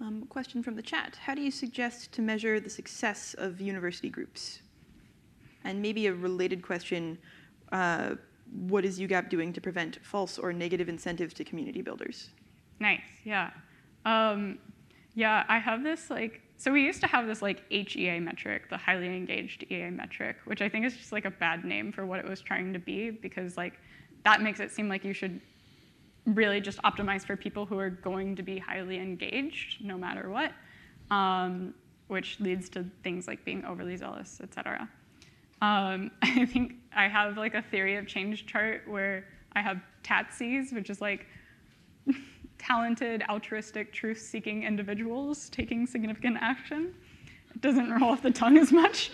Um, 0.00 0.26
question 0.28 0.62
from 0.62 0.74
the 0.74 0.82
chat. 0.82 1.16
How 1.22 1.34
do 1.34 1.40
you 1.40 1.52
suggest 1.52 2.12
to 2.12 2.22
measure 2.22 2.58
the 2.58 2.68
success 2.68 3.34
of 3.38 3.60
university 3.60 4.10
groups? 4.10 4.60
And 5.62 5.80
maybe 5.80 6.08
a 6.08 6.12
related 6.12 6.60
question, 6.60 7.16
uh, 7.70 8.16
what 8.66 8.84
is 8.84 8.98
UGAP 8.98 9.30
doing 9.30 9.52
to 9.52 9.60
prevent 9.60 10.04
false 10.04 10.38
or 10.38 10.52
negative 10.52 10.88
incentives 10.88 11.32
to 11.34 11.44
community 11.44 11.80
builders? 11.80 12.30
Nice, 12.80 13.00
yeah. 13.22 13.50
Um, 14.04 14.58
yeah, 15.14 15.44
I 15.48 15.58
have 15.58 15.84
this 15.84 16.10
like 16.10 16.42
so 16.64 16.72
we 16.72 16.82
used 16.82 17.02
to 17.02 17.06
have 17.06 17.26
this 17.26 17.42
like 17.42 17.62
HEA 17.68 18.20
metric, 18.20 18.70
the 18.70 18.78
highly 18.78 19.08
engaged 19.08 19.66
EA 19.70 19.90
metric, 19.90 20.38
which 20.46 20.62
I 20.62 20.68
think 20.70 20.86
is 20.86 20.96
just 20.96 21.12
like 21.12 21.26
a 21.26 21.30
bad 21.30 21.62
name 21.62 21.92
for 21.92 22.06
what 22.06 22.20
it 22.20 22.26
was 22.26 22.40
trying 22.40 22.72
to 22.72 22.78
be 22.78 23.10
because 23.10 23.58
like 23.58 23.74
that 24.24 24.40
makes 24.40 24.60
it 24.60 24.70
seem 24.70 24.88
like 24.88 25.04
you 25.04 25.12
should 25.12 25.42
really 26.24 26.62
just 26.62 26.80
optimize 26.80 27.26
for 27.26 27.36
people 27.36 27.66
who 27.66 27.78
are 27.78 27.90
going 27.90 28.34
to 28.36 28.42
be 28.42 28.58
highly 28.58 28.96
engaged 28.96 29.84
no 29.84 29.98
matter 29.98 30.30
what, 30.30 30.52
um, 31.10 31.74
which 32.08 32.40
leads 32.40 32.70
to 32.70 32.86
things 33.02 33.28
like 33.28 33.44
being 33.44 33.62
overly 33.66 33.98
zealous, 33.98 34.40
et 34.42 34.54
cetera. 34.54 34.88
Um, 35.60 36.12
I 36.22 36.46
think 36.46 36.76
I 36.96 37.08
have 37.08 37.36
like 37.36 37.52
a 37.52 37.60
theory 37.60 37.96
of 37.96 38.06
change 38.06 38.46
chart 38.46 38.88
where 38.88 39.26
I 39.52 39.60
have 39.60 39.82
TATSIs, 40.02 40.72
which 40.72 40.88
is 40.88 41.02
like 41.02 41.26
talented, 42.58 43.22
altruistic, 43.28 43.92
truth-seeking 43.92 44.62
individuals 44.62 45.48
taking 45.50 45.86
significant 45.86 46.36
action. 46.40 46.94
It 47.54 47.60
doesn't 47.60 47.90
roll 47.90 48.10
off 48.10 48.22
the 48.22 48.30
tongue 48.30 48.58
as 48.58 48.72
much, 48.72 49.10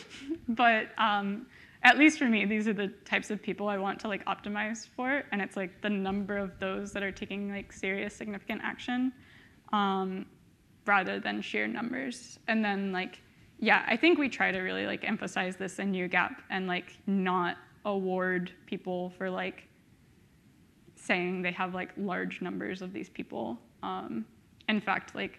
but 0.48 0.88
um, 0.98 1.46
at 1.82 1.98
least 1.98 2.18
for 2.18 2.26
me, 2.26 2.44
these 2.46 2.66
are 2.66 2.72
the 2.72 2.88
types 3.04 3.30
of 3.30 3.42
people 3.42 3.68
I 3.68 3.76
want 3.76 4.00
to 4.00 4.08
like 4.08 4.24
optimize 4.24 4.88
for, 4.96 5.22
and 5.32 5.40
it's 5.42 5.56
like 5.56 5.82
the 5.82 5.90
number 5.90 6.36
of 6.38 6.58
those 6.58 6.92
that 6.92 7.02
are 7.02 7.12
taking 7.12 7.50
like 7.50 7.72
serious, 7.72 8.14
significant 8.14 8.62
action, 8.64 9.12
um, 9.72 10.26
rather 10.86 11.20
than 11.20 11.42
sheer 11.42 11.66
numbers. 11.66 12.38
And 12.48 12.64
then 12.64 12.90
like, 12.90 13.20
yeah, 13.58 13.84
I 13.86 13.96
think 13.96 14.18
we 14.18 14.28
try 14.28 14.50
to 14.50 14.60
really 14.60 14.86
like 14.86 15.04
emphasize 15.04 15.56
this 15.56 15.78
in 15.78 15.92
UGAP 15.92 16.36
and 16.50 16.66
like 16.66 16.96
not 17.06 17.58
award 17.84 18.50
people 18.66 19.10
for 19.18 19.28
like 19.28 19.68
saying 21.04 21.42
they 21.42 21.52
have 21.52 21.74
like 21.74 21.90
large 21.96 22.40
numbers 22.40 22.82
of 22.82 22.92
these 22.92 23.08
people. 23.08 23.58
Um, 23.82 24.24
in 24.68 24.80
fact, 24.80 25.14
like, 25.14 25.38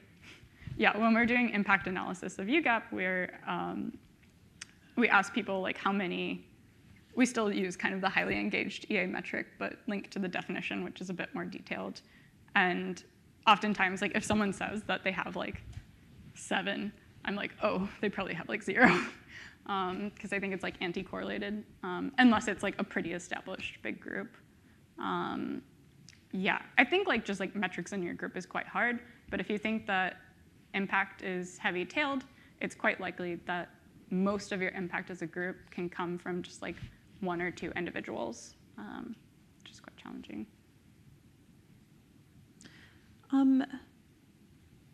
yeah, 0.78 0.96
when 0.98 1.14
we're 1.14 1.26
doing 1.26 1.50
impact 1.50 1.88
analysis 1.88 2.38
of 2.38 2.48
UGAP, 2.48 2.84
we're, 2.92 3.40
um, 3.48 3.98
we 4.96 5.10
ask 5.10 5.34
people 5.34 5.62
like 5.62 5.78
how 5.78 5.92
many, 5.92 6.46
we 7.16 7.26
still 7.26 7.52
use 7.52 7.76
kind 7.76 7.94
of 7.94 8.02
the 8.02 8.10
highly 8.10 8.40
engaged 8.40 8.86
EA 8.92 9.06
metric, 9.06 9.48
but 9.58 9.78
link 9.88 10.10
to 10.12 10.20
the 10.20 10.28
definition, 10.28 10.84
which 10.84 11.02
is 11.02 11.10
a 11.10 11.14
bit 11.14 11.34
more 11.34 11.46
detailed. 11.46 12.02
And 12.56 13.04
oftentimes, 13.48 14.02
like 14.02 14.12
if 14.16 14.24
someone 14.24 14.54
says 14.54 14.84
that 14.84 15.04
they 15.04 15.12
have 15.12 15.36
like 15.36 15.64
seven, 16.36 16.92
I'm 17.24 17.36
like, 17.36 17.52
oh, 17.64 17.90
they 18.02 18.10
probably 18.10 18.36
have 18.36 18.48
like 18.50 18.62
zero. 18.62 18.88
Because 19.64 19.68
um, 19.68 20.12
I 20.32 20.40
think 20.40 20.54
it's 20.54 20.64
like 20.64 20.76
anti-correlated, 20.82 21.64
um, 21.84 22.12
unless 22.20 22.48
it's 22.48 22.62
like 22.62 22.76
a 22.78 22.84
pretty 22.84 23.14
established 23.14 23.82
big 23.82 24.00
group. 24.00 24.30
Um, 25.00 25.62
yeah, 26.32 26.60
I 26.78 26.84
think 26.84 27.08
like 27.08 27.26
just 27.26 27.40
like 27.40 27.56
metrics 27.56 27.94
in 27.94 28.04
your 28.04 28.14
group 28.14 28.36
is 28.36 28.46
quite 28.46 28.68
hard, 28.68 29.00
but 29.30 29.40
if 29.40 29.50
you 29.50 29.58
think 29.58 29.88
that 29.88 30.18
impact 30.74 31.22
is 31.22 31.58
heavy-tailed, 31.58 32.24
it's 32.62 32.76
quite 32.76 33.00
likely 33.00 33.36
that 33.46 33.70
most 34.10 34.52
of 34.52 34.62
your 34.62 34.72
impact 34.72 35.10
as 35.10 35.22
a 35.22 35.26
group 35.26 35.58
can 35.72 35.90
come 35.90 36.18
from 36.18 36.44
just 36.44 36.62
like 36.62 36.76
one 37.22 37.42
or 37.42 37.52
two 37.52 37.72
individuals, 37.76 38.56
um, 38.78 39.16
which 39.62 39.72
is 39.72 39.80
quite 39.80 39.96
challenging. 39.98 40.46
Um, 43.32 43.64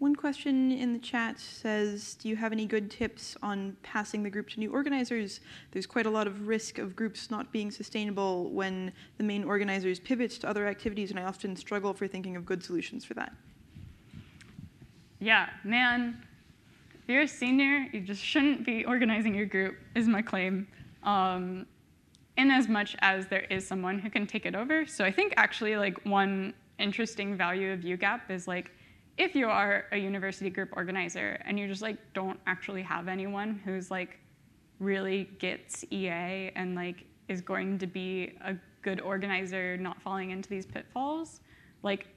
one 0.02 0.16
question 0.16 0.72
in 0.72 0.94
the 0.94 1.00
chat 1.00 1.40
says, 1.40 2.16
do 2.16 2.28
you 2.28 2.36
have 2.36 2.52
any 2.52 2.66
good 2.66 2.90
tips 2.90 3.38
on 3.44 3.78
passing 3.84 4.24
the 4.24 4.32
group 4.32 4.50
to 4.50 4.60
new 4.60 4.72
organizers? 4.72 5.42
There's 5.70 5.86
quite 5.86 6.08
a 6.08 6.10
lot 6.10 6.26
of 6.26 6.48
risk 6.48 6.80
of 6.80 6.96
groups 6.96 7.30
not 7.30 7.52
being 7.52 7.70
sustainable 7.70 8.50
when 8.50 8.92
the 9.20 9.24
main 9.24 9.44
organizers 9.44 10.00
pivot 10.00 10.32
to 10.32 10.50
other 10.50 10.66
activities, 10.66 11.12
and 11.12 11.20
I 11.20 11.24
often 11.26 11.56
struggle 11.56 11.94
for 11.94 12.08
thinking 12.08 12.36
of 12.36 12.48
good 12.48 12.64
solutions 12.64 13.06
for 13.06 13.14
that. 13.14 13.32
Yeah, 15.20 15.50
man, 15.64 16.26
if 16.96 17.08
you're 17.08 17.22
a 17.22 17.28
senior, 17.28 17.88
you 17.94 18.02
just 18.02 18.24
shouldn't 18.24 18.66
be 18.66 18.84
organizing 18.86 19.36
your 19.36 19.46
group, 19.46 19.76
is 19.94 20.08
my 20.08 20.24
claim. 20.24 20.68
Um, 21.04 21.68
in 22.38 22.50
as 22.50 22.68
much 22.68 22.96
as 23.02 23.28
there 23.28 23.46
is 23.52 23.68
someone 23.68 24.00
who 24.00 24.10
can 24.10 24.26
take 24.26 24.48
it 24.48 24.56
over. 24.56 24.88
So 24.88 25.06
I 25.06 25.12
think 25.12 25.36
actually 25.38 25.78
like 25.78 26.04
one 26.08 26.56
interesting 26.80 27.38
value 27.38 27.72
of 27.72 27.82
UGAP 27.82 28.32
is 28.32 28.48
like 28.48 28.72
if 29.18 29.36
you 29.36 29.48
are 29.48 29.86
a 29.92 29.98
university 29.98 30.50
group 30.50 30.70
organizer 30.74 31.42
and 31.46 31.60
you 31.60 31.68
just 31.68 31.82
like 31.82 31.98
don't 32.14 32.40
actually 32.48 32.82
have 32.82 33.08
anyone 33.08 33.60
who's 33.66 33.92
like 33.92 34.20
really 34.80 35.30
gets 35.40 35.86
EA 35.92 36.52
and 36.56 36.76
like 36.76 37.06
is 37.28 37.42
going 37.42 37.78
to 37.80 37.88
be 37.88 38.34
a 38.44 38.56
good 38.82 39.00
organizer 39.02 39.78
not 39.78 40.02
falling 40.02 40.32
into 40.32 40.50
these 40.50 40.66
pitfalls, 40.66 41.42
like 41.84 42.08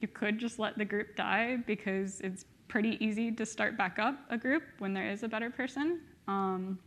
you 0.00 0.08
could 0.08 0.38
just 0.38 0.58
let 0.58 0.76
the 0.76 0.84
group 0.84 1.16
die 1.16 1.56
because 1.66 2.20
it's 2.20 2.44
pretty 2.68 3.02
easy 3.04 3.30
to 3.30 3.46
start 3.46 3.76
back 3.76 3.98
up 3.98 4.18
a 4.30 4.36
group 4.36 4.62
when 4.78 4.92
there 4.92 5.10
is 5.10 5.22
a 5.22 5.28
better 5.28 5.50
person. 5.50 6.00
Um, 6.28 6.78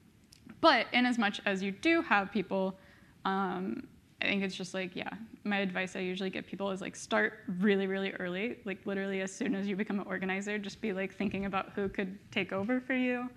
but 0.62 0.88
in 0.94 1.06
as 1.06 1.18
much 1.18 1.42
as 1.46 1.62
you 1.62 1.72
do 1.72 2.02
have 2.02 2.32
people, 2.32 2.78
um, 3.24 3.88
I 4.22 4.26
think 4.26 4.44
it's 4.44 4.56
just 4.56 4.74
like, 4.74 4.96
yeah, 4.96 5.10
my 5.44 5.58
advice 5.58 5.96
I 5.96 6.00
usually 6.00 6.30
give 6.30 6.46
people 6.46 6.72
is 6.72 6.82
like 6.82 6.96
start 6.96 7.40
really, 7.60 7.86
really 7.86 8.12
early. 8.14 8.58
Like 8.64 8.86
literally 8.86 9.22
as 9.22 9.32
soon 9.32 9.56
as 9.56 9.68
you 9.68 9.76
become 9.76 10.00
an 10.00 10.08
organizer, 10.08 10.58
just 10.58 10.80
be 10.82 10.94
like 10.94 11.14
thinking 11.14 11.46
about 11.46 11.72
who 11.76 11.90
could 11.90 12.18
take 12.32 12.54
over 12.54 12.80
for 12.80 12.94
you, 12.94 13.30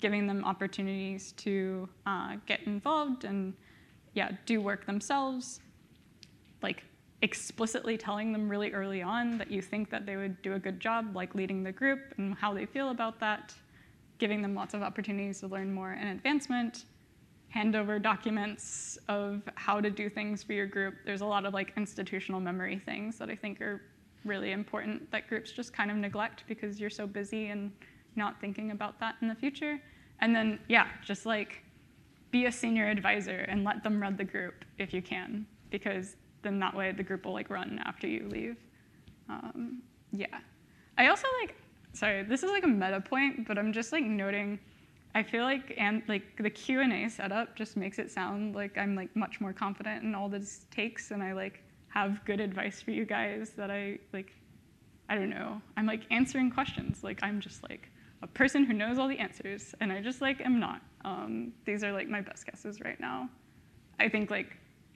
giving 0.00 0.26
them 0.26 0.44
opportunities 0.44 1.32
to 1.32 1.88
uh, 2.06 2.36
get 2.46 2.60
involved 2.66 3.24
and 3.24 3.52
yeah, 4.14 4.32
do 4.46 4.60
work 4.60 4.86
themselves. 4.86 5.60
Like 6.62 6.84
explicitly 7.22 7.98
telling 7.98 8.32
them 8.32 8.48
really 8.48 8.72
early 8.72 9.02
on 9.02 9.36
that 9.38 9.50
you 9.50 9.60
think 9.60 9.90
that 9.90 10.06
they 10.06 10.16
would 10.16 10.40
do 10.40 10.54
a 10.54 10.58
good 10.58 10.80
job, 10.80 11.14
like 11.14 11.34
leading 11.34 11.62
the 11.62 11.72
group 11.72 12.14
and 12.16 12.34
how 12.34 12.54
they 12.54 12.64
feel 12.64 12.90
about 12.90 13.20
that, 13.20 13.54
giving 14.18 14.40
them 14.40 14.54
lots 14.54 14.72
of 14.72 14.82
opportunities 14.82 15.40
to 15.40 15.46
learn 15.46 15.72
more 15.72 15.92
and 15.92 16.08
advancement, 16.08 16.86
hand 17.56 17.74
over 17.74 17.98
documents 17.98 18.98
of 19.08 19.40
how 19.54 19.80
to 19.80 19.90
do 19.90 20.10
things 20.10 20.42
for 20.42 20.52
your 20.52 20.66
group. 20.66 20.94
There's 21.06 21.22
a 21.22 21.26
lot 21.26 21.46
of 21.46 21.54
like 21.54 21.72
institutional 21.78 22.38
memory 22.38 22.78
things 22.84 23.16
that 23.16 23.30
I 23.30 23.34
think 23.34 23.62
are 23.62 23.80
really 24.26 24.52
important 24.52 25.10
that 25.10 25.26
groups 25.26 25.52
just 25.52 25.72
kind 25.72 25.90
of 25.90 25.96
neglect 25.96 26.44
because 26.48 26.78
you're 26.78 26.90
so 26.90 27.06
busy 27.06 27.46
and 27.46 27.72
not 28.14 28.38
thinking 28.42 28.72
about 28.72 29.00
that 29.00 29.14
in 29.22 29.28
the 29.28 29.34
future. 29.34 29.80
And 30.20 30.36
then, 30.36 30.58
yeah, 30.68 30.88
just 31.02 31.24
like 31.24 31.62
be 32.30 32.44
a 32.44 32.52
senior 32.52 32.88
advisor 32.88 33.38
and 33.48 33.64
let 33.64 33.82
them 33.82 34.02
run 34.02 34.18
the 34.18 34.24
group 34.24 34.66
if 34.76 34.92
you 34.92 35.00
can, 35.00 35.46
because 35.70 36.16
then 36.42 36.58
that 36.58 36.74
way 36.74 36.92
the 36.92 37.02
group 37.02 37.24
will 37.24 37.32
like 37.32 37.48
run 37.48 37.80
after 37.86 38.06
you 38.06 38.28
leave. 38.28 38.56
Um, 39.30 39.80
yeah. 40.12 40.38
I 40.98 41.08
also 41.08 41.26
like, 41.40 41.56
sorry, 41.94 42.22
this 42.22 42.42
is 42.42 42.50
like 42.50 42.64
a 42.64 42.68
meta 42.68 43.00
point, 43.00 43.48
but 43.48 43.56
I'm 43.56 43.72
just 43.72 43.92
like 43.92 44.04
noting 44.04 44.58
I 45.16 45.22
feel 45.22 45.44
like 45.44 45.72
and 45.78 46.02
like 46.08 46.24
the 46.36 46.50
Q 46.50 46.82
and 46.82 46.92
A 46.92 47.08
setup 47.08 47.56
just 47.56 47.74
makes 47.74 47.98
it 47.98 48.10
sound 48.10 48.54
like 48.54 48.76
I'm 48.76 48.94
like 48.94 49.16
much 49.16 49.40
more 49.40 49.54
confident 49.54 50.04
in 50.04 50.14
all 50.14 50.28
these 50.28 50.66
takes, 50.70 51.10
and 51.10 51.22
I 51.22 51.32
like 51.32 51.62
have 51.88 52.22
good 52.26 52.38
advice 52.38 52.82
for 52.82 52.90
you 52.90 53.06
guys 53.06 53.52
that 53.56 53.70
I 53.70 53.98
like. 54.12 54.34
I 55.08 55.14
don't 55.14 55.30
know. 55.30 55.62
I'm 55.78 55.86
like 55.86 56.02
answering 56.10 56.50
questions. 56.50 57.02
Like 57.02 57.18
I'm 57.22 57.40
just 57.40 57.62
like 57.62 57.90
a 58.20 58.26
person 58.26 58.64
who 58.64 58.74
knows 58.74 58.98
all 58.98 59.08
the 59.08 59.18
answers, 59.18 59.74
and 59.80 59.90
I 59.90 60.02
just 60.02 60.20
like 60.20 60.42
am 60.42 60.60
not. 60.60 60.82
Um, 61.02 61.54
these 61.64 61.82
are 61.82 61.92
like 61.92 62.08
my 62.10 62.20
best 62.20 62.44
guesses 62.44 62.82
right 62.82 63.00
now. 63.00 63.30
I 63.98 64.10
think 64.10 64.30
like 64.30 64.50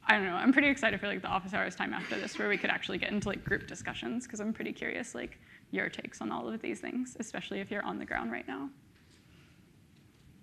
I 0.06 0.16
don't 0.16 0.26
know. 0.26 0.34
I'm 0.34 0.52
pretty 0.52 0.68
excited 0.68 1.00
for 1.00 1.06
like 1.06 1.22
the 1.22 1.28
office 1.28 1.54
hours 1.54 1.74
time 1.74 1.94
after 1.94 2.20
this, 2.20 2.38
where 2.38 2.50
we 2.50 2.58
could 2.58 2.68
actually 2.68 2.98
get 2.98 3.10
into 3.10 3.28
like 3.28 3.42
group 3.42 3.66
discussions, 3.66 4.26
because 4.26 4.40
I'm 4.40 4.52
pretty 4.52 4.74
curious 4.74 5.14
like 5.14 5.38
your 5.70 5.88
takes 5.88 6.20
on 6.20 6.30
all 6.30 6.46
of 6.46 6.60
these 6.60 6.80
things, 6.80 7.16
especially 7.18 7.60
if 7.60 7.70
you're 7.70 7.86
on 7.86 7.98
the 7.98 8.04
ground 8.04 8.30
right 8.30 8.46
now. 8.46 8.68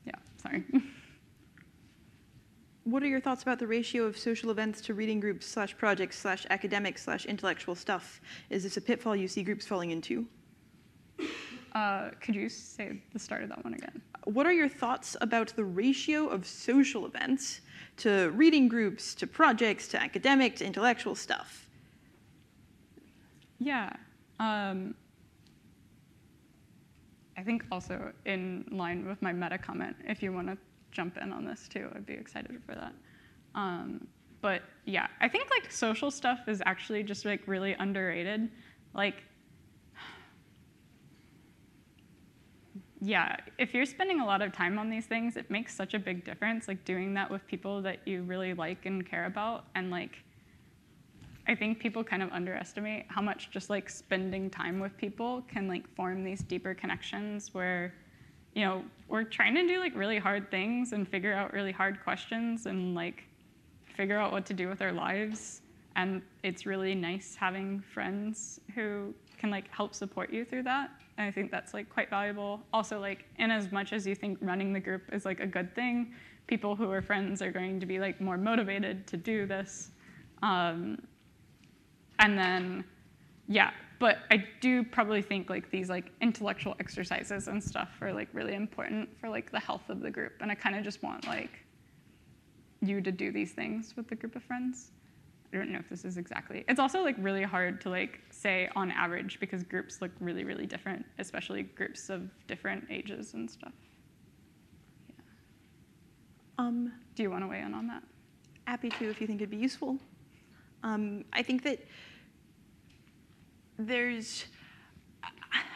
Yeah, 0.08 0.16
sorry. 0.42 0.64
What 2.88 3.04
are 3.04 3.08
your 3.08 3.20
thoughts 3.20 3.42
about 3.42 3.60
the 3.60 3.68
ratio 3.68 4.06
of 4.06 4.18
social 4.18 4.50
events 4.50 4.80
to 4.84 4.94
reading 4.94 5.20
groups 5.20 5.46
slash 5.46 5.76
projects 5.76 6.18
slash 6.18 6.46
academic 6.50 6.98
slash 6.98 7.26
intellectual 7.26 7.76
stuff? 7.76 8.22
Is 8.50 8.64
this 8.64 8.78
a 8.78 8.82
pitfall 8.82 9.14
you 9.14 9.28
see 9.28 9.44
groups 9.44 9.68
falling 9.68 9.92
into? 9.92 10.26
Uh, 11.76 12.12
could 12.22 12.34
you 12.34 12.48
say 12.48 13.02
the 13.12 13.20
start 13.20 13.44
of 13.44 13.50
that 13.50 13.62
one 13.66 13.74
again? 13.74 14.02
What 14.24 14.46
are 14.46 14.54
your 14.54 14.70
thoughts 14.70 15.18
about 15.20 15.50
the 15.58 15.66
ratio 15.66 16.30
of 16.30 16.48
social 16.48 17.06
events 17.06 17.60
to 17.98 18.30
reading 18.30 18.70
groups, 18.70 19.14
to 19.16 19.28
projects, 19.28 19.90
to 19.90 20.02
academic, 20.02 20.56
to 20.56 20.66
intellectual 20.66 21.14
stuff? 21.14 21.68
Yeah. 23.60 23.92
Um, 24.40 24.96
I 27.38 27.44
think 27.44 27.64
also 27.72 28.12
in 28.26 28.66
line 28.72 29.08
with 29.08 29.22
my 29.22 29.32
meta 29.32 29.60
comment, 29.60 29.96
if 30.04 30.24
you 30.24 30.34
want 30.34 30.48
to 30.48 30.58
jump 30.92 31.18
in 31.18 31.32
on 31.32 31.46
this 31.46 31.68
too, 31.68 31.88
I'd 31.96 32.06
be 32.06 32.14
excited 32.14 32.60
for 32.66 32.74
that. 32.74 32.94
Um, 33.54 34.08
but 34.42 34.64
yeah, 34.86 35.08
I 35.22 35.30
think 35.30 35.50
like 35.52 35.72
social 35.72 36.10
stuff 36.10 36.48
is 36.48 36.64
actually 36.66 37.04
just 37.04 37.26
like 37.26 37.42
really 37.48 37.74
underrated. 37.74 38.50
Like, 38.96 39.24
yeah, 43.02 43.36
if 43.60 43.74
you're 43.74 43.86
spending 43.86 44.20
a 44.20 44.26
lot 44.26 44.42
of 44.42 44.52
time 44.52 44.80
on 44.80 44.90
these 44.90 45.06
things, 45.06 45.38
it 45.38 45.52
makes 45.52 45.76
such 45.76 45.94
a 45.94 46.00
big 46.00 46.26
difference. 46.26 46.68
Like 46.68 46.84
doing 46.86 47.14
that 47.14 47.30
with 47.30 47.46
people 47.46 47.84
that 47.84 48.00
you 48.08 48.24
really 48.24 48.56
like 48.56 48.88
and 48.88 49.08
care 49.08 49.26
about, 49.26 49.66
and 49.76 49.92
like 49.92 50.24
I 51.48 51.56
think 51.56 51.80
people 51.80 52.04
kind 52.04 52.22
of 52.22 52.32
underestimate 52.32 53.06
how 53.08 53.22
much 53.22 53.50
just 53.52 53.70
like 53.70 53.90
spending 53.90 54.50
time 54.50 54.80
with 54.80 54.98
people 54.98 55.44
can 55.48 55.68
like 55.68 55.88
form 55.96 56.24
these 56.24 56.42
deeper 56.42 56.74
connections 56.74 57.54
where, 57.54 57.94
you 58.54 58.66
know, 58.66 58.84
we're 59.08 59.24
trying 59.24 59.56
to 59.56 59.66
do 59.66 59.80
like 59.80 59.96
really 59.96 60.20
hard 60.20 60.52
things 60.52 60.92
and 60.92 61.08
figure 61.08 61.34
out 61.34 61.54
really 61.54 61.72
hard 61.72 62.04
questions 62.04 62.66
and 62.66 62.96
like 62.96 63.24
figure 63.96 64.20
out 64.20 64.34
what 64.34 64.46
to 64.48 64.54
do 64.54 64.68
with 64.68 64.82
our 64.82 64.92
lives. 64.92 65.62
And 65.96 66.22
it's 66.44 66.66
really 66.66 66.94
nice 66.94 67.36
having 67.36 67.80
friends 67.80 68.60
who 68.76 69.14
can 69.38 69.50
like 69.50 69.70
help 69.70 69.96
support 69.96 70.34
you 70.34 70.44
through 70.44 70.64
that. 70.64 70.92
And 71.18 71.26
I 71.26 71.32
think 71.32 71.50
that's 71.50 71.74
like 71.74 71.90
quite 71.90 72.10
valuable. 72.10 72.62
Also, 72.74 73.00
like 73.00 73.24
in 73.40 73.52
as 73.52 73.72
much 73.72 73.94
as 73.94 74.06
you 74.06 74.16
think 74.16 74.38
running 74.42 74.74
the 74.74 74.82
group 74.82 75.04
is 75.14 75.24
like 75.24 75.40
a 75.40 75.48
good 75.48 75.74
thing, 75.76 76.14
people 76.46 76.76
who 76.76 76.92
are 76.92 77.02
friends 77.02 77.42
are 77.42 77.52
going 77.52 77.80
to 77.80 77.86
be 77.86 78.00
like 78.00 78.20
more 78.20 78.38
motivated 78.38 79.08
to 79.08 79.18
do 79.18 79.46
this. 79.46 79.92
Um, 80.44 81.00
and 82.20 82.38
then, 82.38 82.84
yeah, 83.48 83.72
but 84.00 84.20
I 84.30 84.44
do 84.62 84.84
probably 84.84 85.22
think 85.22 85.50
like 85.50 85.72
these 85.72 85.90
like 85.90 86.12
intellectual 86.22 86.76
exercises 86.80 87.48
and 87.48 87.64
stuff 87.64 87.90
are 88.02 88.14
like 88.14 88.30
really 88.34 88.54
important 88.54 89.10
for 89.20 89.30
like 89.30 89.52
the 89.52 89.60
health 89.60 89.90
of 89.90 90.02
the 90.02 90.12
group. 90.12 90.34
And 90.42 90.52
I 90.52 90.56
kind 90.56 90.76
of 90.76 90.84
just 90.84 91.02
want 91.02 91.28
like 91.28 91.60
you 92.82 93.02
to 93.02 93.12
do 93.12 93.32
these 93.32 93.54
things 93.54 93.96
with 93.96 94.08
the 94.08 94.16
group 94.16 94.36
of 94.36 94.44
friends. 94.44 94.92
I 95.52 95.58
don't 95.58 95.72
know 95.72 95.80
if 95.80 95.90
this 95.90 96.06
is 96.06 96.18
exactly. 96.18 96.66
It's 96.68 96.80
also 96.80 97.02
like 97.02 97.16
really 97.20 97.44
hard 97.44 97.82
to 97.82 97.90
like 97.90 98.20
say 98.30 98.70
on 98.76 98.92
average 98.92 99.40
because 99.40 99.64
groups 99.64 100.02
look 100.02 100.12
really 100.20 100.44
really 100.44 100.66
different, 100.66 101.06
especially 101.20 101.64
groups 101.64 102.10
of 102.10 102.30
different 102.48 102.86
ages 102.92 103.34
and 103.34 103.50
stuff. 103.50 103.74
Yeah. 105.10 105.16
Um, 106.60 106.92
Do 107.16 107.24
you 107.24 107.32
want 107.32 107.44
to 107.44 107.48
weigh 107.48 107.62
in 107.62 107.74
on 107.74 107.88
that? 107.88 108.04
happy 108.68 108.90
to 108.90 109.10
if 109.10 109.22
you 109.22 109.28
think 109.28 109.40
it'd 109.42 109.50
be 109.50 109.58
useful. 109.58 109.98
Um, 110.84 111.24
I 111.32 111.42
think 111.42 111.64
that 111.64 111.80
there's, 113.80 114.46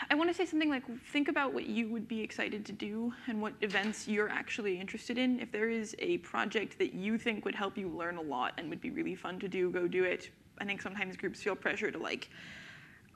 I 0.10 0.16
want 0.16 0.30
to 0.30 0.34
say 0.34 0.46
something 0.46 0.70
like 0.70 0.84
think 1.08 1.28
about 1.28 1.54
what 1.54 1.68
you 1.68 1.88
would 1.90 2.08
be 2.08 2.22
excited 2.22 2.66
to 2.66 2.72
do 2.72 3.14
and 3.28 3.42
what 3.42 3.54
events 3.62 4.08
you're 4.08 4.30
actually 4.30 4.80
interested 4.80 5.18
in. 5.18 5.40
If 5.40 5.52
there 5.52 5.70
is 5.70 5.96
a 6.00 6.18
project 6.20 6.78
that 6.80 6.94
you 6.94 7.18
think 7.18 7.46
would 7.46 7.56
help 7.56 7.78
you 7.78 7.90
learn 7.90 8.18
a 8.18 8.22
lot 8.22 8.54
and 8.58 8.70
would 8.70 8.82
be 8.82 8.90
really 8.90 9.16
fun 9.16 9.40
to 9.40 9.48
do, 9.48 9.70
go 9.70 9.88
do 9.88 10.04
it. 10.04 10.30
I 10.60 10.66
think 10.66 10.82
sometimes 10.82 11.16
groups 11.16 11.42
feel 11.42 11.56
pressure 11.56 11.92
to 11.92 11.98
like, 11.98 12.30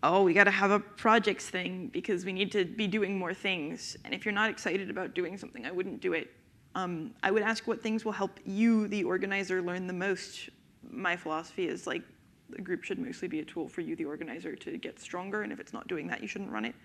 oh, 0.03 0.23
we 0.23 0.33
got 0.33 0.43
to 0.45 0.51
have 0.51 0.71
a 0.71 0.79
projects 0.79 1.49
thing 1.49 1.87
because 1.87 2.25
we 2.25 2.33
need 2.33 2.51
to 2.51 2.65
be 2.65 2.87
doing 2.87 3.17
more 3.17 3.33
things. 3.33 3.97
And 4.05 4.13
if 4.13 4.25
you're 4.25 4.33
not 4.33 4.49
excited 4.49 4.89
about 4.89 5.15
doing 5.15 5.37
something, 5.37 5.65
I 5.65 5.71
wouldn't 5.71 6.01
do 6.01 6.13
it. 6.13 6.31
Um, 6.75 7.11
I 7.23 7.31
would 7.31 7.43
ask 7.43 7.67
what 7.67 7.81
things 7.81 8.03
will 8.03 8.11
help 8.11 8.39
you, 8.45 8.87
the 8.87 9.03
organizer, 9.03 9.61
learn 9.61 9.87
the 9.87 9.93
most. 9.93 10.49
My 10.89 11.15
philosophy 11.15 11.67
is 11.67 11.87
like 11.87 12.03
the 12.49 12.61
group 12.61 12.83
should 12.83 12.99
mostly 12.99 13.27
be 13.27 13.39
a 13.39 13.45
tool 13.45 13.67
for 13.67 13.81
you, 13.81 13.95
the 13.95 14.05
organizer, 14.05 14.55
to 14.55 14.77
get 14.77 14.99
stronger. 14.99 15.41
And 15.43 15.51
if 15.51 15.59
it's 15.59 15.73
not 15.73 15.87
doing 15.87 16.07
that, 16.07 16.21
you 16.21 16.27
shouldn't 16.27 16.51
run 16.51 16.65
it. 16.65 16.75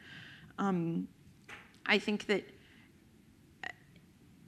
Um, 0.59 1.09
I 1.87 1.99
think 1.99 2.27
that 2.27 2.45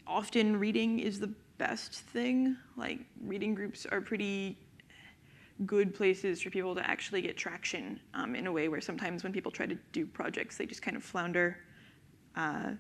often 0.07 0.59
reading 0.59 0.99
is 0.99 1.21
the 1.21 1.33
best 1.59 1.95
thing. 1.95 2.57
Like 2.77 3.01
reading 3.23 3.55
groups 3.55 3.87
are 3.87 4.01
pretty 4.01 4.59
good 5.67 5.95
places 5.95 6.43
for 6.43 6.51
people 6.51 6.75
to 6.75 6.89
actually 6.89 7.23
get 7.23 7.37
traction 7.37 8.01
um, 8.15 8.35
in 8.35 8.47
a 8.47 8.53
way 8.53 8.69
where 8.69 8.81
sometimes 8.81 9.23
when 9.23 9.33
people 9.33 9.51
try 9.51 9.67
to 9.67 9.77
do 9.93 10.07
projects, 10.07 10.57
they 10.57 10.67
just 10.67 10.83
kind 10.83 10.97
of 10.97 11.05
flounder. 11.05 11.59
Uh, 12.35 12.73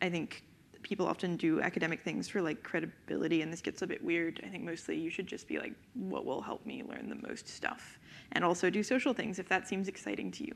I 0.00 0.08
think 0.10 0.44
people 0.88 1.06
often 1.06 1.36
do 1.36 1.60
academic 1.60 2.00
things 2.02 2.28
for 2.28 2.40
like 2.40 2.62
credibility 2.62 3.42
and 3.42 3.52
this 3.52 3.60
gets 3.60 3.82
a 3.82 3.86
bit 3.86 4.02
weird 4.02 4.40
i 4.44 4.48
think 4.48 4.64
mostly 4.64 4.96
you 4.96 5.10
should 5.10 5.26
just 5.26 5.46
be 5.46 5.58
like 5.58 5.74
what 5.94 6.24
will 6.24 6.40
help 6.40 6.64
me 6.64 6.82
learn 6.88 7.08
the 7.10 7.28
most 7.28 7.46
stuff 7.46 7.98
and 8.32 8.42
also 8.42 8.70
do 8.70 8.82
social 8.82 9.12
things 9.12 9.38
if 9.38 9.48
that 9.48 9.68
seems 9.68 9.86
exciting 9.86 10.30
to 10.30 10.44
you 10.44 10.54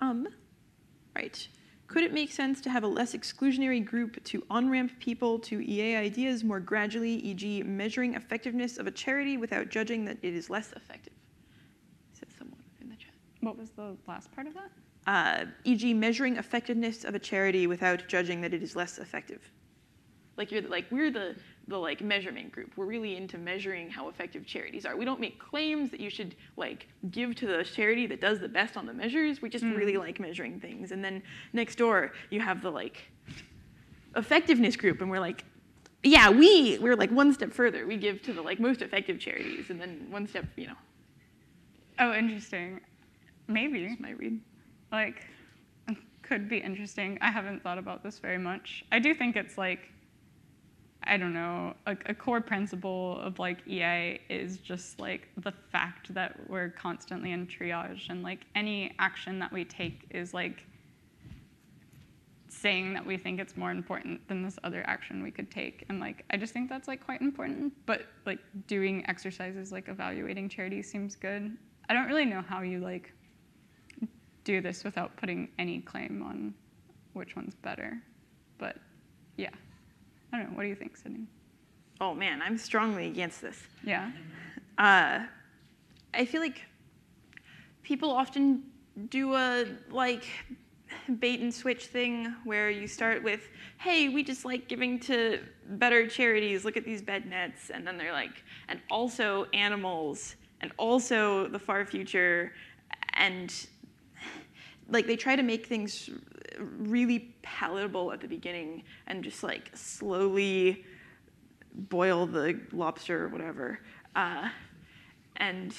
um 0.00 0.28
right 1.16 1.48
Could 1.88 2.04
it 2.04 2.12
make 2.12 2.30
sense 2.30 2.60
to 2.60 2.70
have 2.70 2.84
a 2.84 2.86
less 2.86 3.14
exclusionary 3.14 3.84
group 3.84 4.22
to 4.30 4.44
on-ramp 4.48 4.92
people 5.00 5.40
to 5.40 5.60
EA 5.60 5.96
ideas 5.96 6.44
more 6.44 6.60
gradually, 6.60 7.14
e.g. 7.30 7.64
measuring 7.64 8.14
effectiveness 8.14 8.78
of 8.78 8.86
a 8.86 8.92
charity 8.92 9.36
without 9.36 9.70
judging 9.70 10.04
that 10.04 10.18
it 10.22 10.32
is 10.32 10.48
less 10.48 10.70
effective? 10.76 11.12
Someone 12.38 12.62
in 12.80 12.88
the 12.88 12.94
chat. 12.94 13.14
What 13.40 13.58
was 13.58 13.70
the 13.70 13.96
last 14.06 14.30
part 14.30 14.46
of 14.46 14.54
that? 14.54 14.70
Uh, 15.06 15.46
e.g. 15.64 15.94
measuring 15.94 16.36
effectiveness 16.36 17.04
of 17.04 17.14
a 17.14 17.18
charity 17.18 17.66
without 17.66 18.06
judging 18.06 18.40
that 18.42 18.52
it 18.52 18.62
is 18.62 18.76
less 18.76 18.98
effective. 18.98 19.40
Like 20.36 20.52
you're 20.52 20.60
the, 20.62 20.68
like 20.68 20.86
we're 20.90 21.10
the 21.10 21.36
the 21.68 21.76
like 21.78 22.00
measurement 22.00 22.50
group. 22.52 22.72
We're 22.76 22.86
really 22.86 23.16
into 23.16 23.38
measuring 23.38 23.90
how 23.90 24.08
effective 24.08 24.44
charities 24.46 24.84
are. 24.84 24.96
We 24.96 25.04
don't 25.04 25.20
make 25.20 25.38
claims 25.38 25.90
that 25.90 26.00
you 26.00 26.10
should 26.10 26.34
like 26.56 26.86
give 27.10 27.34
to 27.36 27.46
the 27.46 27.64
charity 27.64 28.06
that 28.08 28.20
does 28.20 28.40
the 28.40 28.48
best 28.48 28.76
on 28.76 28.86
the 28.86 28.92
measures. 28.92 29.40
We 29.42 29.48
just 29.48 29.64
Mm. 29.64 29.76
really 29.76 29.96
like 29.96 30.18
measuring 30.20 30.60
things. 30.60 30.92
And 30.92 31.04
then 31.04 31.22
next 31.52 31.76
door 31.76 32.12
you 32.30 32.40
have 32.40 32.60
the 32.62 32.70
like 32.70 33.10
effectiveness 34.16 34.76
group, 34.76 35.00
and 35.00 35.10
we're 35.10 35.20
like, 35.20 35.44
yeah, 36.02 36.30
we 36.30 36.78
we're 36.78 36.96
like 36.96 37.10
one 37.10 37.32
step 37.32 37.52
further. 37.52 37.86
We 37.86 37.96
give 37.96 38.22
to 38.22 38.32
the 38.32 38.42
like 38.42 38.58
most 38.60 38.82
effective 38.82 39.18
charities, 39.18 39.70
and 39.70 39.80
then 39.80 40.06
one 40.10 40.26
step, 40.26 40.46
you 40.56 40.68
know, 40.68 40.76
Oh, 41.98 42.12
interesting. 42.14 42.80
Maybe. 43.48 43.84
is 43.84 44.00
my 44.00 44.10
read. 44.12 44.40
Like 44.92 45.26
could 46.22 46.48
be 46.48 46.58
interesting. 46.58 47.18
I 47.20 47.30
haven't 47.30 47.62
thought 47.62 47.78
about 47.78 48.02
this 48.02 48.18
very 48.18 48.38
much. 48.38 48.84
I 48.92 48.98
do 48.98 49.14
think 49.14 49.36
it's 49.36 49.58
like 49.58 49.90
I 51.02 51.16
don't 51.16 51.32
know, 51.32 51.74
a, 51.86 51.96
a 52.06 52.14
core 52.14 52.42
principle 52.42 53.18
of 53.20 53.38
like 53.38 53.66
EA 53.66 54.20
is 54.28 54.58
just 54.58 55.00
like 55.00 55.28
the 55.38 55.52
fact 55.72 56.12
that 56.12 56.38
we're 56.48 56.68
constantly 56.68 57.32
in 57.32 57.46
triage 57.46 58.10
and 58.10 58.22
like 58.22 58.40
any 58.54 58.94
action 58.98 59.38
that 59.38 59.50
we 59.50 59.64
take 59.64 60.06
is 60.10 60.34
like 60.34 60.66
saying 62.52 62.92
that 62.92 63.06
we 63.06 63.16
think 63.16 63.40
it's 63.40 63.56
more 63.56 63.70
important 63.70 64.26
than 64.28 64.42
this 64.42 64.58
other 64.64 64.82
action 64.86 65.22
we 65.22 65.30
could 65.30 65.50
take 65.50 65.84
and 65.88 66.00
like 66.00 66.24
i 66.30 66.36
just 66.36 66.52
think 66.52 66.68
that's 66.68 66.88
like 66.88 67.02
quite 67.04 67.20
important 67.20 67.72
but 67.86 68.06
like 68.26 68.40
doing 68.66 69.04
exercises 69.06 69.70
like 69.70 69.88
evaluating 69.88 70.48
charities 70.48 70.90
seems 70.90 71.14
good 71.14 71.56
i 71.88 71.94
don't 71.94 72.06
really 72.06 72.24
know 72.24 72.42
how 72.42 72.60
you 72.60 72.80
like 72.80 73.12
do 74.50 74.60
this 74.60 74.82
without 74.82 75.16
putting 75.16 75.48
any 75.58 75.80
claim 75.80 76.22
on 76.22 76.52
which 77.12 77.36
one's 77.36 77.54
better. 77.54 77.98
But 78.58 78.76
yeah, 79.36 79.50
I 80.32 80.38
don't 80.38 80.50
know. 80.50 80.56
What 80.56 80.62
do 80.64 80.68
you 80.68 80.74
think, 80.74 80.96
Sydney? 80.96 81.26
Oh 82.00 82.14
man, 82.14 82.42
I'm 82.42 82.58
strongly 82.58 83.06
against 83.06 83.40
this. 83.40 83.58
Yeah. 83.84 84.10
uh, 84.78 85.20
I 86.12 86.24
feel 86.24 86.40
like 86.40 86.62
people 87.82 88.10
often 88.10 88.64
do 89.08 89.34
a 89.34 89.66
like 89.90 90.24
bait 91.20 91.40
and 91.40 91.54
switch 91.54 91.86
thing 91.86 92.34
where 92.44 92.70
you 92.70 92.88
start 92.88 93.22
with, 93.22 93.48
"Hey, 93.78 94.08
we 94.08 94.24
just 94.24 94.44
like 94.44 94.66
giving 94.66 94.98
to 95.00 95.40
better 95.68 96.08
charities. 96.08 96.64
Look 96.64 96.76
at 96.76 96.84
these 96.84 97.02
bed 97.02 97.26
nets," 97.26 97.70
and 97.70 97.86
then 97.86 97.96
they're 97.96 98.12
like, 98.12 98.42
"And 98.68 98.80
also 98.90 99.44
animals, 99.52 100.34
and 100.60 100.72
also 100.76 101.46
the 101.46 101.58
far 101.58 101.84
future," 101.84 102.52
and 103.14 103.54
like 104.90 105.06
they 105.06 105.16
try 105.16 105.36
to 105.36 105.42
make 105.42 105.66
things 105.66 106.10
really 106.58 107.34
palatable 107.42 108.12
at 108.12 108.20
the 108.20 108.28
beginning 108.28 108.82
and 109.06 109.24
just 109.24 109.42
like 109.42 109.70
slowly 109.74 110.84
boil 111.74 112.26
the 112.26 112.60
lobster 112.72 113.24
or 113.24 113.28
whatever. 113.28 113.80
Uh, 114.16 114.48
and 115.36 115.74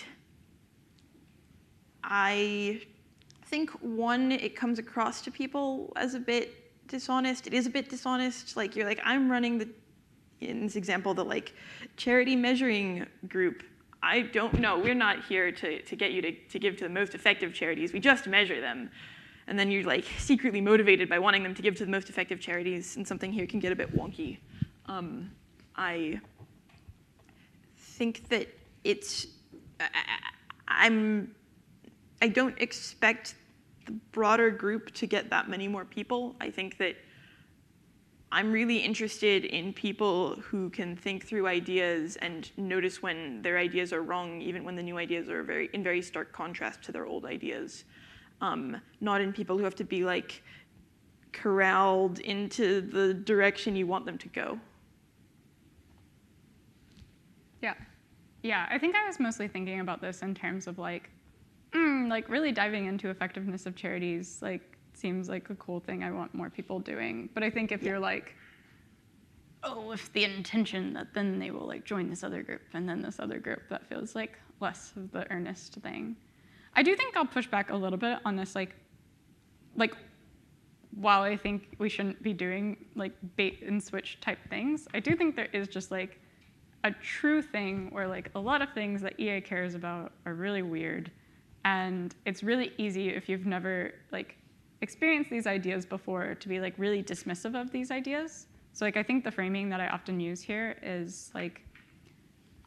I 2.03 2.81
think 3.45 3.69
one, 3.81 4.31
it 4.31 4.55
comes 4.55 4.79
across 4.79 5.21
to 5.23 5.31
people 5.31 5.91
as 5.95 6.13
a 6.15 6.19
bit 6.19 6.71
dishonest. 6.87 7.47
It 7.47 7.53
is 7.53 7.67
a 7.67 7.69
bit 7.69 7.89
dishonest. 7.89 8.55
Like 8.55 8.75
you're 8.75 8.87
like, 8.87 9.01
I'm 9.03 9.29
running 9.29 9.57
the, 9.57 9.69
in 10.39 10.61
this 10.63 10.75
example, 10.75 11.13
the 11.13 11.25
like 11.25 11.53
charity 11.97 12.35
measuring 12.35 13.05
group. 13.27 13.63
I 14.03 14.21
don't 14.21 14.59
know. 14.59 14.79
We're 14.79 14.95
not 14.95 15.23
here 15.25 15.51
to, 15.51 15.81
to 15.81 15.95
get 15.95 16.11
you 16.11 16.21
to, 16.23 16.31
to 16.31 16.59
give 16.59 16.77
to 16.77 16.85
the 16.85 16.89
most 16.89 17.13
effective 17.13 17.53
charities. 17.53 17.93
We 17.93 17.99
just 17.99 18.25
measure 18.27 18.59
them. 18.59 18.89
And 19.47 19.59
then 19.59 19.69
you're 19.69 19.83
like 19.83 20.05
secretly 20.17 20.61
motivated 20.61 21.09
by 21.09 21.19
wanting 21.19 21.43
them 21.43 21.53
to 21.53 21.61
give 21.61 21.75
to 21.75 21.85
the 21.85 21.91
most 21.91 22.09
effective 22.09 22.39
charities, 22.39 22.95
and 22.95 23.07
something 23.07 23.31
here 23.31 23.45
can 23.45 23.59
get 23.59 23.71
a 23.71 23.75
bit 23.75 23.95
wonky. 23.95 24.37
Um, 24.85 25.31
I 25.75 26.19
think 27.77 28.29
that 28.29 28.47
it's 28.83 29.27
I, 29.79 29.89
I'm 30.67 31.35
I 32.21 32.27
don't 32.27 32.59
expect 32.61 33.35
the 33.85 33.93
broader 34.11 34.51
group 34.51 34.93
to 34.93 35.07
get 35.07 35.29
that 35.31 35.49
many 35.49 35.67
more 35.67 35.85
people. 35.85 36.35
I 36.39 36.49
think 36.49 36.77
that 36.77 36.95
I'm 38.33 38.51
really 38.51 38.77
interested 38.77 39.45
in 39.45 39.73
people 39.73 40.35
who 40.35 40.69
can 40.69 40.95
think 40.95 41.25
through 41.25 41.47
ideas 41.47 42.15
and 42.17 42.49
notice 42.55 43.01
when 43.01 43.41
their 43.41 43.57
ideas 43.57 43.91
are 43.91 44.01
wrong, 44.01 44.41
even 44.41 44.63
when 44.63 44.75
the 44.75 44.83
new 44.83 44.97
ideas 44.97 45.29
are 45.29 45.43
very 45.43 45.69
in 45.73 45.83
very 45.83 46.01
stark 46.01 46.31
contrast 46.31 46.81
to 46.83 46.91
their 46.91 47.05
old 47.05 47.25
ideas. 47.25 47.83
Um, 48.39 48.81
not 49.01 49.21
in 49.21 49.33
people 49.33 49.57
who 49.57 49.63
have 49.65 49.75
to 49.75 49.83
be 49.83 50.05
like 50.05 50.41
corralled 51.33 52.19
into 52.19 52.81
the 52.81 53.13
direction 53.13 53.75
you 53.75 53.85
want 53.85 54.05
them 54.05 54.17
to 54.17 54.29
go. 54.29 54.59
Yeah. 57.61 57.75
Yeah, 58.43 58.67
I 58.71 58.77
think 58.77 58.95
I 58.95 59.05
was 59.05 59.19
mostly 59.19 59.47
thinking 59.47 59.81
about 59.81 60.01
this 60.01 60.21
in 60.21 60.33
terms 60.33 60.67
of 60.67 60.79
like, 60.79 61.09
mm, 61.73 62.09
like 62.09 62.27
really 62.29 62.51
diving 62.51 62.85
into 62.85 63.09
effectiveness 63.09 63.65
of 63.65 63.75
charities. 63.75 64.39
Like, 64.41 64.70
seems 65.01 65.27
like 65.27 65.49
a 65.49 65.55
cool 65.55 65.79
thing 65.79 66.03
I 66.03 66.11
want 66.11 66.33
more 66.33 66.49
people 66.49 66.79
doing. 66.79 67.29
But 67.33 67.43
I 67.43 67.49
think 67.49 67.71
if 67.71 67.81
Yeah. 67.81 67.89
you're 67.89 67.99
like, 67.99 68.35
oh, 69.63 69.87
with 69.87 70.11
the 70.13 70.23
intention 70.23 70.93
that 70.93 71.13
then 71.13 71.39
they 71.39 71.51
will 71.51 71.67
like 71.67 71.83
join 71.85 72.09
this 72.09 72.23
other 72.23 72.41
group 72.43 72.61
and 72.73 72.87
then 72.87 73.01
this 73.01 73.19
other 73.19 73.39
group, 73.39 73.63
that 73.69 73.85
feels 73.87 74.15
like 74.15 74.37
less 74.59 74.93
of 74.95 75.11
the 75.11 75.29
earnest 75.31 75.73
thing. 75.75 76.15
I 76.75 76.83
do 76.83 76.95
think 76.95 77.17
I'll 77.17 77.25
push 77.25 77.47
back 77.47 77.71
a 77.71 77.75
little 77.75 77.97
bit 77.97 78.19
on 78.23 78.35
this, 78.37 78.55
like, 78.55 78.75
like 79.75 79.93
while 80.91 81.21
I 81.21 81.35
think 81.35 81.75
we 81.79 81.89
shouldn't 81.89 82.21
be 82.21 82.33
doing 82.33 82.77
like 82.95 83.13
bait 83.35 83.61
and 83.65 83.81
switch 83.83 84.19
type 84.21 84.39
things, 84.49 84.87
I 84.93 84.99
do 84.99 85.15
think 85.15 85.35
there 85.35 85.49
is 85.53 85.67
just 85.67 85.91
like 85.91 86.19
a 86.83 86.91
true 86.91 87.41
thing 87.41 87.89
where 87.91 88.07
like 88.07 88.31
a 88.35 88.39
lot 88.39 88.61
of 88.61 88.69
things 88.73 89.01
that 89.01 89.19
EA 89.19 89.41
cares 89.41 89.75
about 89.75 90.13
are 90.25 90.33
really 90.33 90.61
weird 90.61 91.11
and 91.63 92.15
it's 92.25 92.41
really 92.41 92.73
easy 92.77 93.09
if 93.09 93.29
you've 93.29 93.45
never 93.45 93.93
like 94.11 94.35
experienced 94.81 95.29
these 95.29 95.47
ideas 95.47 95.85
before 95.85 96.35
to 96.35 96.49
be 96.49 96.59
like 96.59 96.73
really 96.77 97.03
dismissive 97.03 97.59
of 97.59 97.71
these 97.71 97.91
ideas. 97.91 98.47
So 98.73 98.85
like 98.85 98.97
I 98.97 99.03
think 99.03 99.23
the 99.23 99.31
framing 99.31 99.69
that 99.69 99.79
I 99.79 99.87
often 99.87 100.19
use 100.19 100.41
here 100.41 100.77
is 100.81 101.31
like 101.33 101.61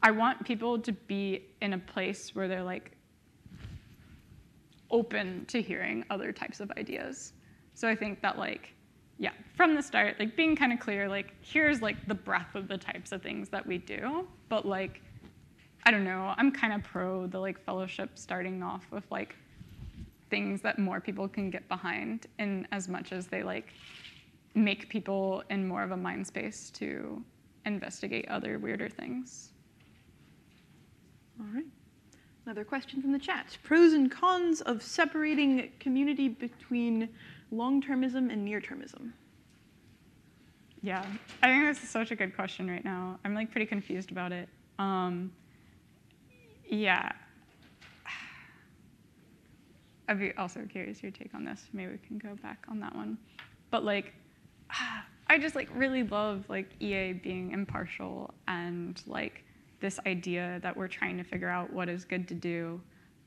I 0.01 0.11
want 0.11 0.45
people 0.45 0.79
to 0.79 0.91
be 0.91 1.45
in 1.61 1.73
a 1.73 1.77
place 1.79 2.35
where 2.35 2.47
they're 2.47 2.63
like 2.63 2.91
open 4.91 5.45
to 5.47 5.61
hearing 5.61 6.05
other 6.09 6.31
types 6.31 6.59
of 6.59 6.71
ideas. 6.77 7.33
So 7.73 7.87
I 7.87 7.95
think 7.95 8.21
that 8.21 8.37
like 8.37 8.71
yeah, 9.17 9.31
from 9.55 9.75
the 9.75 9.81
start, 9.81 10.19
like 10.19 10.35
being 10.35 10.57
kind 10.57 10.73
of 10.73 10.79
clear, 10.79 11.07
like 11.07 11.33
here's 11.41 11.81
like 11.81 12.05
the 12.07 12.15
breadth 12.15 12.55
of 12.55 12.67
the 12.67 12.77
types 12.77 13.13
of 13.13 13.21
things 13.21 13.47
that 13.49 13.65
we 13.65 13.77
do, 13.77 14.27
but 14.49 14.65
like 14.65 15.01
I 15.85 15.91
don't 15.91 16.03
know, 16.03 16.33
I'm 16.37 16.51
kind 16.51 16.73
of 16.73 16.83
pro 16.83 17.27
the 17.27 17.39
like 17.39 17.63
fellowship 17.63 18.11
starting 18.15 18.63
off 18.63 18.85
with 18.91 19.03
like 19.11 19.35
things 20.29 20.61
that 20.61 20.79
more 20.79 20.99
people 20.99 21.27
can 21.27 21.49
get 21.49 21.67
behind 21.67 22.27
in 22.39 22.67
as 22.71 22.87
much 22.87 23.11
as 23.11 23.27
they 23.27 23.43
like 23.43 23.73
make 24.53 24.89
people 24.89 25.43
in 25.49 25.67
more 25.67 25.83
of 25.83 25.91
a 25.91 25.97
mind 25.97 26.25
space 26.25 26.69
to 26.71 27.23
investigate 27.65 28.27
other 28.29 28.57
weirder 28.57 28.89
things. 28.89 29.51
All 31.39 31.47
right. 31.53 31.65
Another 32.45 32.63
question 32.63 33.01
from 33.01 33.11
the 33.11 33.19
chat. 33.19 33.57
Pros 33.63 33.93
and 33.93 34.09
cons 34.09 34.61
of 34.61 34.81
separating 34.81 35.71
community 35.79 36.29
between 36.29 37.09
long-termism 37.51 38.31
and 38.31 38.45
near-termism. 38.45 39.11
Yeah, 40.81 41.03
I 41.41 41.47
think 41.47 41.63
this 41.65 41.81
is 41.81 41.89
such 41.89 42.11
a 42.11 42.15
good 42.15 42.35
question 42.35 42.69
right 42.69 42.85
now. 42.85 43.19
I'm 43.25 43.33
like 43.33 43.49
pretty 43.49 43.65
confused 43.65 44.11
about 44.11 44.31
it. 44.31 44.47
Um, 44.77 45.31
yeah. 46.69 47.11
I'd 50.07 50.19
be 50.19 50.33
also 50.37 50.65
curious 50.69 51.01
your 51.01 51.11
take 51.11 51.33
on 51.33 51.43
this. 51.43 51.67
Maybe 51.73 51.93
we 51.93 51.97
can 51.97 52.17
go 52.17 52.35
back 52.41 52.65
on 52.69 52.79
that 52.79 52.95
one. 52.95 53.17
But 53.71 53.83
like, 53.83 54.13
I 55.27 55.39
just 55.39 55.55
like 55.55 55.69
really 55.73 56.03
love 56.03 56.45
like 56.49 56.69
EA 56.79 57.13
being 57.13 57.51
impartial 57.51 58.33
and 58.47 59.01
like 59.07 59.43
this 59.79 59.99
idea 60.05 60.59
that 60.61 60.77
we're 60.77 60.87
trying 60.87 61.17
to 61.17 61.23
figure 61.23 61.49
out 61.49 61.73
what 61.73 61.89
is 61.89 62.05
good 62.05 62.27
to 62.27 62.35
do. 62.35 62.79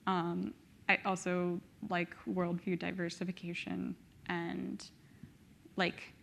Um, 0.07 0.55
I 0.89 0.99
also 1.05 1.61
like 1.91 2.14
worldview 2.29 2.79
diversification 2.79 3.95
and 4.26 4.85
like 5.76 6.14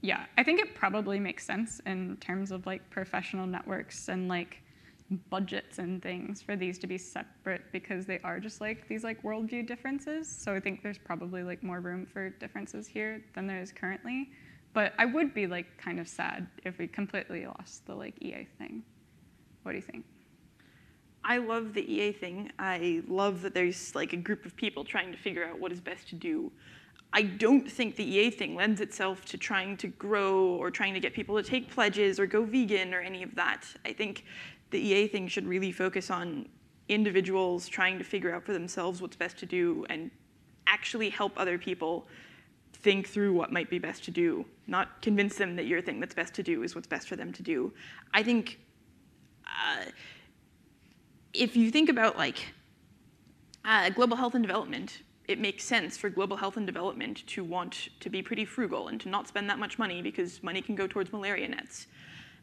yeah, 0.00 0.26
I 0.36 0.42
think 0.42 0.60
it 0.60 0.74
probably 0.74 1.18
makes 1.18 1.46
sense 1.46 1.80
in 1.86 2.18
terms 2.18 2.52
of 2.52 2.66
like 2.66 2.90
professional 2.90 3.46
networks 3.46 4.08
and 4.08 4.28
like 4.28 4.58
budgets 5.30 5.78
and 5.78 6.02
things 6.02 6.42
for 6.42 6.56
these 6.56 6.78
to 6.78 6.86
be 6.86 6.98
separate 6.98 7.62
because 7.72 8.06
they 8.06 8.18
are 8.24 8.40
just 8.40 8.60
like 8.60 8.88
these 8.88 9.04
like 9.04 9.22
worldview 9.22 9.66
differences. 9.66 10.28
So 10.28 10.54
I 10.54 10.60
think 10.60 10.82
there's 10.82 10.98
probably 10.98 11.42
like 11.42 11.62
more 11.62 11.80
room 11.80 12.06
for 12.06 12.30
differences 12.30 12.86
here 12.86 13.22
than 13.34 13.46
there 13.46 13.60
is 13.60 13.70
currently. 13.70 14.30
But 14.72 14.92
I 14.98 15.04
would 15.04 15.34
be 15.34 15.46
like 15.46 15.66
kind 15.78 16.00
of 16.00 16.08
sad 16.08 16.48
if 16.64 16.78
we 16.78 16.88
completely 16.88 17.46
lost 17.46 17.86
the 17.86 17.94
like 17.94 18.20
EA 18.20 18.46
thing. 18.58 18.82
What 19.62 19.72
do 19.72 19.76
you 19.76 19.82
think? 19.82 20.04
I 21.22 21.38
love 21.38 21.72
the 21.72 21.90
EA 21.90 22.12
thing. 22.12 22.50
I 22.58 23.02
love 23.08 23.42
that 23.42 23.54
there's 23.54 23.94
like 23.94 24.12
a 24.12 24.16
group 24.16 24.44
of 24.44 24.56
people 24.56 24.84
trying 24.84 25.10
to 25.12 25.18
figure 25.18 25.44
out 25.44 25.58
what 25.58 25.72
is 25.72 25.80
best 25.80 26.08
to 26.08 26.14
do. 26.14 26.52
I 27.16 27.22
don't 27.22 27.70
think 27.70 27.94
the 27.94 28.04
EA 28.04 28.30
thing 28.30 28.56
lends 28.56 28.80
itself 28.80 29.24
to 29.26 29.38
trying 29.38 29.76
to 29.76 29.86
grow 29.86 30.46
or 30.48 30.70
trying 30.70 30.94
to 30.94 31.00
get 31.00 31.14
people 31.14 31.36
to 31.36 31.48
take 31.48 31.70
pledges 31.70 32.18
or 32.18 32.26
go 32.26 32.44
vegan 32.44 32.92
or 32.92 33.00
any 33.00 33.22
of 33.22 33.34
that. 33.36 33.64
I 33.84 33.92
think 33.92 34.24
the 34.74 34.80
EA 34.80 35.06
thing 35.06 35.28
should 35.28 35.46
really 35.46 35.70
focus 35.70 36.10
on 36.10 36.48
individuals 36.88 37.68
trying 37.68 37.96
to 37.96 38.02
figure 38.02 38.34
out 38.34 38.42
for 38.44 38.52
themselves 38.52 39.00
what's 39.00 39.14
best 39.14 39.38
to 39.38 39.46
do 39.46 39.86
and 39.88 40.10
actually 40.66 41.10
help 41.10 41.32
other 41.36 41.56
people 41.56 42.08
think 42.72 43.06
through 43.06 43.32
what 43.32 43.52
might 43.52 43.70
be 43.70 43.78
best 43.78 44.02
to 44.04 44.10
do, 44.10 44.44
not 44.66 45.00
convince 45.00 45.36
them 45.36 45.54
that 45.54 45.66
your 45.66 45.80
thing 45.80 46.00
that's 46.00 46.14
best 46.14 46.34
to 46.34 46.42
do 46.42 46.64
is 46.64 46.74
what's 46.74 46.88
best 46.88 47.08
for 47.08 47.14
them 47.14 47.32
to 47.32 47.40
do. 47.40 47.72
I 48.12 48.24
think 48.24 48.58
uh, 49.46 49.84
if 51.32 51.54
you 51.54 51.70
think 51.70 51.88
about 51.88 52.18
like 52.18 52.44
uh, 53.64 53.90
global 53.90 54.16
health 54.16 54.34
and 54.34 54.42
development, 54.42 55.02
it 55.28 55.38
makes 55.38 55.62
sense 55.62 55.96
for 55.96 56.10
global 56.10 56.36
health 56.36 56.56
and 56.56 56.66
development 56.66 57.24
to 57.28 57.44
want 57.44 57.90
to 58.00 58.10
be 58.10 58.22
pretty 58.22 58.44
frugal 58.44 58.88
and 58.88 59.00
to 59.02 59.08
not 59.08 59.28
spend 59.28 59.48
that 59.48 59.60
much 59.60 59.78
money 59.78 60.02
because 60.02 60.42
money 60.42 60.60
can 60.60 60.74
go 60.74 60.88
towards 60.88 61.12
malaria 61.12 61.48
nets. 61.48 61.86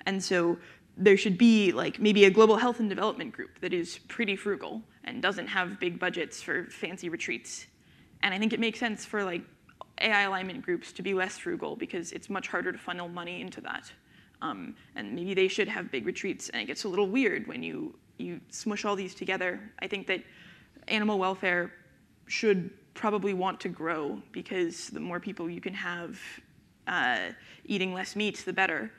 And 0.06 0.24
so 0.24 0.58
there 0.98 1.18
should 1.18 1.38
be 1.38 1.72
like 1.72 2.00
maybe 2.00 2.26
a 2.26 2.30
global 2.30 2.58
health 2.58 2.80
and 2.80 2.90
development 2.90 3.32
group 3.34 3.60
that 3.62 3.74
is 3.74 4.00
pretty 4.08 4.36
frugal 4.36 4.82
and 5.04 5.22
doesn't 5.22 5.48
have 5.48 5.80
big 5.80 6.00
budgets 6.00 6.42
for 6.42 6.66
fancy 6.66 7.10
retreats. 7.10 7.68
And 8.24 8.34
I 8.34 8.40
think 8.40 8.54
it 8.54 8.60
makes 8.60 8.80
sense 8.80 9.06
for 9.06 9.24
like 9.24 9.42
AI 10.00 10.24
alignment 10.24 10.64
groups 10.64 10.92
to 10.94 11.02
be 11.02 11.14
less 11.14 11.38
frugal 11.38 11.76
because 11.76 12.12
it's 12.12 12.30
much 12.30 12.48
harder 12.48 12.72
to 12.72 12.78
funnel 12.78 13.08
money 13.08 13.42
into 13.42 13.62
that. 13.62 13.92
Um, 14.42 14.76
and 14.96 15.14
maybe 15.14 15.34
they 15.34 15.48
should 15.48 15.68
have 15.68 15.92
big 15.92 16.06
retreats. 16.06 16.50
And 16.50 16.62
it 16.62 16.66
gets 16.66 16.84
a 16.84 16.90
little 16.90 17.08
weird 17.08 17.48
when 17.48 17.64
you 17.64 17.96
you 18.18 18.40
smush 18.50 18.86
all 18.86 18.96
these 18.96 19.16
together. 19.16 19.60
I 19.80 19.88
think 19.88 20.08
that 20.08 20.24
animal 20.88 21.18
welfare 21.18 21.74
should 22.28 22.70
probably 22.94 23.34
want 23.34 23.60
to 23.62 23.70
grow 23.70 24.22
because 24.32 24.90
the 24.90 25.00
more 25.00 25.20
people 25.20 25.50
you 25.50 25.62
can 25.62 25.74
have 25.74 26.20
uh, 26.88 27.30
eating 27.66 27.94
less 27.94 28.16
meat, 28.16 28.44
the 28.46 28.54
better. 28.54 28.92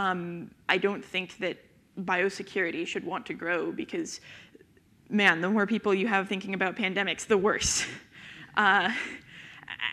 Um, 0.00 0.50
I 0.66 0.78
don't 0.78 1.04
think 1.04 1.36
that 1.38 1.58
biosecurity 1.98 2.86
should 2.86 3.04
want 3.04 3.26
to 3.26 3.34
grow 3.34 3.70
because, 3.70 4.20
man, 5.10 5.42
the 5.42 5.50
more 5.50 5.66
people 5.66 5.92
you 5.92 6.06
have 6.06 6.26
thinking 6.26 6.54
about 6.54 6.74
pandemics, 6.76 7.26
the 7.26 7.38
worse. 7.38 7.84
Uh, 8.56 8.92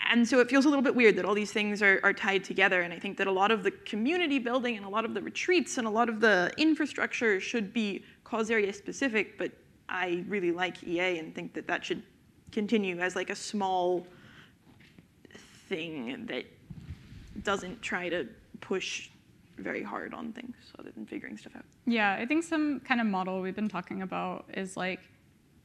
and 0.09 0.27
so 0.27 0.39
it 0.39 0.49
feels 0.49 0.65
a 0.65 0.67
little 0.67 0.83
bit 0.83 0.95
weird 0.95 1.15
that 1.15 1.25
all 1.25 1.35
these 1.35 1.51
things 1.51 1.83
are, 1.83 1.99
are, 2.03 2.11
tied 2.11 2.43
together. 2.43 2.81
And 2.81 2.91
I 2.91 2.97
think 2.97 3.17
that 3.17 3.27
a 3.27 3.31
lot 3.31 3.51
of 3.51 3.61
the 3.61 3.69
community 3.69 4.39
building 4.39 4.77
and 4.77 4.83
a 4.83 4.89
lot 4.89 5.05
of 5.05 5.13
the 5.13 5.21
retreats 5.21 5.77
and 5.77 5.85
a 5.85 5.91
lot 5.91 6.09
of 6.09 6.19
the 6.19 6.51
infrastructure 6.57 7.39
should 7.39 7.71
be 7.71 8.03
cause 8.23 8.49
area 8.49 8.73
specific. 8.73 9.37
But 9.37 9.51
I 9.87 10.25
really 10.27 10.51
like 10.51 10.83
EA 10.83 11.19
and 11.19 11.35
think 11.35 11.53
that 11.53 11.67
that 11.67 11.85
should 11.85 12.01
continue 12.51 12.97
as 12.99 13.15
like 13.15 13.29
a 13.29 13.35
small 13.35 14.07
thing 15.69 16.25
that 16.25 16.45
doesn't 17.43 17.79
try 17.83 18.09
to 18.09 18.27
push 18.59 19.11
very 19.57 19.83
hard 19.83 20.13
on 20.13 20.31
things 20.33 20.55
other 20.79 20.91
than 20.91 21.05
figuring 21.05 21.37
stuff 21.37 21.55
out. 21.55 21.65
Yeah, 21.85 22.13
I 22.13 22.25
think 22.25 22.43
some 22.43 22.79
kind 22.81 23.01
of 23.01 23.07
model 23.07 23.41
we've 23.41 23.55
been 23.55 23.69
talking 23.69 24.01
about 24.01 24.45
is 24.53 24.77
like 24.77 24.99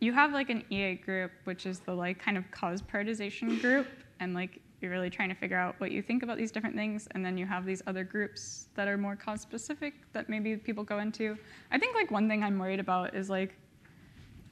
you 0.01 0.13
have 0.13 0.33
like 0.33 0.51
an 0.51 0.65
EA 0.71 0.95
group, 0.95 1.31
which 1.45 1.67
is 1.67 1.81
the 1.81 1.95
like 1.95 2.19
kind 2.19 2.37
of 2.37 2.51
cause 2.51 2.83
prioritization 2.83 3.61
group, 3.61 3.87
and 4.21 4.35
like 4.35 4.61
you're 4.81 4.91
really 4.91 5.11
trying 5.11 5.29
to 5.29 5.35
figure 5.35 5.57
out 5.57 5.77
what 5.79 5.93
you 5.93 6.03
think 6.03 6.23
about 6.23 6.37
these 6.37 6.51
different 6.51 6.75
things, 6.75 7.07
and 7.13 7.25
then 7.25 7.39
you 7.39 7.47
have 7.47 7.65
these 7.65 7.83
other 7.87 8.03
groups 8.03 8.67
that 8.75 8.89
are 8.89 8.99
more 8.99 9.15
cause 9.15 9.41
specific 9.41 9.95
that 10.13 10.29
maybe 10.29 10.57
people 10.57 10.83
go 10.83 10.99
into. 10.99 11.39
I 11.71 11.79
think 11.79 11.95
like 11.95 12.11
one 12.11 12.29
thing 12.29 12.43
I'm 12.43 12.59
worried 12.59 12.81
about 12.81 13.15
is 13.15 13.31
like 13.31 13.57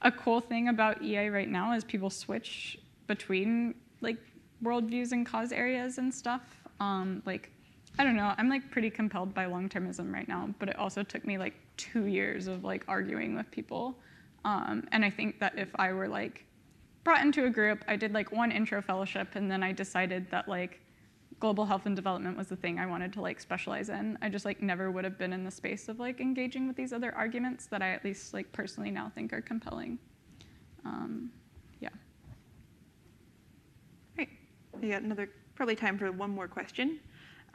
a 0.03 0.11
cool 0.11 0.39
thing 0.39 0.69
about 0.69 1.01
EA 1.01 1.27
right 1.27 1.49
now 1.49 1.73
is 1.73 1.83
people 1.83 2.09
switch 2.09 2.79
between 3.07 3.75
like 3.99 4.17
worldviews 4.63 5.11
and 5.11 5.25
cause 5.25 5.51
areas 5.51 5.97
and 5.97 6.13
stuff. 6.13 6.41
Um, 6.79 7.21
like 7.25 7.51
I 7.99 8.03
don't 8.03 8.15
know. 8.15 8.33
I'm 8.37 8.49
like 8.49 8.71
pretty 8.71 8.89
compelled 8.89 9.33
by 9.33 9.45
long-termism 9.45 10.11
right 10.13 10.27
now, 10.27 10.49
but 10.59 10.69
it 10.69 10.77
also 10.77 11.03
took 11.03 11.25
me 11.25 11.37
like 11.37 11.53
two 11.77 12.05
years 12.05 12.47
of 12.47 12.63
like 12.63 12.83
arguing 12.87 13.35
with 13.35 13.49
people. 13.51 13.97
Um, 14.45 14.87
and 14.91 15.05
I 15.05 15.09
think 15.09 15.39
that 15.39 15.57
if 15.57 15.69
I 15.75 15.91
were 15.93 16.07
like 16.07 16.45
brought 17.03 17.21
into 17.21 17.45
a 17.45 17.49
group, 17.49 17.83
I 17.87 17.95
did 17.95 18.13
like 18.13 18.31
one 18.31 18.51
intro 18.51 18.81
fellowship, 18.81 19.35
and 19.35 19.51
then 19.51 19.61
I 19.63 19.71
decided 19.71 20.29
that 20.31 20.47
like 20.47 20.79
global 21.39 21.65
health 21.65 21.85
and 21.85 21.95
development 21.95 22.37
was 22.37 22.47
the 22.47 22.55
thing 22.55 22.79
I 22.79 22.85
wanted 22.85 23.11
to 23.13 23.21
like 23.21 23.39
specialize 23.39 23.89
in. 23.89 24.17
I 24.21 24.29
just 24.29 24.45
like 24.45 24.61
never 24.61 24.91
would 24.91 25.03
have 25.03 25.17
been 25.17 25.33
in 25.33 25.43
the 25.43 25.51
space 25.51 25.89
of 25.89 25.99
like 25.99 26.21
engaging 26.21 26.67
with 26.67 26.75
these 26.75 26.93
other 26.93 27.13
arguments 27.15 27.65
that 27.67 27.81
I 27.81 27.89
at 27.89 28.05
least 28.05 28.33
like 28.33 28.51
personally 28.51 28.91
now 28.91 29.11
think 29.13 29.33
are 29.33 29.41
compelling. 29.41 29.97
Um, 30.85 31.31
yeah. 31.79 31.89
Great. 34.15 34.29
We 34.79 34.89
got 34.89 35.01
another 35.01 35.29
probably 35.55 35.75
time 35.75 35.97
for 35.97 36.11
one 36.11 36.29
more 36.29 36.47
question. 36.47 36.99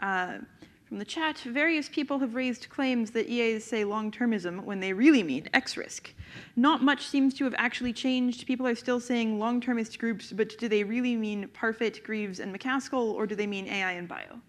Uh, 0.00 0.38
from 0.86 0.98
the 0.98 1.04
chat, 1.04 1.38
various 1.38 1.88
people 1.88 2.20
have 2.20 2.36
raised 2.36 2.68
claims 2.70 3.10
that 3.10 3.28
EAs 3.28 3.64
say 3.64 3.84
long-termism 3.84 4.62
when 4.62 4.78
they 4.78 4.92
really 4.92 5.24
mean 5.24 5.48
X-risk. 5.52 6.14
Not 6.54 6.80
much 6.80 7.04
seems 7.04 7.34
to 7.34 7.44
have 7.44 7.56
actually 7.58 7.92
changed. 7.92 8.46
People 8.46 8.68
are 8.68 8.74
still 8.76 9.00
saying 9.00 9.40
long-termist 9.40 9.98
groups, 9.98 10.30
but 10.30 10.56
do 10.58 10.68
they 10.68 10.84
really 10.84 11.16
mean 11.16 11.48
Parfit, 11.48 12.04
Greaves, 12.04 12.38
and 12.38 12.56
MacAskill, 12.56 13.14
or 13.14 13.26
do 13.26 13.34
they 13.34 13.48
mean 13.48 13.66
AI 13.66 13.92
and 13.92 14.06
bio? 14.06 14.40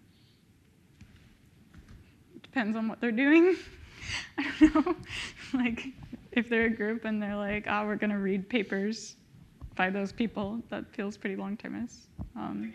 Depends 2.44 2.76
on 2.76 2.86
what 2.86 3.00
they're 3.00 3.10
doing. 3.10 3.56
I 4.38 4.46
don't 4.60 4.86
know. 4.86 4.96
like, 5.54 5.88
if 6.30 6.48
they're 6.48 6.66
a 6.66 6.70
group 6.70 7.04
and 7.04 7.20
they're 7.20 7.36
like, 7.36 7.66
oh, 7.68 7.84
we're 7.84 7.96
going 7.96 8.10
to 8.10 8.18
read 8.18 8.48
papers 8.48 9.16
by 9.74 9.90
those 9.90 10.12
people, 10.12 10.62
that 10.70 10.86
feels 10.94 11.16
pretty 11.16 11.34
long-termist. 11.34 12.06
Um, 12.36 12.72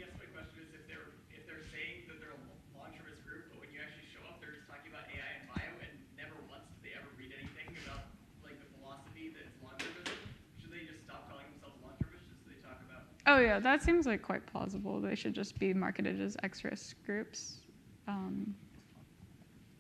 Oh 13.26 13.40
yeah, 13.40 13.60
that 13.60 13.82
seems 13.82 14.06
like 14.06 14.22
quite 14.22 14.46
plausible. 14.46 15.00
They 15.00 15.16
should 15.16 15.34
just 15.34 15.58
be 15.58 15.74
marketed 15.74 16.20
as 16.20 16.36
X-risk 16.44 16.98
groups. 17.06 17.60
Um, 18.08 18.54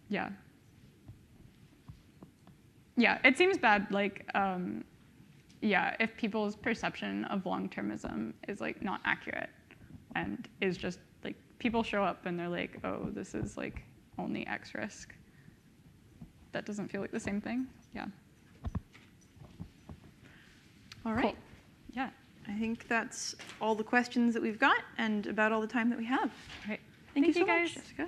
yeah. 0.09 0.29
Yeah, 2.95 3.19
it 3.25 3.37
seems 3.37 3.57
bad. 3.57 3.87
Like, 3.91 4.25
um, 4.33 4.83
yeah, 5.61 5.95
if 5.99 6.15
people's 6.15 6.55
perception 6.55 7.25
of 7.25 7.45
long-termism 7.45 8.33
is 8.47 8.61
like 8.61 8.81
not 8.81 9.01
accurate, 9.03 9.49
and 10.15 10.47
is 10.61 10.77
just 10.77 10.99
like 11.23 11.35
people 11.59 11.83
show 11.83 12.03
up 12.03 12.25
and 12.25 12.39
they're 12.39 12.49
like, 12.49 12.79
oh, 12.83 13.09
this 13.11 13.33
is 13.33 13.57
like 13.57 13.83
only 14.19 14.45
X-risk. 14.47 15.13
That 16.51 16.65
doesn't 16.65 16.89
feel 16.89 17.01
like 17.01 17.11
the 17.11 17.19
same 17.19 17.41
thing. 17.41 17.67
Yeah. 17.95 18.05
All 21.05 21.13
right. 21.13 21.23
Cool. 21.23 21.35
Yeah. 21.91 22.09
I 22.47 22.53
think 22.53 22.87
that's 22.87 23.35
all 23.61 23.75
the 23.75 23.83
questions 23.83 24.33
that 24.33 24.41
we've 24.41 24.59
got 24.59 24.83
and 24.97 25.27
about 25.27 25.51
all 25.51 25.61
the 25.61 25.67
time 25.67 25.89
that 25.89 25.97
we 25.97 26.05
have. 26.05 26.29
All 26.65 26.69
right. 26.69 26.79
Thank, 27.13 27.25
Thank 27.25 27.27
you 27.27 27.33
so 27.33 27.39
you 27.39 27.45
much, 27.45 27.75
Jessica. 27.75 28.07